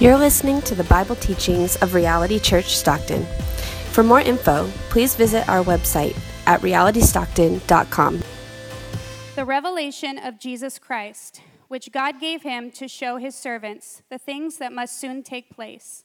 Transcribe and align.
You're 0.00 0.16
listening 0.16 0.62
to 0.62 0.76
the 0.76 0.84
Bible 0.84 1.16
teachings 1.16 1.74
of 1.82 1.92
Reality 1.92 2.38
Church 2.38 2.76
Stockton. 2.76 3.24
For 3.90 4.04
more 4.04 4.20
info, 4.20 4.68
please 4.90 5.16
visit 5.16 5.48
our 5.48 5.64
website 5.64 6.16
at 6.46 6.60
realitystockton.com. 6.60 8.22
The 9.34 9.44
revelation 9.44 10.18
of 10.18 10.38
Jesus 10.38 10.78
Christ, 10.78 11.42
which 11.66 11.90
God 11.90 12.20
gave 12.20 12.42
him 12.42 12.70
to 12.70 12.86
show 12.86 13.16
his 13.16 13.34
servants 13.34 14.02
the 14.08 14.18
things 14.18 14.58
that 14.58 14.72
must 14.72 15.00
soon 15.00 15.24
take 15.24 15.50
place. 15.50 16.04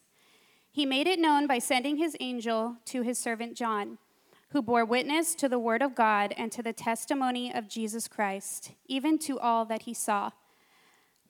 He 0.71 0.87
made 0.87 1.05
it 1.05 1.19
known 1.19 1.45
by 1.45 1.59
sending 1.59 1.97
his 1.97 2.17
angel 2.19 2.77
to 2.85 3.03
his 3.03 3.19
servant 3.19 3.55
John, 3.55 3.99
who 4.49 4.63
bore 4.63 4.85
witness 4.85 5.35
to 5.35 5.47
the 5.47 5.59
word 5.59 5.83
of 5.83 5.93
God 5.93 6.33
and 6.35 6.51
to 6.51 6.63
the 6.63 6.73
testimony 6.73 7.53
of 7.53 7.69
Jesus 7.69 8.07
Christ, 8.07 8.71
even 8.87 9.19
to 9.19 9.37
all 9.37 9.65
that 9.65 9.83
he 9.83 9.93
saw. 9.93 10.31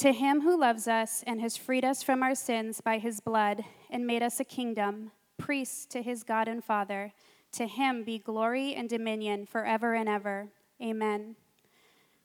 to 0.00 0.12
him 0.12 0.40
who 0.40 0.58
loves 0.58 0.88
us 0.88 1.22
and 1.26 1.42
has 1.42 1.58
freed 1.58 1.84
us 1.84 2.02
from 2.02 2.22
our 2.22 2.34
sins 2.34 2.80
by 2.80 2.96
his 2.96 3.20
blood 3.20 3.62
and 3.90 4.06
made 4.06 4.22
us 4.22 4.40
a 4.40 4.44
kingdom, 4.44 5.10
priests 5.36 5.84
to 5.84 6.00
his 6.00 6.22
God 6.22 6.48
and 6.48 6.64
Father, 6.64 7.12
to 7.52 7.66
him 7.66 8.02
be 8.02 8.18
glory 8.18 8.74
and 8.74 8.88
dominion 8.88 9.44
forever 9.44 9.92
and 9.92 10.08
ever. 10.08 10.48
Amen. 10.82 11.36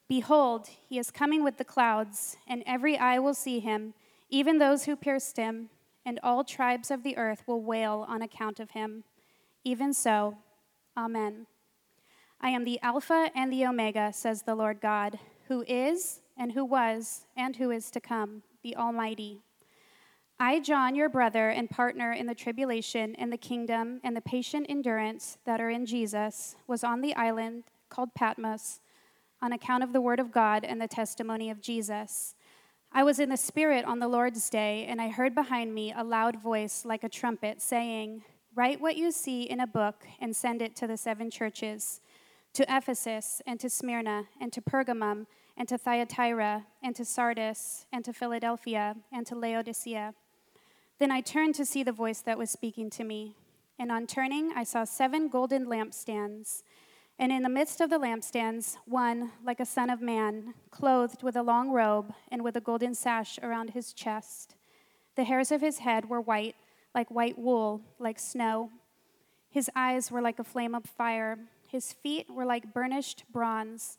Behold, 0.08 0.68
he 0.88 0.98
is 0.98 1.10
coming 1.10 1.44
with 1.44 1.58
the 1.58 1.66
clouds, 1.66 2.38
and 2.48 2.62
every 2.64 2.96
eye 2.96 3.18
will 3.18 3.34
see 3.34 3.60
him, 3.60 3.92
even 4.30 4.56
those 4.56 4.84
who 4.86 4.96
pierced 4.96 5.36
him, 5.36 5.68
and 6.06 6.18
all 6.22 6.44
tribes 6.44 6.90
of 6.90 7.02
the 7.02 7.18
earth 7.18 7.42
will 7.46 7.60
wail 7.60 8.06
on 8.08 8.22
account 8.22 8.58
of 8.58 8.70
him. 8.70 9.04
Even 9.64 9.92
so, 9.92 10.38
Amen. 10.96 11.46
I 12.40 12.48
am 12.48 12.64
the 12.64 12.80
Alpha 12.80 13.28
and 13.34 13.52
the 13.52 13.66
Omega, 13.66 14.14
says 14.14 14.42
the 14.42 14.54
Lord 14.54 14.80
God, 14.80 15.18
who 15.48 15.62
is 15.68 16.22
and 16.36 16.52
who 16.52 16.64
was, 16.64 17.26
and 17.36 17.56
who 17.56 17.70
is 17.70 17.90
to 17.90 18.00
come, 18.00 18.42
the 18.62 18.76
Almighty. 18.76 19.40
I, 20.38 20.60
John, 20.60 20.94
your 20.94 21.08
brother 21.08 21.48
and 21.48 21.70
partner 21.70 22.12
in 22.12 22.26
the 22.26 22.34
tribulation 22.34 23.14
and 23.14 23.32
the 23.32 23.38
kingdom 23.38 24.00
and 24.04 24.14
the 24.14 24.20
patient 24.20 24.66
endurance 24.68 25.38
that 25.46 25.60
are 25.60 25.70
in 25.70 25.86
Jesus, 25.86 26.56
was 26.66 26.84
on 26.84 27.00
the 27.00 27.14
island 27.14 27.64
called 27.88 28.14
Patmos 28.14 28.80
on 29.40 29.52
account 29.52 29.82
of 29.82 29.92
the 29.92 30.00
word 30.00 30.20
of 30.20 30.32
God 30.32 30.64
and 30.64 30.80
the 30.80 30.88
testimony 30.88 31.50
of 31.50 31.62
Jesus. 31.62 32.34
I 32.92 33.02
was 33.02 33.18
in 33.18 33.28
the 33.28 33.36
Spirit 33.36 33.84
on 33.84 33.98
the 33.98 34.08
Lord's 34.08 34.48
day, 34.50 34.86
and 34.88 35.00
I 35.00 35.08
heard 35.08 35.34
behind 35.34 35.74
me 35.74 35.92
a 35.96 36.04
loud 36.04 36.40
voice 36.40 36.84
like 36.84 37.04
a 37.04 37.08
trumpet 37.08 37.60
saying, 37.60 38.22
Write 38.54 38.80
what 38.80 38.96
you 38.96 39.10
see 39.10 39.42
in 39.42 39.60
a 39.60 39.66
book 39.66 40.06
and 40.20 40.34
send 40.34 40.62
it 40.62 40.74
to 40.76 40.86
the 40.86 40.96
seven 40.96 41.30
churches 41.30 42.00
to 42.54 42.64
Ephesus 42.74 43.42
and 43.46 43.60
to 43.60 43.68
Smyrna 43.68 44.24
and 44.40 44.50
to 44.52 44.62
Pergamum 44.62 45.26
and 45.56 45.68
to 45.68 45.78
Thyatira, 45.78 46.66
and 46.82 46.94
to 46.96 47.04
Sardis, 47.04 47.86
and 47.92 48.04
to 48.04 48.12
Philadelphia, 48.12 48.96
and 49.10 49.26
to 49.26 49.34
Laodicea. 49.34 50.14
Then 50.98 51.10
I 51.10 51.20
turned 51.20 51.54
to 51.56 51.64
see 51.64 51.82
the 51.82 51.92
voice 51.92 52.20
that 52.20 52.38
was 52.38 52.50
speaking 52.50 52.90
to 52.90 53.04
me. 53.04 53.34
And 53.78 53.90
on 53.90 54.06
turning, 54.06 54.52
I 54.54 54.64
saw 54.64 54.84
seven 54.84 55.28
golden 55.28 55.66
lampstands. 55.66 56.62
And 57.18 57.32
in 57.32 57.42
the 57.42 57.48
midst 57.48 57.80
of 57.80 57.90
the 57.90 57.98
lampstands, 57.98 58.76
one, 58.84 59.32
like 59.44 59.60
a 59.60 59.66
son 59.66 59.88
of 59.88 60.02
man, 60.02 60.54
clothed 60.70 61.22
with 61.22 61.36
a 61.36 61.42
long 61.42 61.70
robe 61.70 62.12
and 62.30 62.42
with 62.42 62.56
a 62.56 62.60
golden 62.60 62.94
sash 62.94 63.38
around 63.42 63.70
his 63.70 63.92
chest. 63.92 64.54
The 65.16 65.24
hairs 65.24 65.50
of 65.50 65.62
his 65.62 65.78
head 65.78 66.08
were 66.08 66.20
white, 66.20 66.56
like 66.94 67.10
white 67.10 67.38
wool, 67.38 67.80
like 67.98 68.18
snow. 68.18 68.70
His 69.50 69.70
eyes 69.74 70.10
were 70.10 70.20
like 70.20 70.38
a 70.38 70.44
flame 70.44 70.74
of 70.74 70.84
fire. 70.84 71.38
His 71.68 71.92
feet 71.92 72.30
were 72.30 72.44
like 72.44 72.74
burnished 72.74 73.24
bronze 73.32 73.98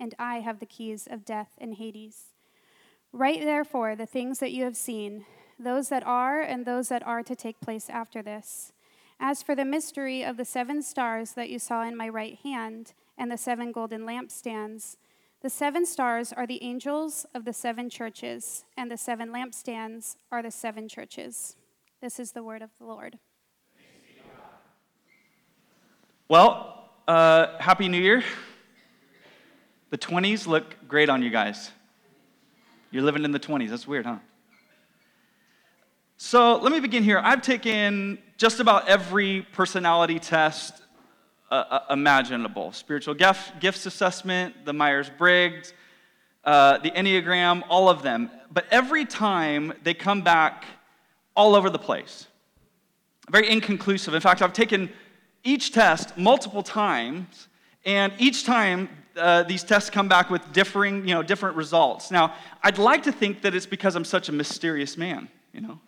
and 0.00 0.14
I 0.18 0.40
have 0.40 0.60
the 0.60 0.66
keys 0.66 1.08
of 1.10 1.24
death 1.24 1.50
and 1.58 1.74
Hades. 1.74 2.32
Write 3.12 3.40
therefore 3.40 3.96
the 3.96 4.06
things 4.06 4.38
that 4.38 4.52
you 4.52 4.64
have 4.64 4.76
seen, 4.76 5.24
those 5.58 5.88
that 5.88 6.06
are 6.06 6.40
and 6.40 6.64
those 6.64 6.88
that 6.88 7.06
are 7.06 7.22
to 7.22 7.34
take 7.34 7.60
place 7.60 7.88
after 7.88 8.22
this. 8.22 8.72
As 9.20 9.42
for 9.42 9.54
the 9.54 9.64
mystery 9.64 10.22
of 10.22 10.36
the 10.36 10.44
seven 10.44 10.82
stars 10.82 11.32
that 11.32 11.50
you 11.50 11.58
saw 11.58 11.82
in 11.82 11.96
my 11.96 12.08
right 12.08 12.38
hand 12.42 12.92
and 13.16 13.30
the 13.30 13.36
seven 13.36 13.72
golden 13.72 14.02
lampstands, 14.02 14.96
the 15.40 15.50
seven 15.50 15.86
stars 15.86 16.32
are 16.32 16.46
the 16.46 16.62
angels 16.62 17.24
of 17.32 17.44
the 17.44 17.52
seven 17.52 17.88
churches, 17.88 18.64
and 18.76 18.90
the 18.90 18.96
seven 18.96 19.30
lampstands 19.30 20.16
are 20.32 20.42
the 20.42 20.50
seven 20.50 20.88
churches. 20.88 21.56
This 22.00 22.18
is 22.18 22.32
the 22.32 22.42
word 22.42 22.60
of 22.60 22.70
the 22.78 22.84
Lord. 22.84 23.18
Well, 26.28 26.90
uh, 27.06 27.58
Happy 27.58 27.88
New 27.88 28.00
Year. 28.00 28.22
The 29.90 29.98
20s 29.98 30.46
look 30.46 30.76
great 30.86 31.08
on 31.08 31.22
you 31.22 31.30
guys. 31.30 31.70
You're 32.90 33.02
living 33.02 33.24
in 33.24 33.32
the 33.32 33.40
20s. 33.40 33.70
That's 33.70 33.86
weird, 33.86 34.04
huh? 34.04 34.18
So 36.18 36.56
let 36.56 36.72
me 36.72 36.80
begin 36.80 37.02
here. 37.02 37.20
I've 37.22 37.42
taken 37.42 38.18
just 38.36 38.60
about 38.60 38.88
every 38.88 39.46
personality 39.52 40.18
test 40.18 40.82
uh, 41.50 41.54
uh 41.54 41.92
imaginable 41.92 42.72
spiritual 42.72 43.14
gift, 43.14 43.60
gifts 43.60 43.86
assessment, 43.86 44.66
the 44.66 44.72
Myers 44.74 45.10
Briggs, 45.16 45.72
uh, 46.44 46.78
the 46.78 46.90
Enneagram, 46.90 47.62
all 47.70 47.88
of 47.88 48.02
them. 48.02 48.30
But 48.50 48.66
every 48.70 49.06
time 49.06 49.72
they 49.84 49.94
come 49.94 50.20
back 50.22 50.64
all 51.34 51.54
over 51.54 51.70
the 51.70 51.78
place. 51.78 52.26
Very 53.30 53.48
inconclusive. 53.48 54.12
In 54.12 54.20
fact, 54.20 54.42
I've 54.42 54.52
taken 54.52 54.90
each 55.44 55.72
test 55.72 56.18
multiple 56.18 56.62
times, 56.62 57.48
and 57.84 58.12
each 58.18 58.44
time 58.44 58.88
uh, 59.18 59.42
these 59.42 59.64
tests 59.64 59.90
come 59.90 60.08
back 60.08 60.30
with 60.30 60.52
differing, 60.52 61.06
you 61.06 61.14
know, 61.14 61.22
different 61.22 61.56
results. 61.56 62.10
Now, 62.10 62.34
I'd 62.62 62.78
like 62.78 63.02
to 63.04 63.12
think 63.12 63.42
that 63.42 63.54
it's 63.54 63.66
because 63.66 63.96
I'm 63.96 64.04
such 64.04 64.28
a 64.28 64.32
mysterious 64.32 64.96
man, 64.96 65.28
you 65.52 65.60
know, 65.60 65.80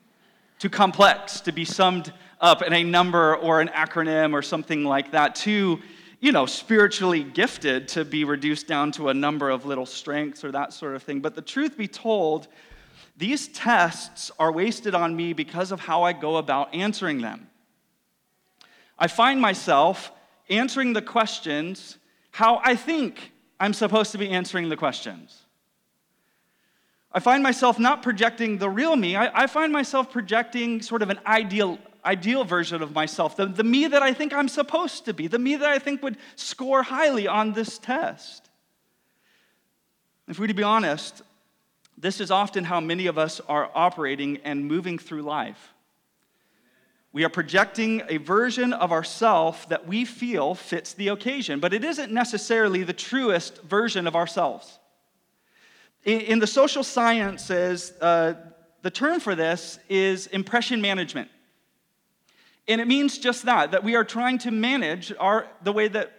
too 0.58 0.70
complex 0.70 1.41
to 1.42 1.52
be 1.52 1.64
summed 1.64 2.12
up 2.41 2.62
in 2.62 2.72
a 2.72 2.82
number 2.82 3.36
or 3.36 3.60
an 3.60 3.68
acronym 3.68 4.32
or 4.32 4.42
something 4.42 4.84
like 4.84 5.12
that, 5.12 5.34
too, 5.34 5.80
you 6.20 6.32
know, 6.32 6.46
spiritually 6.46 7.24
gifted 7.24 7.88
to 7.88 8.04
be 8.04 8.24
reduced 8.24 8.66
down 8.66 8.92
to 8.92 9.08
a 9.08 9.14
number 9.14 9.48
of 9.48 9.64
little 9.64 9.86
strengths 9.86 10.44
or 10.44 10.52
that 10.52 10.72
sort 10.72 10.94
of 10.94 11.02
thing. 11.02 11.20
But 11.20 11.34
the 11.34 11.42
truth 11.42 11.76
be 11.76 11.88
told, 11.88 12.48
these 13.16 13.48
tests 13.48 14.30
are 14.38 14.52
wasted 14.52 14.94
on 14.94 15.16
me 15.16 15.32
because 15.32 15.72
of 15.72 15.80
how 15.80 16.03
I 16.03 16.12
go 16.12 16.36
about 16.36 16.74
answering 16.74 17.21
them. 17.21 17.48
I 18.98 19.06
find 19.06 19.41
myself 19.41 20.12
answering 20.50 20.92
the 20.92 21.03
questions 21.03 21.97
how 22.30 22.60
I 22.65 22.77
think 22.77 23.32
I'm 23.59 23.74
supposed 23.74 24.12
to 24.12 24.18
be 24.18 24.30
answering 24.30 24.68
the 24.68 24.77
questions. 24.77 25.42
I 27.12 27.21
find 27.21 27.42
myself 27.42 27.78
not 27.78 28.03
projecting 28.03 28.59
the 28.59 28.71
real 28.71 28.94
me, 28.94 29.16
I, 29.16 29.42
I 29.42 29.47
find 29.47 29.72
myself 29.72 30.10
projecting 30.10 30.80
sort 30.80 31.03
of 31.03 31.10
an 31.10 31.18
ideal, 31.27 31.78
ideal 32.04 32.44
version 32.44 32.82
of 32.82 32.94
myself, 32.94 33.36
the, 33.36 33.47
the 33.47 33.65
me 33.65 33.88
that 33.88 34.03
I 34.03 34.15
think 34.15 34.32
I'm 34.32 34.48
supposed 34.48 35.06
to 35.06 35.15
be, 35.15 35.27
the 35.27 35.38
me 35.38 35.56
that 35.56 35.68
I 35.68 35.78
think 35.78 36.03
would 36.03 36.16
score 36.36 36.82
highly 36.84 37.27
on 37.27 37.53
this 37.53 37.78
test. 37.78 38.48
If 40.28 40.38
we're 40.38 40.47
to 40.47 40.54
be 40.54 40.62
honest, 40.62 41.22
this 41.98 42.21
is 42.21 42.30
often 42.30 42.65
how 42.65 42.80
many 42.80 43.09
of 43.09 43.18
us 43.18 43.41
are 43.48 43.71
operating 43.74 44.38
and 44.44 44.65
moving 44.65 44.97
through 44.97 45.22
life. 45.22 45.69
We 47.12 47.24
are 47.24 47.28
projecting 47.28 48.03
a 48.09 48.18
version 48.18 48.72
of 48.72 48.92
ourself 48.92 49.68
that 49.68 49.86
we 49.86 50.04
feel 50.04 50.54
fits 50.54 50.95
the 50.95 51.09
occasion, 51.09 51.59
but 51.59 51.74
it 51.74 51.84
isn't 51.84 52.12
necessarily 52.12 52.84
the 52.84 52.92
truest 52.92 53.60
version 53.62 54.07
of 54.07 54.15
ourselves. 54.15 54.78
In 56.04 56.39
the 56.39 56.47
social 56.47 56.84
sciences, 56.84 57.92
uh, 58.01 58.34
the 58.83 58.91
term 58.91 59.21
for 59.21 59.34
this 59.34 59.78
is 59.89 60.28
impression 60.28 60.80
management. 60.80 61.28
And 62.68 62.80
it 62.80 62.86
means 62.86 63.18
just 63.18 63.45
that, 63.45 63.72
that 63.72 63.83
we 63.83 63.97
are 63.97 64.04
trying 64.04 64.39
to 64.39 64.53
manage 64.53 65.13
our, 65.18 65.48
the 65.63 65.72
way 65.72 65.89
that 65.89 66.13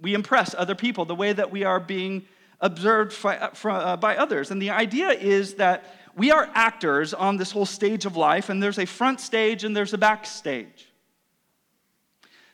we 0.00 0.14
impress 0.14 0.54
other 0.54 0.76
people, 0.76 1.04
the 1.04 1.14
way 1.14 1.32
that 1.32 1.50
we 1.50 1.64
are 1.64 1.80
being 1.80 2.24
observed 2.60 3.16
uh, 3.24 3.96
by 3.96 4.16
others. 4.16 4.50
And 4.50 4.62
the 4.62 4.70
idea 4.70 5.10
is 5.10 5.54
that 5.54 5.84
we 6.20 6.30
are 6.30 6.50
actors 6.52 7.14
on 7.14 7.38
this 7.38 7.50
whole 7.50 7.64
stage 7.64 8.04
of 8.04 8.14
life, 8.14 8.50
and 8.50 8.62
there's 8.62 8.78
a 8.78 8.84
front 8.84 9.22
stage 9.22 9.64
and 9.64 9.74
there's 9.74 9.94
a 9.94 9.96
back 9.96 10.26
stage. 10.26 10.92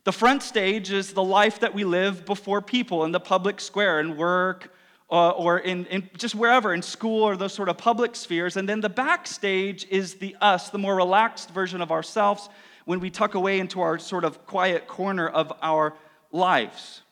The 0.04 0.12
front 0.12 0.44
stage 0.44 0.92
is 0.92 1.12
the 1.12 1.24
life 1.24 1.58
that 1.58 1.74
we 1.74 1.82
live 1.82 2.24
before 2.24 2.62
people 2.62 3.02
in 3.02 3.10
the 3.10 3.18
public 3.18 3.60
square, 3.60 3.98
in 3.98 4.16
work, 4.16 4.72
uh, 5.10 5.30
or 5.30 5.58
in, 5.58 5.84
in, 5.86 6.08
just 6.16 6.36
wherever, 6.36 6.74
in 6.74 6.80
school 6.80 7.24
or 7.24 7.36
those 7.36 7.54
sort 7.54 7.68
of 7.68 7.76
public 7.76 8.14
spheres. 8.14 8.56
And 8.56 8.68
then 8.68 8.80
the 8.80 8.88
backstage 8.88 9.84
is 9.90 10.14
the 10.14 10.36
us, 10.40 10.70
the 10.70 10.78
more 10.78 10.94
relaxed 10.94 11.50
version 11.50 11.80
of 11.80 11.90
ourselves 11.90 12.48
when 12.84 13.00
we 13.00 13.10
tuck 13.10 13.34
away 13.34 13.58
into 13.58 13.80
our 13.80 13.98
sort 13.98 14.22
of 14.22 14.46
quiet 14.46 14.86
corner 14.86 15.28
of 15.28 15.52
our 15.60 15.92
lives. 16.30 17.02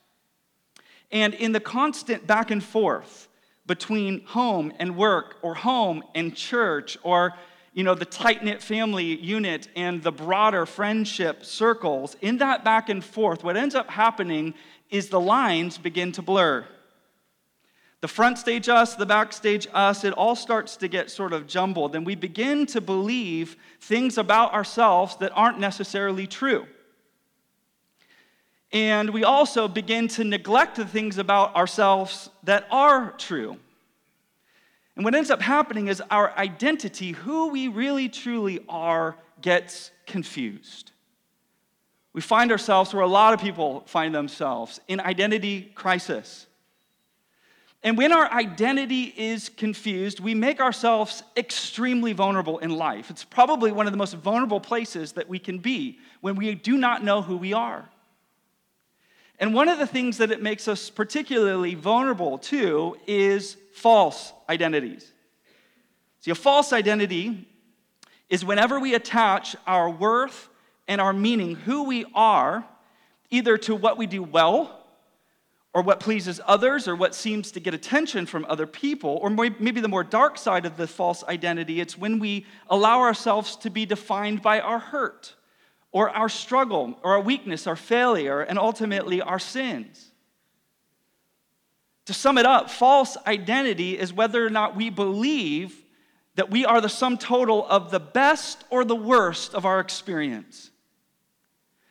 And 1.11 1.35
in 1.35 1.51
the 1.51 1.59
constant 1.59 2.29
back 2.29 2.53
and 2.53 2.63
forth 2.63 3.27
between 3.67 4.25
home 4.27 4.73
and 4.79 4.97
work, 4.97 5.37
or 5.43 5.55
home 5.55 6.03
and 6.15 6.35
church, 6.35 6.99
or 7.03 7.35
you 7.73 7.83
know, 7.83 7.95
the 7.95 8.05
tight 8.05 8.45
knit 8.45 8.63
family 8.63 9.17
unit 9.17 9.69
and 9.75 10.03
the 10.03 10.13
broader 10.13 10.65
friendship 10.65 11.45
circles, 11.45 12.17
in 12.21 12.39
that 12.39 12.65
back 12.65 12.89
and 12.89 13.05
forth, 13.05 13.43
what 13.43 13.57
ends 13.57 13.75
up 13.75 13.91
happening 13.91 14.55
is 14.91 15.09
the 15.09 15.21
lines 15.21 15.77
begin 15.77 16.13
to 16.13 16.23
blur. 16.23 16.65
The 18.01 18.09
front 18.09 18.39
stage 18.39 18.69
us, 18.69 18.95
the 18.95 19.07
backstage 19.07 19.67
us, 19.73 20.05
it 20.05 20.13
all 20.13 20.37
starts 20.37 20.77
to 20.77 20.89
get 20.89 21.11
sort 21.11 21.33
of 21.33 21.47
jumbled, 21.47 21.97
and 21.97 22.07
we 22.07 22.15
begin 22.15 22.67
to 22.67 22.81
believe 22.81 23.57
things 23.81 24.19
about 24.19 24.53
ourselves 24.53 25.17
that 25.17 25.33
aren't 25.35 25.59
necessarily 25.59 26.27
true. 26.27 26.67
And 28.75 29.11
we 29.11 29.23
also 29.23 29.69
begin 29.69 30.09
to 30.09 30.25
neglect 30.25 30.75
the 30.77 30.85
things 30.85 31.17
about 31.17 31.55
ourselves 31.55 32.29
that 32.43 32.67
are 32.73 33.13
true. 33.13 33.57
And 34.97 35.05
what 35.05 35.15
ends 35.15 35.31
up 35.31 35.41
happening 35.41 35.87
is 35.87 36.03
our 36.11 36.37
identity, 36.37 37.13
who 37.13 37.51
we 37.51 37.69
really 37.69 38.09
truly 38.09 38.65
are, 38.69 39.17
gets 39.41 39.93
confused. 40.07 40.91
We 42.13 42.21
find 42.21 42.51
ourselves 42.51 42.93
where 42.93 43.05
a 43.05 43.09
lot 43.09 43.33
of 43.33 43.41
people 43.41 43.85
find 43.87 44.13
themselves 44.13 44.81
in 44.89 44.99
identity 45.01 45.73
crisis. 45.77 46.47
And 47.85 47.97
when 47.97 48.13
our 48.13 48.29
identity 48.33 49.15
is 49.17 49.51
confused, 49.51 50.19
we 50.19 50.35
make 50.35 50.61
ourselves 50.61 51.23
extremely 51.37 52.13
vulnerable 52.13 52.59
in 52.59 52.71
life. 52.71 53.09
It's 53.11 53.25
probably 53.25 53.71
one 53.71 53.87
of 53.87 53.93
the 53.93 53.99
most 53.99 54.15
vulnerable 54.15 54.61
places 54.61 55.13
that 55.13 55.29
we 55.29 55.39
can 55.39 55.59
be 55.59 55.99
when 56.23 56.35
we 56.35 56.57
do 56.57 56.77
not 56.77 57.05
know 57.05 57.23
who 57.23 57.37
we 57.37 57.53
are. 57.53 57.89
And 59.39 59.53
one 59.53 59.69
of 59.69 59.79
the 59.79 59.87
things 59.87 60.19
that 60.19 60.31
it 60.31 60.43
makes 60.43 60.69
us 60.69 60.91
particularly 60.91 61.75
vulnerable 61.75 62.39
to 62.39 62.97
is 63.07 63.57
false 63.73 64.33
identities. 64.49 65.13
See, 66.21 66.31
a 66.31 66.35
false 66.35 66.73
identity 66.73 67.49
is 68.31 68.45
whenever 68.45 68.81
we 68.81 68.95
attach 68.95 69.57
our 69.67 69.91
worth 69.91 70.49
and 70.87 71.01
our 71.01 71.13
meaning, 71.13 71.55
who 71.57 71.85
we 71.85 72.05
are, 72.15 72.65
either 73.31 73.59
to 73.59 73.75
what 73.75 73.99
we 73.99 74.07
do 74.07 74.23
well 74.23 74.87
or 75.73 75.83
what 75.83 75.99
pleases 75.99 76.41
others 76.47 76.87
or 76.87 76.95
what 76.95 77.15
seems 77.15 77.51
to 77.53 77.61
get 77.61 77.75
attention 77.75 78.27
from 78.27 78.47
other 78.49 78.67
people, 78.67 79.19
or 79.21 79.29
maybe 79.29 79.81
the 79.81 79.89
more 79.89 80.05
dark 80.05 80.39
side 80.39 80.65
of 80.65 80.77
the 80.77 80.87
false 80.87 81.25
identity, 81.25 81.81
it's 81.81 81.99
when 81.99 82.21
we 82.21 82.47
allow 82.69 83.01
ourselves 83.01 83.57
to 83.57 83.71
be 83.71 83.85
defined 83.85 84.41
by 84.41 84.61
our 84.61 84.79
hurt 84.79 85.35
or 85.95 86.11
our 86.11 86.29
struggle, 86.29 86.99
or 87.05 87.13
our 87.13 87.21
weakness, 87.21 87.69
our 87.69 87.77
failure, 87.77 88.41
and 88.41 88.59
ultimately 88.59 89.23
our 89.23 89.39
sins. 89.39 90.11
To 92.07 92.13
sum 92.13 92.37
it 92.37 92.45
up, 92.45 92.69
false 92.69 93.17
identity 93.29 93.97
is 93.97 94.13
whether 94.13 94.45
or 94.45 94.51
not 94.51 94.75
we 94.75 94.91
believe 94.91 95.85
that 96.35 96.51
we 96.51 96.65
are 96.65 96.81
the 96.81 96.89
sum 96.89 97.17
total 97.17 97.65
of 97.69 97.93
the 97.93 98.01
best 98.01 98.65
or 98.71 98.85
the 98.85 98.97
worst 98.97 99.55
of 99.55 99.65
our 99.65 99.79
experience. 99.79 100.73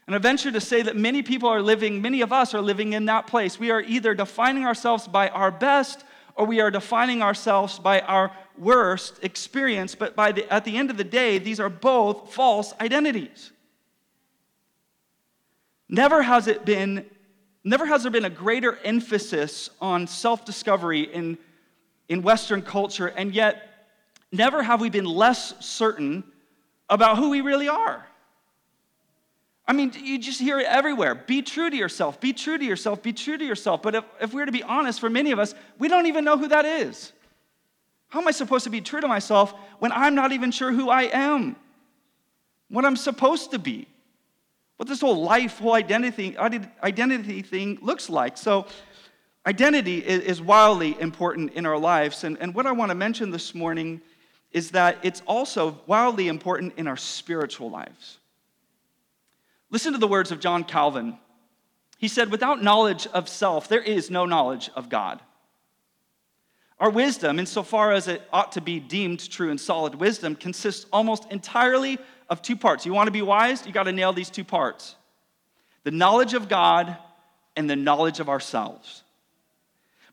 And 0.05 0.13
I 0.13 0.19
venture 0.19 0.51
to 0.51 0.59
say 0.59 0.81
that 0.81 0.97
many 0.97 1.23
people 1.23 1.47
are 1.47 1.61
living, 1.61 2.01
many 2.01 2.19
of 2.19 2.33
us 2.33 2.53
are 2.53 2.61
living 2.61 2.91
in 2.91 3.05
that 3.05 3.25
place. 3.25 3.57
We 3.57 3.71
are 3.71 3.79
either 3.79 4.13
defining 4.13 4.65
ourselves 4.65 5.07
by 5.07 5.29
our 5.29 5.49
best 5.49 6.03
or 6.35 6.45
we 6.45 6.59
are 6.59 6.71
defining 6.71 7.21
ourselves 7.21 7.79
by 7.79 8.01
our 8.01 8.33
worst 8.57 9.23
experience. 9.23 9.95
But 9.95 10.13
by 10.13 10.33
the, 10.33 10.53
at 10.53 10.65
the 10.65 10.75
end 10.75 10.91
of 10.91 10.97
the 10.97 11.05
day, 11.05 11.37
these 11.37 11.61
are 11.61 11.69
both 11.69 12.33
false 12.33 12.73
identities. 12.81 13.51
Never 15.93 16.23
has 16.23 16.47
it 16.47 16.65
been, 16.65 17.05
never 17.63 17.85
has 17.85 18.01
there 18.01 18.11
been 18.11 18.25
a 18.25 18.29
greater 18.31 18.79
emphasis 18.83 19.69
on 19.79 20.07
self-discovery 20.07 21.01
in, 21.01 21.37
in 22.09 22.23
Western 22.23 22.63
culture, 22.63 23.05
and 23.05 23.31
yet 23.31 23.91
never 24.31 24.63
have 24.63 24.81
we 24.81 24.89
been 24.89 25.05
less 25.05 25.53
certain 25.63 26.23
about 26.89 27.19
who 27.19 27.29
we 27.29 27.41
really 27.41 27.67
are. 27.67 28.07
I 29.67 29.73
mean, 29.73 29.93
you 29.95 30.17
just 30.17 30.41
hear 30.41 30.59
it 30.59 30.65
everywhere. 30.65 31.13
Be 31.13 31.43
true 31.43 31.69
to 31.69 31.75
yourself, 31.77 32.19
be 32.19 32.33
true 32.33 32.57
to 32.57 32.65
yourself, 32.65 33.03
be 33.03 33.13
true 33.13 33.37
to 33.37 33.45
yourself. 33.45 33.83
But 33.83 33.93
if, 33.93 34.03
if 34.19 34.33
we're 34.33 34.47
to 34.47 34.51
be 34.51 34.63
honest, 34.63 34.99
for 34.99 35.11
many 35.11 35.31
of 35.31 35.37
us, 35.37 35.53
we 35.77 35.89
don't 35.89 36.07
even 36.07 36.25
know 36.25 36.39
who 36.39 36.47
that 36.47 36.65
is. 36.65 37.13
How 38.07 38.19
am 38.19 38.27
I 38.27 38.31
supposed 38.31 38.63
to 38.63 38.71
be 38.71 38.81
true 38.81 38.99
to 38.99 39.07
myself 39.07 39.53
when 39.77 39.91
I'm 39.91 40.15
not 40.15 40.31
even 40.31 40.49
sure 40.49 40.71
who 40.71 40.89
I 40.89 41.03
am? 41.03 41.55
What 42.69 42.83
I'm 42.83 42.97
supposed 42.97 43.51
to 43.51 43.59
be? 43.59 43.85
What 44.83 44.89
this 44.89 44.99
whole 44.99 45.23
life, 45.23 45.59
whole 45.59 45.75
identity, 45.75 46.37
identity 46.37 47.41
thing 47.41 47.79
looks 47.81 48.09
like. 48.09 48.37
So, 48.37 48.65
identity 49.45 49.99
is 49.99 50.41
wildly 50.41 50.99
important 50.99 51.53
in 51.53 51.65
our 51.65 51.77
lives. 51.77 52.25
And, 52.25 52.37
and 52.41 52.53
what 52.53 52.65
I 52.65 52.73
want 52.73 52.89
to 52.89 52.95
mention 52.95 53.31
this 53.31 53.55
morning 53.55 54.01
is 54.51 54.71
that 54.71 54.97
it's 55.01 55.21
also 55.25 55.79
wildly 55.87 56.27
important 56.27 56.73
in 56.75 56.87
our 56.87 56.97
spiritual 56.97 57.69
lives. 57.69 58.17
Listen 59.69 59.93
to 59.93 59.99
the 59.99 60.07
words 60.07 60.33
of 60.33 60.41
John 60.41 60.65
Calvin. 60.65 61.17
He 61.97 62.09
said, 62.09 62.29
Without 62.29 62.61
knowledge 62.61 63.07
of 63.07 63.29
self, 63.29 63.69
there 63.69 63.81
is 63.81 64.11
no 64.11 64.25
knowledge 64.25 64.69
of 64.75 64.89
God. 64.89 65.21
Our 66.77 66.89
wisdom, 66.89 67.39
insofar 67.39 67.93
as 67.93 68.09
it 68.09 68.21
ought 68.33 68.51
to 68.51 68.61
be 68.61 68.81
deemed 68.81 69.29
true 69.29 69.49
and 69.49 69.61
solid 69.61 69.95
wisdom, 69.95 70.35
consists 70.35 70.87
almost 70.91 71.31
entirely 71.31 71.99
of 72.33 72.41
two 72.41 72.55
parts. 72.55 72.83
You 72.83 72.93
want 72.93 73.05
to 73.05 73.11
be 73.11 73.21
wise? 73.21 73.63
You 73.63 73.71
got 73.71 73.83
to 73.83 73.91
nail 73.91 74.11
these 74.11 74.29
two 74.29 74.43
parts 74.43 74.95
the 75.83 75.91
knowledge 75.91 76.33
of 76.33 76.49
God 76.49 76.97
and 77.55 77.69
the 77.69 77.75
knowledge 77.75 78.19
of 78.19 78.29
ourselves. 78.29 79.03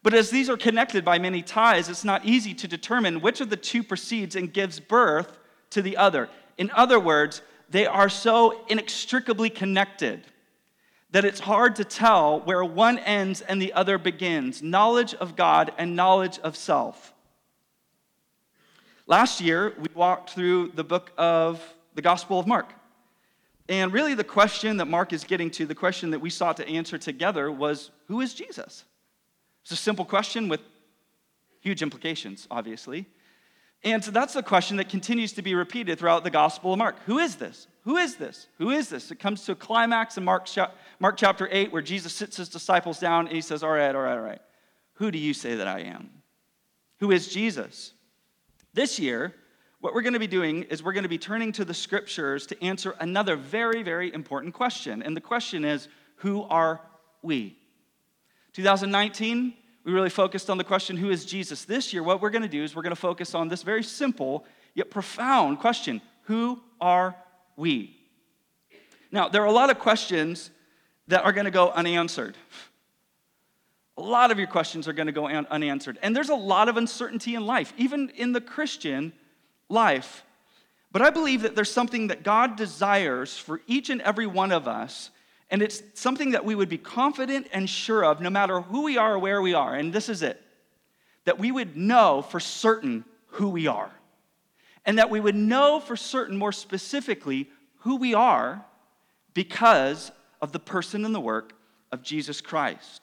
But 0.02 0.14
as 0.14 0.30
these 0.30 0.50
are 0.50 0.56
connected 0.56 1.04
by 1.04 1.18
many 1.18 1.42
ties, 1.42 1.88
it's 1.88 2.04
not 2.04 2.24
easy 2.24 2.54
to 2.54 2.68
determine 2.68 3.20
which 3.20 3.40
of 3.40 3.50
the 3.50 3.56
two 3.56 3.82
proceeds 3.82 4.34
and 4.36 4.52
gives 4.52 4.80
birth 4.80 5.38
to 5.70 5.80
the 5.80 5.96
other. 5.96 6.28
In 6.58 6.70
other 6.72 6.98
words, 6.98 7.40
they 7.70 7.86
are 7.86 8.08
so 8.08 8.64
inextricably 8.66 9.48
connected 9.48 10.26
that 11.12 11.24
it's 11.24 11.40
hard 11.40 11.76
to 11.76 11.84
tell 11.84 12.40
where 12.40 12.64
one 12.64 12.98
ends 12.98 13.40
and 13.40 13.62
the 13.62 13.72
other 13.72 13.96
begins 13.96 14.62
knowledge 14.62 15.14
of 15.14 15.36
God 15.36 15.72
and 15.78 15.96
knowledge 15.96 16.38
of 16.40 16.56
self. 16.56 17.14
Last 19.06 19.40
year, 19.40 19.74
we 19.78 19.88
walked 19.94 20.30
through 20.30 20.72
the 20.74 20.84
book 20.84 21.12
of 21.16 21.62
the 21.94 22.02
Gospel 22.02 22.38
of 22.38 22.46
Mark. 22.46 22.72
And 23.68 23.92
really, 23.92 24.14
the 24.14 24.24
question 24.24 24.78
that 24.78 24.86
Mark 24.86 25.12
is 25.12 25.22
getting 25.24 25.50
to, 25.52 25.66
the 25.66 25.74
question 25.74 26.10
that 26.10 26.18
we 26.18 26.30
sought 26.30 26.56
to 26.56 26.68
answer 26.68 26.98
together 26.98 27.52
was 27.52 27.90
who 28.08 28.20
is 28.20 28.34
Jesus? 28.34 28.84
It's 29.62 29.70
a 29.70 29.76
simple 29.76 30.04
question 30.04 30.48
with 30.48 30.60
huge 31.60 31.82
implications, 31.82 32.48
obviously. 32.50 33.06
And 33.82 34.04
so 34.04 34.10
that's 34.10 34.34
the 34.34 34.42
question 34.42 34.76
that 34.78 34.88
continues 34.88 35.32
to 35.34 35.42
be 35.42 35.54
repeated 35.54 35.98
throughout 35.98 36.24
the 36.24 36.30
Gospel 36.30 36.72
of 36.72 36.78
Mark. 36.78 36.96
Who 37.06 37.18
is 37.18 37.36
this? 37.36 37.66
Who 37.84 37.96
is 37.96 38.16
this? 38.16 38.46
Who 38.58 38.70
is 38.70 38.88
this? 38.88 39.10
It 39.10 39.20
comes 39.20 39.44
to 39.44 39.52
a 39.52 39.54
climax 39.56 40.18
in 40.18 40.24
Mark, 40.24 40.48
Mark 40.98 41.16
chapter 41.16 41.48
8 41.50 41.72
where 41.72 41.80
Jesus 41.80 42.12
sits 42.12 42.36
his 42.36 42.48
disciples 42.48 42.98
down 42.98 43.26
and 43.26 43.34
he 43.34 43.40
says, 43.40 43.62
All 43.62 43.70
right, 43.70 43.94
all 43.94 44.02
right, 44.02 44.16
all 44.16 44.24
right. 44.24 44.42
Who 44.94 45.10
do 45.10 45.18
you 45.18 45.32
say 45.32 45.56
that 45.56 45.66
I 45.66 45.80
am? 45.80 46.10
Who 46.98 47.10
is 47.10 47.28
Jesus? 47.28 47.94
This 48.74 48.98
year, 48.98 49.34
what 49.80 49.94
we're 49.94 50.02
going 50.02 50.12
to 50.12 50.18
be 50.18 50.26
doing 50.26 50.64
is 50.64 50.82
we're 50.82 50.92
going 50.92 51.04
to 51.04 51.08
be 51.08 51.18
turning 51.18 51.52
to 51.52 51.64
the 51.64 51.72
scriptures 51.72 52.46
to 52.48 52.62
answer 52.62 52.94
another 53.00 53.34
very, 53.34 53.82
very 53.82 54.12
important 54.12 54.52
question. 54.52 55.02
And 55.02 55.16
the 55.16 55.22
question 55.22 55.64
is 55.64 55.88
who 56.16 56.42
are 56.42 56.80
we? 57.22 57.56
2019, 58.52 59.54
we 59.84 59.92
really 59.92 60.10
focused 60.10 60.50
on 60.50 60.58
the 60.58 60.64
question 60.64 60.96
who 60.96 61.10
is 61.10 61.24
Jesus? 61.24 61.64
This 61.64 61.94
year, 61.94 62.02
what 62.02 62.20
we're 62.20 62.30
going 62.30 62.42
to 62.42 62.48
do 62.48 62.62
is 62.62 62.76
we're 62.76 62.82
going 62.82 62.94
to 62.94 63.00
focus 63.00 63.34
on 63.34 63.48
this 63.48 63.62
very 63.62 63.82
simple 63.82 64.44
yet 64.74 64.90
profound 64.90 65.58
question 65.58 66.00
who 66.24 66.60
are 66.80 67.16
we? 67.56 67.96
Now, 69.10 69.28
there 69.28 69.42
are 69.42 69.46
a 69.46 69.52
lot 69.52 69.70
of 69.70 69.78
questions 69.78 70.50
that 71.08 71.24
are 71.24 71.32
going 71.32 71.46
to 71.46 71.50
go 71.50 71.70
unanswered. 71.70 72.36
A 73.96 74.02
lot 74.02 74.30
of 74.30 74.38
your 74.38 74.46
questions 74.46 74.86
are 74.86 74.92
going 74.92 75.06
to 75.06 75.12
go 75.12 75.26
unanswered. 75.26 75.98
And 76.02 76.14
there's 76.14 76.28
a 76.28 76.34
lot 76.34 76.68
of 76.68 76.76
uncertainty 76.76 77.34
in 77.34 77.44
life, 77.46 77.72
even 77.76 78.10
in 78.10 78.32
the 78.32 78.40
Christian 78.40 79.12
life. 79.70 80.24
But 80.92 81.02
I 81.02 81.10
believe 81.10 81.42
that 81.42 81.54
there's 81.54 81.72
something 81.72 82.08
that 82.08 82.22
God 82.24 82.56
desires 82.56 83.36
for 83.36 83.60
each 83.66 83.90
and 83.90 84.02
every 84.02 84.26
one 84.26 84.52
of 84.52 84.66
us, 84.66 85.10
and 85.50 85.62
it's 85.62 85.82
something 85.94 86.32
that 86.32 86.44
we 86.44 86.54
would 86.54 86.68
be 86.68 86.78
confident 86.78 87.46
and 87.52 87.68
sure 87.68 88.04
of 88.04 88.20
no 88.20 88.30
matter 88.30 88.60
who 88.60 88.82
we 88.82 88.98
are 88.98 89.14
or 89.14 89.18
where 89.18 89.40
we 89.40 89.54
are. 89.54 89.74
And 89.74 89.92
this 89.92 90.08
is 90.08 90.22
it 90.22 90.42
that 91.24 91.38
we 91.38 91.52
would 91.52 91.76
know 91.76 92.22
for 92.22 92.40
certain 92.40 93.04
who 93.26 93.50
we 93.50 93.66
are, 93.66 93.90
and 94.84 94.98
that 94.98 95.10
we 95.10 95.20
would 95.20 95.36
know 95.36 95.78
for 95.78 95.96
certain, 95.96 96.36
more 96.36 96.52
specifically, 96.52 97.48
who 97.80 97.96
we 97.96 98.14
are 98.14 98.64
because 99.34 100.10
of 100.40 100.52
the 100.52 100.58
person 100.58 101.04
and 101.04 101.14
the 101.14 101.20
work 101.20 101.52
of 101.92 102.02
Jesus 102.02 102.40
Christ. 102.40 103.02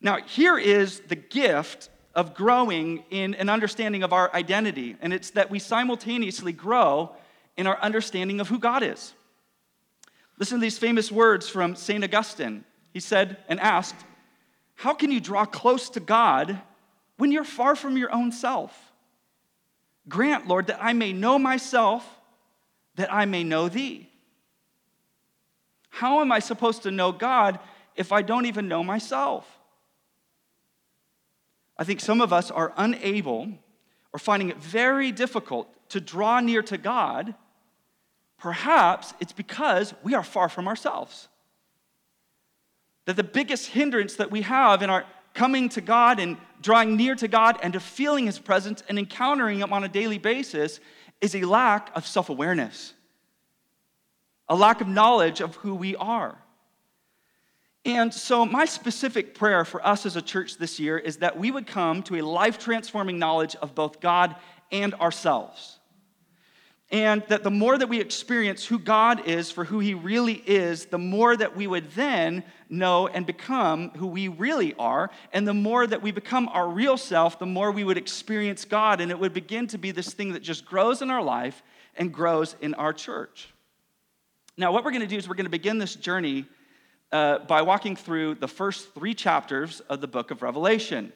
Now, 0.00 0.16
here 0.16 0.58
is 0.58 1.00
the 1.00 1.16
gift 1.16 1.90
of 2.14 2.34
growing 2.34 3.04
in 3.10 3.34
an 3.34 3.48
understanding 3.48 4.02
of 4.02 4.12
our 4.12 4.32
identity, 4.34 4.96
and 5.00 5.12
it's 5.12 5.30
that 5.30 5.50
we 5.50 5.58
simultaneously 5.58 6.52
grow 6.52 7.14
in 7.56 7.66
our 7.66 7.78
understanding 7.80 8.40
of 8.40 8.48
who 8.48 8.58
God 8.58 8.82
is. 8.82 9.14
Listen 10.38 10.58
to 10.58 10.62
these 10.62 10.78
famous 10.78 11.10
words 11.12 11.48
from 11.48 11.76
St. 11.76 12.02
Augustine. 12.02 12.64
He 12.92 13.00
said 13.00 13.38
and 13.48 13.60
asked, 13.60 13.96
How 14.74 14.94
can 14.94 15.10
you 15.10 15.20
draw 15.20 15.44
close 15.44 15.90
to 15.90 16.00
God 16.00 16.60
when 17.16 17.32
you're 17.32 17.44
far 17.44 17.76
from 17.76 17.96
your 17.96 18.12
own 18.12 18.32
self? 18.32 18.92
Grant, 20.08 20.48
Lord, 20.48 20.66
that 20.66 20.82
I 20.82 20.92
may 20.92 21.12
know 21.12 21.38
myself, 21.38 22.06
that 22.96 23.12
I 23.12 23.24
may 23.24 23.44
know 23.44 23.68
thee. 23.68 24.08
How 25.88 26.20
am 26.20 26.32
I 26.32 26.40
supposed 26.40 26.82
to 26.82 26.90
know 26.90 27.12
God 27.12 27.60
if 27.94 28.12
I 28.12 28.22
don't 28.22 28.46
even 28.46 28.66
know 28.66 28.82
myself? 28.82 29.46
I 31.82 31.84
think 31.84 31.98
some 31.98 32.20
of 32.20 32.32
us 32.32 32.52
are 32.52 32.72
unable 32.76 33.48
or 34.12 34.20
finding 34.20 34.50
it 34.50 34.58
very 34.58 35.10
difficult 35.10 35.68
to 35.88 36.00
draw 36.00 36.38
near 36.38 36.62
to 36.62 36.78
God. 36.78 37.34
Perhaps 38.38 39.14
it's 39.18 39.32
because 39.32 39.92
we 40.04 40.14
are 40.14 40.22
far 40.22 40.48
from 40.48 40.68
ourselves. 40.68 41.26
That 43.06 43.16
the 43.16 43.24
biggest 43.24 43.66
hindrance 43.66 44.14
that 44.14 44.30
we 44.30 44.42
have 44.42 44.82
in 44.82 44.90
our 44.90 45.04
coming 45.34 45.68
to 45.70 45.80
God 45.80 46.20
and 46.20 46.36
drawing 46.60 46.96
near 46.96 47.16
to 47.16 47.26
God 47.26 47.58
and 47.64 47.72
to 47.72 47.80
feeling 47.80 48.26
His 48.26 48.38
presence 48.38 48.84
and 48.88 48.96
encountering 48.96 49.58
Him 49.58 49.72
on 49.72 49.82
a 49.82 49.88
daily 49.88 50.18
basis 50.18 50.78
is 51.20 51.34
a 51.34 51.42
lack 51.42 51.90
of 51.96 52.06
self 52.06 52.28
awareness, 52.28 52.94
a 54.48 54.54
lack 54.54 54.80
of 54.80 54.86
knowledge 54.86 55.40
of 55.40 55.56
who 55.56 55.74
we 55.74 55.96
are. 55.96 56.38
And 57.84 58.14
so, 58.14 58.46
my 58.46 58.64
specific 58.64 59.34
prayer 59.34 59.64
for 59.64 59.84
us 59.84 60.06
as 60.06 60.14
a 60.14 60.22
church 60.22 60.56
this 60.56 60.78
year 60.78 60.98
is 60.98 61.16
that 61.16 61.36
we 61.36 61.50
would 61.50 61.66
come 61.66 62.02
to 62.04 62.20
a 62.20 62.22
life 62.22 62.58
transforming 62.58 63.18
knowledge 63.18 63.56
of 63.56 63.74
both 63.74 64.00
God 64.00 64.36
and 64.70 64.94
ourselves. 64.94 65.80
And 66.92 67.24
that 67.28 67.42
the 67.42 67.50
more 67.50 67.76
that 67.78 67.88
we 67.88 68.00
experience 68.00 68.66
who 68.66 68.78
God 68.78 69.26
is 69.26 69.50
for 69.50 69.64
who 69.64 69.80
He 69.80 69.94
really 69.94 70.42
is, 70.46 70.86
the 70.86 70.98
more 70.98 71.34
that 71.34 71.56
we 71.56 71.66
would 71.66 71.90
then 71.92 72.44
know 72.68 73.08
and 73.08 73.26
become 73.26 73.90
who 73.96 74.06
we 74.06 74.28
really 74.28 74.74
are. 74.74 75.10
And 75.32 75.48
the 75.48 75.54
more 75.54 75.86
that 75.86 76.02
we 76.02 76.12
become 76.12 76.48
our 76.48 76.68
real 76.68 76.98
self, 76.98 77.38
the 77.38 77.46
more 77.46 77.72
we 77.72 77.82
would 77.82 77.96
experience 77.96 78.66
God. 78.66 79.00
And 79.00 79.10
it 79.10 79.18
would 79.18 79.32
begin 79.32 79.66
to 79.68 79.78
be 79.78 79.90
this 79.90 80.12
thing 80.12 80.34
that 80.34 80.42
just 80.42 80.66
grows 80.66 81.02
in 81.02 81.10
our 81.10 81.22
life 81.22 81.62
and 81.96 82.12
grows 82.12 82.54
in 82.60 82.74
our 82.74 82.92
church. 82.92 83.48
Now, 84.58 84.70
what 84.70 84.84
we're 84.84 84.90
going 84.90 85.00
to 85.00 85.08
do 85.08 85.16
is 85.16 85.26
we're 85.26 85.34
going 85.34 85.46
to 85.46 85.50
begin 85.50 85.78
this 85.78 85.94
journey 85.94 86.46
uh, 87.12 87.40
by 87.40 87.62
walking 87.62 87.94
through 87.94 88.36
the 88.36 88.48
first 88.48 88.94
three 88.94 89.14
chapters 89.14 89.80
of 89.88 90.00
the 90.00 90.08
book 90.08 90.30
of 90.30 90.42
Revelation. 90.42 91.12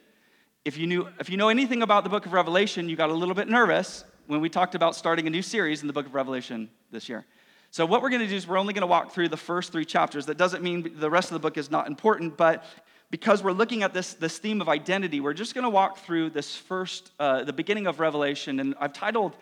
If 0.64 0.76
you, 0.76 0.86
knew, 0.86 1.08
if 1.18 1.30
you 1.30 1.36
know 1.36 1.48
anything 1.48 1.82
about 1.82 2.04
the 2.04 2.10
book 2.10 2.26
of 2.26 2.32
Revelation, 2.32 2.88
you 2.88 2.96
got 2.96 3.10
a 3.10 3.14
little 3.14 3.34
bit 3.34 3.48
nervous 3.48 4.04
when 4.26 4.40
we 4.40 4.48
talked 4.48 4.74
about 4.74 4.94
starting 4.94 5.26
a 5.26 5.30
new 5.30 5.42
series 5.42 5.80
in 5.80 5.86
the 5.86 5.92
book 5.92 6.06
of 6.06 6.14
Revelation 6.14 6.68
this 6.90 7.08
year. 7.08 7.24
So, 7.70 7.86
what 7.86 8.02
we're 8.02 8.10
going 8.10 8.22
to 8.22 8.28
do 8.28 8.34
is 8.34 8.46
we're 8.46 8.58
only 8.58 8.74
going 8.74 8.82
to 8.82 8.86
walk 8.86 9.12
through 9.12 9.28
the 9.28 9.36
first 9.36 9.72
three 9.72 9.84
chapters. 9.84 10.26
That 10.26 10.38
doesn't 10.38 10.62
mean 10.62 10.92
the 10.96 11.10
rest 11.10 11.30
of 11.30 11.34
the 11.34 11.40
book 11.40 11.56
is 11.56 11.70
not 11.70 11.86
important, 11.86 12.36
but 12.36 12.64
because 13.10 13.42
we're 13.42 13.52
looking 13.52 13.82
at 13.82 13.92
this, 13.92 14.14
this 14.14 14.38
theme 14.38 14.60
of 14.60 14.68
identity, 14.68 15.20
we're 15.20 15.34
just 15.34 15.54
going 15.54 15.64
to 15.64 15.70
walk 15.70 15.98
through 15.98 16.30
this 16.30 16.56
first, 16.56 17.12
uh, 17.20 17.44
the 17.44 17.52
beginning 17.52 17.86
of 17.86 18.00
Revelation. 18.00 18.60
And 18.60 18.74
I've 18.80 18.92
titled 18.92 19.36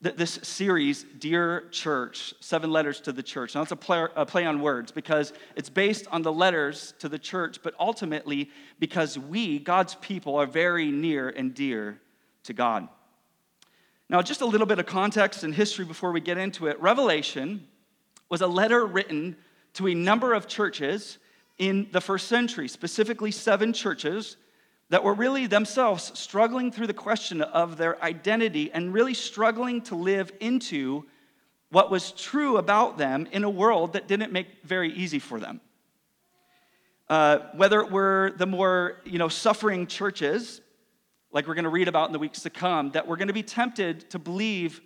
this 0.00 0.38
series, 0.42 1.04
Dear 1.18 1.68
Church, 1.70 2.34
Seven 2.40 2.70
Letters 2.70 3.00
to 3.02 3.12
the 3.12 3.22
Church. 3.22 3.54
Now, 3.54 3.62
it's 3.62 3.72
a 3.72 3.76
play, 3.76 4.06
a 4.14 4.24
play, 4.24 4.46
on 4.46 4.60
words 4.60 4.92
because 4.92 5.32
it's 5.56 5.70
based 5.70 6.06
on 6.12 6.22
the 6.22 6.32
letters 6.32 6.94
to 7.00 7.08
the 7.08 7.18
church, 7.18 7.60
but 7.62 7.74
ultimately 7.80 8.50
because 8.78 9.18
we, 9.18 9.58
God's 9.58 9.96
people, 9.96 10.36
are 10.36 10.46
very 10.46 10.90
near 10.90 11.28
and 11.28 11.54
dear 11.54 12.00
to 12.44 12.52
God. 12.52 12.88
Now, 14.08 14.22
just 14.22 14.40
a 14.40 14.46
little 14.46 14.66
bit 14.66 14.78
of 14.78 14.86
context 14.86 15.42
and 15.42 15.54
history 15.54 15.84
before 15.84 16.12
we 16.12 16.20
get 16.20 16.38
into 16.38 16.68
it. 16.68 16.80
Revelation 16.80 17.66
was 18.28 18.40
a 18.40 18.46
letter 18.46 18.86
written 18.86 19.36
to 19.74 19.88
a 19.88 19.94
number 19.94 20.32
of 20.32 20.46
churches 20.46 21.18
in 21.58 21.88
the 21.92 22.00
first 22.00 22.28
century, 22.28 22.68
specifically 22.68 23.30
seven 23.32 23.72
churches 23.72 24.36
that 24.90 25.04
were 25.04 25.14
really 25.14 25.46
themselves 25.46 26.18
struggling 26.18 26.72
through 26.72 26.86
the 26.86 26.94
question 26.94 27.42
of 27.42 27.76
their 27.76 28.02
identity 28.02 28.70
and 28.72 28.94
really 28.94 29.14
struggling 29.14 29.82
to 29.82 29.94
live 29.94 30.32
into 30.40 31.04
what 31.70 31.90
was 31.90 32.12
true 32.12 32.56
about 32.56 32.96
them 32.96 33.28
in 33.30 33.44
a 33.44 33.50
world 33.50 33.92
that 33.92 34.08
didn't 34.08 34.32
make 34.32 34.46
very 34.64 34.92
easy 34.94 35.18
for 35.18 35.38
them. 35.38 35.60
Uh, 37.08 37.38
whether 37.54 37.80
it 37.80 37.90
were 37.90 38.32
the 38.36 38.46
more 38.46 39.00
you 39.04 39.18
know, 39.18 39.28
suffering 39.28 39.86
churches, 39.86 40.60
like 41.32 41.46
we're 41.46 41.54
going 41.54 41.64
to 41.64 41.70
read 41.70 41.88
about 41.88 42.08
in 42.08 42.12
the 42.12 42.18
weeks 42.18 42.42
to 42.42 42.50
come, 42.50 42.90
that 42.92 43.06
we're 43.06 43.16
going 43.16 43.28
to 43.28 43.34
be 43.34 43.42
tempted 43.42 44.08
to 44.10 44.18
believe 44.18 44.80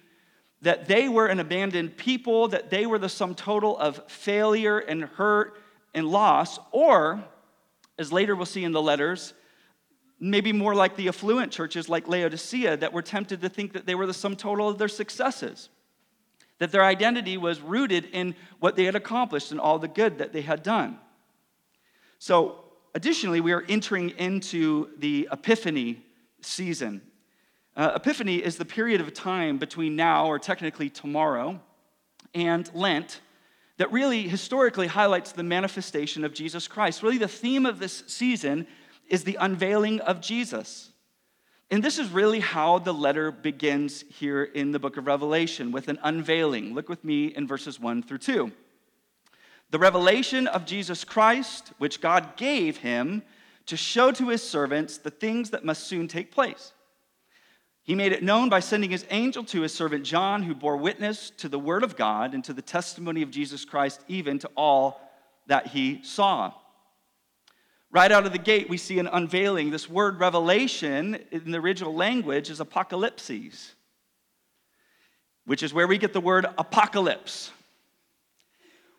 that 0.62 0.86
they 0.86 1.08
were 1.08 1.26
an 1.26 1.40
abandoned 1.40 1.96
people, 1.96 2.48
that 2.48 2.70
they 2.70 2.86
were 2.86 2.98
the 2.98 3.08
sum 3.08 3.34
total 3.34 3.76
of 3.78 4.00
failure 4.10 4.78
and 4.78 5.04
hurt 5.04 5.60
and 5.94 6.08
loss, 6.08 6.58
or, 6.70 7.22
as 7.98 8.12
later 8.12 8.34
we'll 8.34 8.46
see 8.46 8.64
in 8.64 8.72
the 8.72 8.82
letters, 8.82 9.34
maybe 10.22 10.52
more 10.52 10.72
like 10.72 10.94
the 10.94 11.08
affluent 11.08 11.50
churches 11.50 11.88
like 11.88 12.06
Laodicea 12.06 12.76
that 12.76 12.92
were 12.92 13.02
tempted 13.02 13.40
to 13.40 13.48
think 13.48 13.72
that 13.72 13.86
they 13.86 13.96
were 13.96 14.06
the 14.06 14.14
sum 14.14 14.36
total 14.36 14.68
of 14.68 14.78
their 14.78 14.86
successes, 14.86 15.68
that 16.58 16.70
their 16.70 16.84
identity 16.84 17.36
was 17.36 17.60
rooted 17.60 18.04
in 18.12 18.36
what 18.60 18.76
they 18.76 18.84
had 18.84 18.94
accomplished 18.94 19.50
and 19.50 19.60
all 19.60 19.80
the 19.80 19.88
good 19.88 20.18
that 20.18 20.32
they 20.32 20.42
had 20.42 20.62
done. 20.62 20.96
So, 22.20 22.60
additionally, 22.94 23.40
we 23.40 23.50
are 23.50 23.64
entering 23.68 24.10
into 24.10 24.90
the 24.96 25.28
Epiphany 25.32 26.04
season. 26.40 27.02
Uh, 27.76 27.92
Epiphany 27.96 28.36
is 28.36 28.56
the 28.56 28.64
period 28.64 29.00
of 29.00 29.12
time 29.12 29.58
between 29.58 29.96
now, 29.96 30.26
or 30.26 30.38
technically 30.38 30.88
tomorrow, 30.88 31.60
and 32.32 32.70
Lent 32.74 33.20
that 33.78 33.90
really 33.90 34.28
historically 34.28 34.86
highlights 34.86 35.32
the 35.32 35.42
manifestation 35.42 36.22
of 36.22 36.32
Jesus 36.32 36.68
Christ. 36.68 37.02
Really, 37.02 37.18
the 37.18 37.26
theme 37.26 37.66
of 37.66 37.80
this 37.80 38.04
season 38.06 38.68
is 39.12 39.24
the 39.24 39.36
unveiling 39.38 40.00
of 40.00 40.22
Jesus. 40.22 40.90
And 41.70 41.84
this 41.84 41.98
is 41.98 42.08
really 42.08 42.40
how 42.40 42.78
the 42.78 42.94
letter 42.94 43.30
begins 43.30 44.04
here 44.08 44.42
in 44.42 44.72
the 44.72 44.78
book 44.78 44.96
of 44.96 45.06
Revelation 45.06 45.70
with 45.70 45.88
an 45.88 45.98
unveiling. 46.02 46.72
Look 46.72 46.88
with 46.88 47.04
me 47.04 47.26
in 47.26 47.46
verses 47.46 47.78
1 47.78 48.04
through 48.04 48.18
2. 48.18 48.50
The 49.70 49.78
revelation 49.78 50.46
of 50.46 50.64
Jesus 50.64 51.04
Christ, 51.04 51.72
which 51.76 52.00
God 52.00 52.38
gave 52.38 52.78
him 52.78 53.22
to 53.66 53.76
show 53.76 54.12
to 54.12 54.30
his 54.30 54.42
servants 54.42 54.96
the 54.96 55.10
things 55.10 55.50
that 55.50 55.64
must 55.64 55.84
soon 55.84 56.08
take 56.08 56.32
place. 56.32 56.72
He 57.82 57.94
made 57.94 58.12
it 58.12 58.22
known 58.22 58.48
by 58.48 58.60
sending 58.60 58.90
his 58.90 59.04
angel 59.10 59.44
to 59.44 59.60
his 59.60 59.74
servant 59.74 60.04
John, 60.04 60.42
who 60.42 60.54
bore 60.54 60.78
witness 60.78 61.30
to 61.36 61.50
the 61.50 61.58
word 61.58 61.84
of 61.84 61.96
God 61.96 62.32
and 62.32 62.42
to 62.44 62.54
the 62.54 62.62
testimony 62.62 63.20
of 63.20 63.30
Jesus 63.30 63.66
Christ, 63.66 64.02
even 64.08 64.38
to 64.38 64.50
all 64.56 65.00
that 65.48 65.66
he 65.66 66.02
saw. 66.02 66.54
Right 67.92 68.10
out 68.10 68.24
of 68.24 68.32
the 68.32 68.38
gate, 68.38 68.70
we 68.70 68.78
see 68.78 68.98
an 68.98 69.06
unveiling. 69.06 69.70
This 69.70 69.86
word 69.88 70.18
revelation 70.18 71.18
in 71.30 71.50
the 71.50 71.58
original 71.58 71.94
language 71.94 72.48
is 72.48 72.58
apocalypses, 72.58 73.74
which 75.44 75.62
is 75.62 75.74
where 75.74 75.86
we 75.86 75.98
get 75.98 76.14
the 76.14 76.20
word 76.20 76.46
apocalypse, 76.56 77.50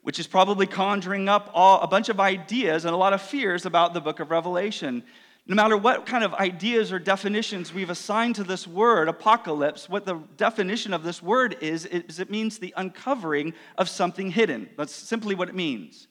which 0.03 0.19
is 0.19 0.27
probably 0.27 0.67
conjuring 0.67 1.27
up 1.27 1.49
all, 1.55 1.81
a 1.81 1.87
bunch 1.87 2.09
of 2.09 2.19
ideas 2.19 2.85
and 2.85 2.93
a 2.93 2.97
lot 2.97 3.13
of 3.13 3.21
fears 3.23 3.65
about 3.65 3.95
the 3.95 4.01
book 4.01 4.19
of 4.19 4.29
Revelation. 4.29 5.03
No 5.47 5.55
matter 5.55 5.75
what 5.75 6.05
kind 6.05 6.23
of 6.23 6.35
ideas 6.35 6.91
or 6.91 6.99
definitions 6.99 7.73
we've 7.73 7.89
assigned 7.89 8.35
to 8.35 8.43
this 8.43 8.67
word, 8.67 9.09
apocalypse, 9.09 9.89
what 9.89 10.05
the 10.05 10.21
definition 10.37 10.93
of 10.93 11.01
this 11.01 11.19
word 11.19 11.57
is, 11.61 11.87
is 11.87 12.19
it 12.19 12.29
means 12.29 12.59
the 12.59 12.75
uncovering 12.77 13.55
of 13.75 13.89
something 13.89 14.29
hidden. 14.29 14.69
That's 14.77 14.93
simply 14.93 15.33
what 15.33 15.49
it 15.49 15.55
means 15.55 16.07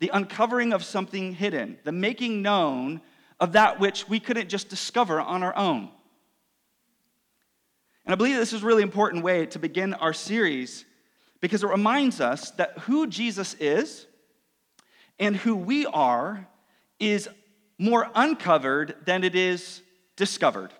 the 0.00 0.10
uncovering 0.12 0.72
of 0.72 0.84
something 0.84 1.34
hidden, 1.34 1.78
the 1.84 1.92
making 1.92 2.42
known 2.42 3.00
of 3.40 3.52
that 3.52 3.80
which 3.80 4.08
we 4.08 4.20
couldn't 4.20 4.48
just 4.48 4.68
discover 4.68 5.20
on 5.20 5.42
our 5.42 5.56
own. 5.56 5.90
And 8.04 8.12
I 8.12 8.16
believe 8.16 8.36
this 8.36 8.52
is 8.52 8.62
a 8.62 8.66
really 8.66 8.82
important 8.82 9.22
way 9.22 9.46
to 9.46 9.58
begin 9.58 9.94
our 9.94 10.12
series 10.12 10.84
because 11.40 11.62
it 11.62 11.68
reminds 11.68 12.20
us 12.20 12.50
that 12.52 12.78
who 12.80 13.06
Jesus 13.06 13.54
is 13.54 14.06
and 15.18 15.36
who 15.36 15.56
we 15.56 15.86
are 15.86 16.48
is 16.98 17.28
more 17.78 18.10
uncovered 18.14 18.96
than 19.04 19.24
it 19.24 19.34
is 19.34 19.82
discovered. 20.16 20.72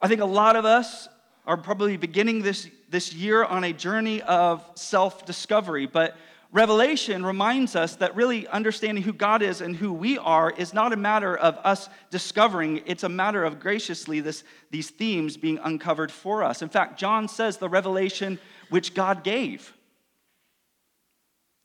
I 0.00 0.08
think 0.08 0.20
a 0.20 0.26
lot 0.26 0.56
of 0.56 0.64
us 0.64 1.08
are 1.46 1.56
probably 1.56 1.96
beginning 1.96 2.42
this 2.42 2.68
this 2.94 3.12
year 3.12 3.44
on 3.44 3.64
a 3.64 3.72
journey 3.72 4.22
of 4.22 4.64
self 4.76 5.26
discovery. 5.26 5.86
But 5.86 6.16
Revelation 6.54 7.26
reminds 7.26 7.74
us 7.74 7.96
that 7.96 8.14
really 8.14 8.46
understanding 8.46 9.02
who 9.02 9.12
God 9.12 9.42
is 9.42 9.60
and 9.60 9.74
who 9.74 9.92
we 9.92 10.18
are 10.18 10.52
is 10.52 10.72
not 10.72 10.92
a 10.92 10.96
matter 10.96 11.36
of 11.36 11.56
us 11.64 11.88
discovering, 12.10 12.80
it's 12.86 13.02
a 13.02 13.08
matter 13.08 13.42
of 13.42 13.58
graciously 13.58 14.20
this, 14.20 14.44
these 14.70 14.88
themes 14.88 15.36
being 15.36 15.58
uncovered 15.64 16.12
for 16.12 16.44
us. 16.44 16.62
In 16.62 16.68
fact, 16.68 16.96
John 16.96 17.26
says 17.26 17.56
the 17.56 17.68
revelation 17.68 18.38
which 18.70 18.94
God 18.94 19.24
gave. 19.24 19.74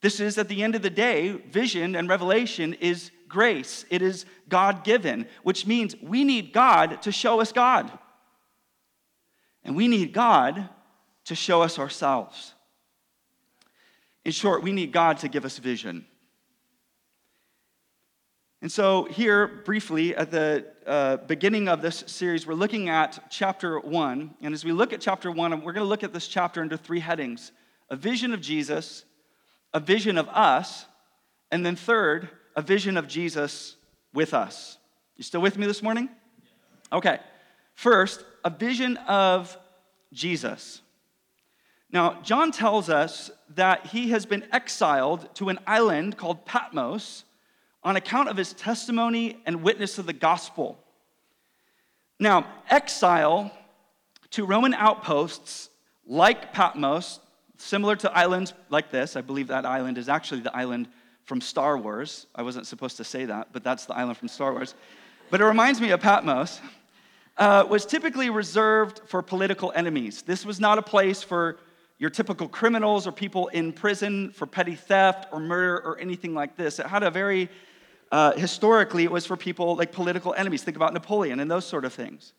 This 0.01 0.19
is, 0.19 0.39
at 0.39 0.47
the 0.49 0.63
end 0.63 0.73
of 0.73 0.81
the 0.81 0.89
day, 0.89 1.33
vision 1.33 1.95
and 1.95 2.09
revelation 2.09 2.73
is 2.73 3.11
grace. 3.27 3.85
It 3.91 4.01
is 4.01 4.25
God 4.47 4.83
given, 4.83 5.27
which 5.43 5.67
means 5.67 5.95
we 6.01 6.23
need 6.23 6.51
God 6.51 7.03
to 7.03 7.11
show 7.11 7.41
us 7.41 7.51
God. 7.51 7.91
And 9.63 9.75
we 9.75 9.87
need 9.87 10.13
God 10.13 10.67
to 11.25 11.35
show 11.35 11.61
us 11.61 11.77
ourselves. 11.77 12.55
In 14.29 14.33
short, 14.33 14.61
we 14.61 14.71
need 14.71 14.91
God 14.91 15.17
to 15.21 15.27
give 15.27 15.43
us 15.43 15.57
vision. 15.57 16.05
And 18.61 18.71
so, 18.71 19.05
here, 19.05 19.47
briefly, 19.47 20.15
at 20.15 20.29
the 20.29 20.67
uh, 20.85 21.17
beginning 21.17 21.67
of 21.67 21.81
this 21.81 22.03
series, 22.05 22.45
we're 22.45 22.53
looking 22.53 22.89
at 22.89 23.31
chapter 23.31 23.79
one. 23.79 24.35
And 24.43 24.53
as 24.53 24.63
we 24.63 24.71
look 24.71 24.93
at 24.93 25.01
chapter 25.01 25.31
one, 25.31 25.49
we're 25.63 25.73
going 25.73 25.83
to 25.83 25.89
look 25.89 26.03
at 26.03 26.13
this 26.13 26.27
chapter 26.27 26.61
under 26.61 26.77
three 26.77 26.99
headings 26.99 27.51
a 27.89 27.95
vision 27.95 28.31
of 28.31 28.39
Jesus, 28.39 29.03
a 29.73 29.79
vision 29.79 30.15
of 30.15 30.27
us, 30.27 30.85
and 31.49 31.65
then 31.65 31.75
third, 31.75 32.29
a 32.55 32.61
vision 32.61 32.97
of 32.97 33.07
Jesus 33.07 33.77
with 34.13 34.35
us. 34.35 34.77
You 35.15 35.23
still 35.23 35.41
with 35.41 35.57
me 35.57 35.65
this 35.65 35.81
morning? 35.81 36.07
Okay. 36.93 37.17
First, 37.73 38.23
a 38.45 38.51
vision 38.51 38.97
of 39.07 39.57
Jesus. 40.13 40.83
Now, 41.91 42.21
John 42.21 42.51
tells 42.51 42.89
us 42.89 43.31
that 43.55 43.87
he 43.87 44.09
has 44.09 44.25
been 44.25 44.45
exiled 44.51 45.33
to 45.35 45.49
an 45.49 45.59
island 45.65 46.17
called 46.17 46.45
Patmos 46.45 47.23
on 47.83 47.95
account 47.95 48.29
of 48.29 48.37
his 48.37 48.53
testimony 48.53 49.41
and 49.45 49.63
witness 49.63 49.97
of 49.97 50.05
the 50.05 50.13
gospel. 50.13 50.77
Now, 52.19 52.45
exile 52.69 53.51
to 54.31 54.45
Roman 54.45 54.73
outposts 54.73 55.69
like 56.05 56.53
Patmos, 56.53 57.19
similar 57.57 57.95
to 57.97 58.11
islands 58.11 58.53
like 58.69 58.91
this, 58.91 59.15
I 59.15 59.21
believe 59.21 59.47
that 59.47 59.65
island 59.65 59.97
is 59.97 60.09
actually 60.09 60.41
the 60.41 60.55
island 60.55 60.87
from 61.23 61.41
Star 61.41 61.77
Wars. 61.77 62.27
I 62.35 62.41
wasn't 62.41 62.67
supposed 62.67 62.97
to 62.97 63.03
say 63.03 63.25
that, 63.25 63.49
but 63.51 63.63
that's 63.63 63.85
the 63.85 63.95
island 63.95 64.17
from 64.17 64.27
Star 64.27 64.51
Wars. 64.51 64.75
But 65.29 65.41
it 65.41 65.45
reminds 65.45 65.79
me 65.79 65.91
of 65.91 66.01
Patmos, 66.01 66.59
uh, 67.37 67.65
was 67.69 67.85
typically 67.85 68.29
reserved 68.29 69.01
for 69.07 69.21
political 69.21 69.71
enemies. 69.75 70.23
This 70.23 70.45
was 70.45 70.59
not 70.59 70.77
a 70.77 70.81
place 70.81 71.23
for 71.23 71.57
your 71.99 72.09
typical 72.09 72.47
criminals 72.47 73.05
or 73.05 73.11
people 73.11 73.49
in 73.49 73.73
prison 73.73 74.31
for 74.31 74.47
petty 74.47 74.75
theft 74.75 75.27
or 75.31 75.39
murder 75.39 75.81
or 75.85 75.99
anything 75.99 76.33
like 76.33 76.55
this. 76.55 76.79
It 76.79 76.85
had 76.85 77.03
a 77.03 77.11
very, 77.11 77.49
uh, 78.11 78.31
historically, 78.31 79.03
it 79.03 79.11
was 79.11 79.25
for 79.25 79.35
people 79.35 79.75
like 79.75 79.91
political 79.91 80.33
enemies. 80.33 80.63
Think 80.63 80.77
about 80.77 80.93
Napoleon 80.93 81.41
and 81.41 81.51
those 81.51 81.65
sort 81.65 81.83
of 81.83 81.93
things. 81.93 82.33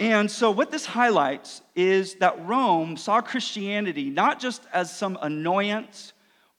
And 0.00 0.30
so, 0.30 0.50
what 0.50 0.70
this 0.70 0.86
highlights 0.86 1.62
is 1.74 2.16
that 2.16 2.46
Rome 2.46 2.96
saw 2.96 3.20
Christianity 3.20 4.10
not 4.10 4.38
just 4.38 4.62
as 4.72 4.94
some 4.94 5.18
annoyance 5.22 6.12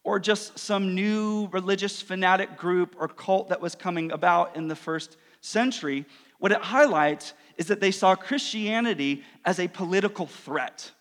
or 0.04 0.20
just 0.20 0.58
some 0.58 0.96
new 0.96 1.48
religious 1.52 2.02
fanatic 2.02 2.58
group 2.58 2.96
or 3.00 3.08
cult 3.08 3.50
that 3.50 3.62
was 3.62 3.76
coming 3.76 4.12
about 4.12 4.56
in 4.56 4.68
the 4.68 4.76
first 4.76 5.18
century. 5.42 6.06
What 6.40 6.52
it 6.52 6.62
highlights 6.62 7.34
is 7.58 7.68
that 7.68 7.82
they 7.82 7.92
saw 7.92 8.16
Christianity 8.16 9.24
as 9.46 9.60
a 9.60 9.68
political 9.68 10.26
threat. 10.26 10.92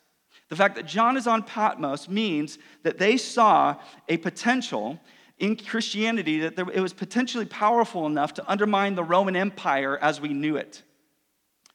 The 0.49 0.57
fact 0.57 0.77
that 0.77 0.87
John 0.87 1.17
is 1.17 1.27
on 1.27 1.43
Patmos 1.43 2.09
means 2.09 2.59
that 2.83 2.99
they 2.99 3.17
saw 3.17 3.77
a 4.09 4.17
potential 4.17 4.99
in 5.39 5.57
Christianity 5.57 6.41
that 6.41 6.59
it 6.59 6.81
was 6.81 6.93
potentially 6.93 7.45
powerful 7.45 8.07
enough 8.07 8.35
to 8.35 8.51
undermine 8.51 8.95
the 8.95 9.05
Roman 9.05 9.37
Empire 9.37 9.99
as 10.01 10.21
we 10.21 10.31
knew 10.31 10.57
it, 10.57 10.83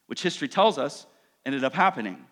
which 0.07 0.21
history 0.21 0.47
tells 0.47 0.77
us 0.77 1.05
ended 1.45 1.63
up 1.63 1.73
happening. 1.73 2.25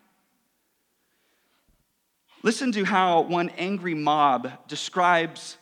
Listen 2.44 2.72
to 2.72 2.84
how 2.84 3.22
one 3.22 3.50
angry 3.50 3.94
mob 3.94 4.52
describes 4.68 5.58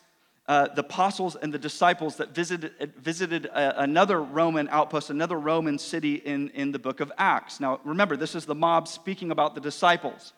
uh, 0.48 0.68
the 0.74 0.82
apostles 0.82 1.36
and 1.36 1.54
the 1.54 1.60
disciples 1.60 2.16
that 2.16 2.34
visited, 2.34 2.72
visited 2.98 3.46
a, 3.48 3.84
another 3.84 4.22
Roman 4.22 4.68
outpost, 4.70 5.12
another 5.12 5.38
Roman 5.38 5.78
city 5.78 6.16
in, 6.16 6.50
in 6.52 6.72
the 6.72 6.80
book 6.80 7.02
of 7.02 7.12
Acts. 7.18 7.60
Now, 7.60 7.80
remember, 7.84 8.18
this 8.18 8.34
is 8.34 8.46
the 8.46 8.56
mob 8.56 8.88
speaking 8.88 9.30
about 9.30 9.54
the 9.54 9.62
disciples. 9.62 10.34